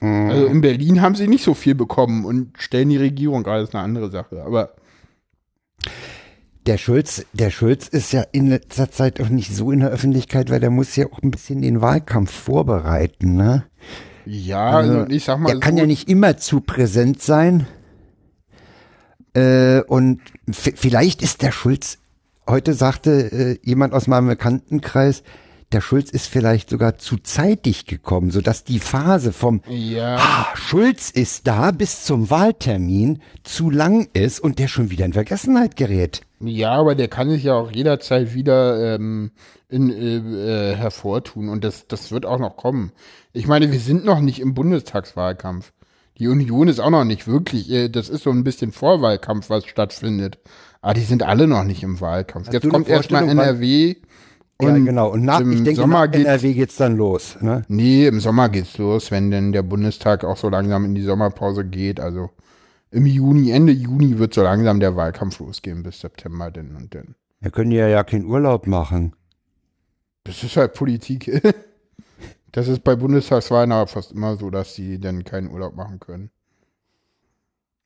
[0.01, 3.75] Also in Berlin haben sie nicht so viel bekommen und stellen die Regierung gerade, ist
[3.75, 4.43] eine andere Sache.
[4.45, 4.71] Aber
[6.67, 10.51] Der Schulz, der Schulz ist ja in letzter Zeit auch nicht so in der Öffentlichkeit,
[10.51, 13.65] weil der muss ja auch ein bisschen den Wahlkampf vorbereiten, ne?
[14.25, 17.67] ja, also, ich sag mal Der kann so, ja nicht immer zu präsent sein.
[19.35, 21.99] Äh, und vielleicht ist der Schulz,
[22.49, 25.23] heute sagte äh, jemand aus meinem Bekanntenkreis,
[25.73, 31.11] der Schulz ist vielleicht sogar zu zeitig gekommen, sodass die Phase vom ja, ah, Schulz
[31.11, 36.23] ist da bis zum Wahltermin zu lang ist und der schon wieder in Vergessenheit gerät.
[36.41, 39.33] ja, aber der kann sich ja auch jederzeit wieder ähm,
[39.69, 42.93] in, äh, äh, hervortun und das, das wird auch noch kommen.
[43.33, 45.73] Ich meine, wir sind noch nicht im Bundestagswahlkampf.
[46.19, 49.67] Die Union ist auch noch nicht wirklich, äh, das ist so ein bisschen Vorwahlkampf, was
[49.67, 50.39] stattfindet.
[50.87, 52.47] Aber die sind alle noch nicht im Wahlkampf.
[52.47, 53.97] Hast Jetzt kommt erstmal NRW.
[54.63, 55.11] ja, Und genau.
[55.11, 57.37] Und nach, im ich denke, Sommer nach geht's- NRW geht's dann los.
[57.41, 57.63] Ne?
[57.67, 61.65] Nee, im Sommer geht's los, wenn denn der Bundestag auch so langsam in die Sommerpause
[61.65, 61.99] geht.
[61.99, 62.31] Also
[62.93, 67.17] im Juni, Ende Juni wird so langsam der Wahlkampf losgehen bis September denn und denn.
[67.41, 69.17] Wir können ja ja keinen Urlaub machen.
[70.23, 71.43] Das ist halt Politik.
[72.53, 76.31] Das ist bei Bundestagswahlen aber fast immer so, dass sie dann keinen Urlaub machen können.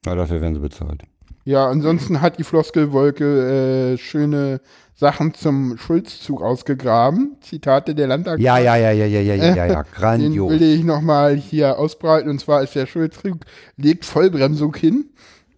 [0.06, 1.02] Ja, dafür werden sie bezahlt.
[1.44, 4.60] Ja, ansonsten hat die Floskelwolke äh, schöne
[4.94, 7.36] Sachen zum Schulzzug ausgegraben.
[7.40, 8.38] Zitate der Landtag.
[8.38, 9.82] Ja, ja, ja, ja, ja, ja, ja, ja, ja.
[9.82, 10.50] Den grandios.
[10.50, 12.28] will ich nochmal hier ausbreiten.
[12.28, 13.38] Und zwar ist der Schulzzug,
[13.76, 15.06] legt Vollbremsung hin,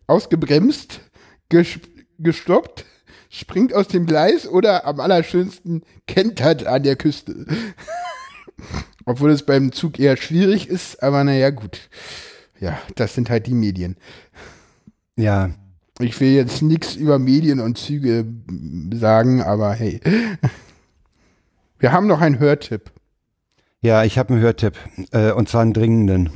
[0.07, 1.01] ausgebremst,
[1.49, 1.81] ges
[2.21, 2.85] gestoppt,
[3.31, 7.47] springt aus dem Gleis oder am allerschönsten kentert an der Küste.
[9.07, 11.89] Obwohl es beim Zug eher schwierig ist, aber naja, gut.
[12.61, 13.97] Ja, das sind halt die Medien.
[15.17, 15.51] Ja,
[15.99, 18.27] Ich will jetzt nichts über Medien und Züge
[18.95, 20.01] sagen, aber hey.
[21.79, 22.93] Wir haben noch einen Hörtipp.
[23.81, 24.75] Ja, ich habe einen Hörtipp,
[25.11, 26.31] äh, und zwar einen dringenden.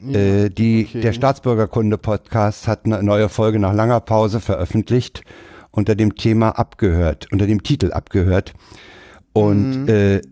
[0.00, 1.00] äh, die, okay.
[1.00, 5.22] Der Staatsbürgerkunde-Podcast hat eine neue Folge nach langer Pause veröffentlicht
[5.72, 8.54] unter dem Thema abgehört, unter dem Titel abgehört.
[9.32, 10.22] Und äh,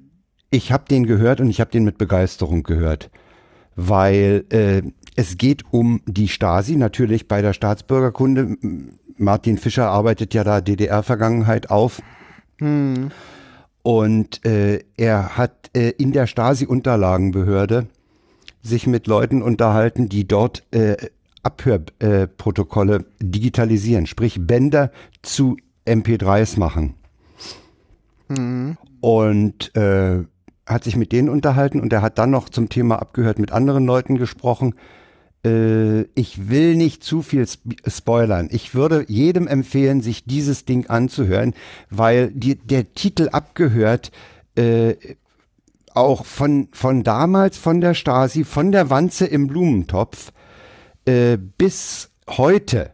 [0.50, 3.10] ich habe den gehört und ich habe den mit Begeisterung gehört,
[3.76, 4.82] weil äh,
[5.16, 8.56] es geht um die Stasi, natürlich bei der Staatsbürgerkunde.
[9.16, 12.02] Martin Fischer arbeitet ja da DDR-Vergangenheit auf.
[13.82, 17.86] Und äh, er hat äh, in der Stasi-Unterlagenbehörde
[18.62, 20.96] sich mit Leuten unterhalten, die dort äh,
[21.42, 26.94] Abhörprotokolle Protokolle digitalisieren, sprich Bänder zu MP3s machen.
[29.00, 30.24] Und äh,
[30.66, 33.84] hat sich mit denen unterhalten und er hat dann noch zum Thema abgehört mit anderen
[33.84, 34.74] Leuten gesprochen.
[35.44, 38.48] Äh, ich will nicht zu viel sp spoilern.
[38.50, 41.54] Ich würde jedem empfehlen, sich dieses Ding anzuhören,
[41.90, 44.10] weil die, der Titel abgehört
[44.56, 44.94] äh,
[45.92, 50.32] auch von, von damals, von der Stasi, von der Wanze im Blumentopf
[51.04, 52.90] äh, bis heute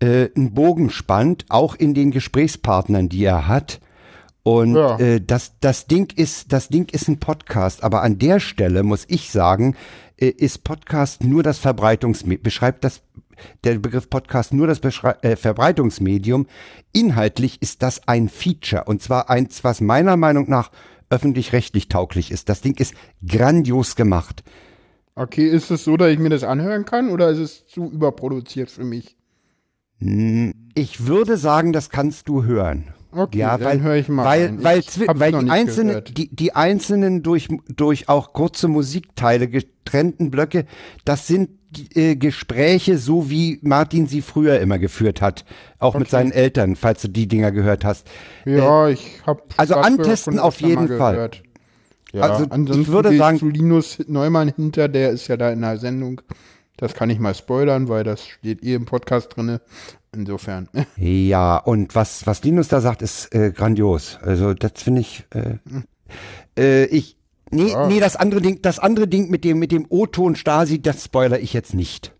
[0.00, 3.80] äh, einen Bogen spannt, auch in den Gesprächspartnern, die er hat.
[4.42, 4.98] Und Ja.
[4.98, 9.04] äh, das, das Ding ist, das Ding ist ein Podcast, aber an der Stelle muss
[9.08, 9.76] ich sagen,
[10.28, 13.02] ist Podcast nur das Verbreitungsmedium, beschreibt das
[13.64, 16.46] der Begriff Podcast nur das Beschrei äh, Verbreitungsmedium.
[16.92, 20.70] Inhaltlich ist das ein Feature und zwar eins, was meiner Meinung nach
[21.10, 22.48] öffentlich-rechtlich tauglich ist.
[22.48, 22.94] Das Ding ist
[23.26, 24.42] grandios gemacht.
[25.14, 28.70] Okay, ist es so, dass ich mir das anhören kann oder ist es zu überproduziert
[28.70, 29.16] für mich?
[30.74, 32.92] Ich würde sagen, das kannst du hören.
[33.14, 34.82] Okay, ja, dann weil, höre ich mal weil, weil,
[35.14, 40.66] weil die einzelnen, die, die einzelnen durch, durch auch kurze Musikteile getrennten Blöcke,
[41.04, 41.50] das sind
[41.94, 45.44] äh, Gespräche, so wie Martin sie früher immer geführt hat,
[45.78, 48.08] auch mit seinen Eltern, falls du die Dinger gehört hast.
[48.44, 51.30] Ja, ich habe also antesten auf jeden Fall.
[52.12, 55.62] Ja, Also, ansonsten ich würde sagen- zu Linus Neumann hinter, der ist ja da in
[55.62, 56.20] der Sendung.
[56.76, 59.60] Das kann ich mal spoilern, weil das steht eh im Podcast drinne.
[60.14, 60.68] Insofern.
[60.96, 64.18] Ja, und was, was Linus da sagt, ist äh, grandios.
[64.22, 65.56] Also das finde ich, äh,
[66.58, 67.16] äh, ich,
[67.50, 67.86] nee, Ja.
[67.88, 71.40] nee, das andere Ding, das andere Ding mit dem, mit dem O-Ton Stasi, das spoiler
[71.40, 72.14] ich jetzt nicht.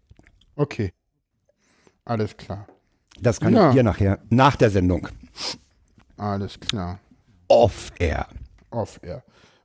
[0.57, 0.93] Okay.
[2.05, 2.66] Alles klar.
[3.21, 3.69] Das kann Ja.
[3.69, 5.09] ich dir nachher, nach der Sendung.
[6.16, 6.99] Alles klar.
[7.49, 8.27] Off-Air.
[8.71, 9.23] Off-Air.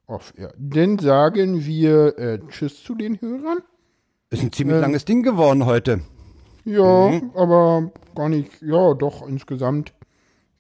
[0.07, 0.53] Off-Air.
[0.57, 3.60] Dann sagen wir äh, Tschüss zu den Hörern.
[4.30, 4.81] Ist ein ziemlich Ähm.
[4.81, 6.01] langes Ding geworden heute.
[6.69, 7.31] Ja, Mhm.
[7.35, 8.61] aber gar nicht.
[8.61, 9.93] Ja, doch, insgesamt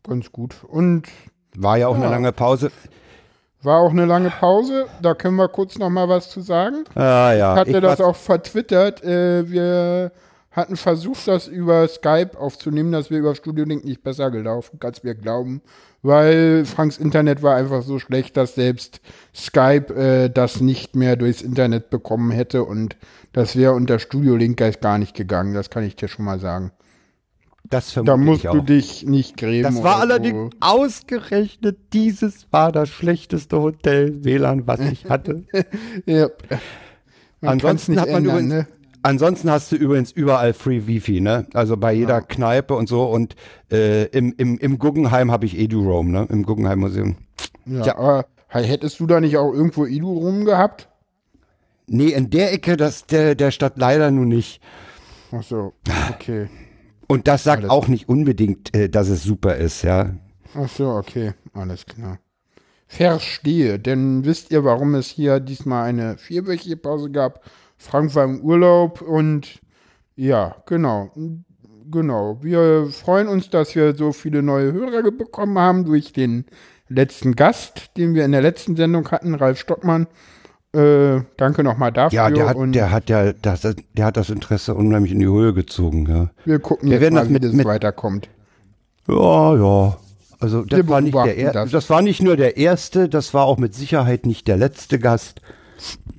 [0.07, 0.55] ganz gut.
[0.67, 1.07] Und
[1.55, 2.09] War ja auch eine Ja.
[2.11, 2.71] lange Pause.
[3.61, 4.85] war auch eine lange Pause.
[5.01, 6.85] Da können wir kurz noch mal was zu sagen.
[6.95, 7.55] Ah ja.
[7.55, 9.03] hatte ich das auch vertwittert.
[9.03, 10.11] Äh, wir
[10.51, 12.91] hatten versucht, das über Skype aufzunehmen.
[12.93, 15.61] Das wäre über Studio Link nicht besser gelaufen, kannst mir glauben.
[16.01, 19.01] Weil Franks Internet war einfach so schlecht, dass selbst
[19.35, 22.63] Skype äh, das nicht mehr durchs Internet bekommen hätte.
[22.63, 22.95] Und
[23.33, 25.53] das wäre unter Studio Link gar nicht gegangen.
[25.53, 26.71] Das kann ich dir schon mal sagen.
[27.69, 29.63] Das Da musst du dich nicht grämen.
[29.63, 35.43] Das war allerdings ausgerechnet, dieses war das schlechteste Hotel WLAN, was ich hatte.
[35.51, 35.59] So.
[36.05, 36.29] Ja.
[37.41, 38.67] Man ansonsten hat man ändern, übrigens, ne?
[39.03, 41.45] ansonsten hast du übrigens überall Free Wifi, ne?
[41.53, 43.35] Also bei jeder Kneipe und so und
[43.71, 46.27] äh, im, im, im Guggenheim habe ich EduRoam, ne?
[46.29, 47.15] Im Guggenheim Museum.
[47.65, 47.97] Ja, Tja.
[47.97, 50.88] aber hättest du da nicht auch irgendwo Idu rum gehabt?
[51.89, 54.61] Nee, in der Ecke das, der, der Stadt leider nur nicht.
[55.31, 55.73] Ach so,
[56.09, 56.49] okay.
[57.07, 60.15] Und das sagt Alles auch nicht unbedingt, äh, dass es super ist, ja.
[60.55, 62.19] Ach so, okay, alles klar.
[62.87, 67.43] Verstehe, denn wisst ihr, warum es hier diesmal eine vierwöchige Pause gab?
[67.77, 69.59] Frank war im Urlaub und
[70.15, 71.11] ja, genau,
[71.89, 72.39] genau.
[72.41, 76.45] Wir freuen uns, dass wir so viele neue Hörer bekommen haben durch den
[76.89, 80.07] letzten Gast, den wir in der letzten Sendung hatten, Ralf Stockmann.
[80.71, 82.15] Äh, danke nochmal dafür.
[82.15, 85.53] Ja, der hat, der hat ja, das, der hat das Interesse unheimlich in die Höhe
[85.53, 86.29] gezogen, ja.
[86.45, 88.29] wir gucken wir jetzt werden mal, das wie mit- das mit- weiterkommt.
[89.07, 89.97] Ja, ja.
[90.39, 91.71] Also das Wir war nicht der er das.
[91.71, 91.89] das.
[91.89, 95.41] war nicht nur der erste, das war auch mit Sicherheit nicht der letzte Gast.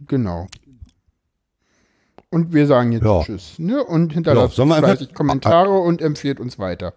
[0.08, 0.46] Genau.
[2.30, 3.22] Und wir sagen jetzt Ja.
[3.22, 3.58] Tschüss.
[3.58, 3.82] Ne?
[3.84, 6.92] Und hinterlasst Ja, einfach- Kommentare und empfiehlt uns weiter,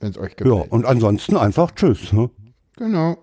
[0.00, 0.72] wenn es euch Ja, gefällt.
[0.72, 2.12] und ansonsten einfach Tschüss.
[2.12, 2.30] Ne?
[2.76, 3.16] Genau.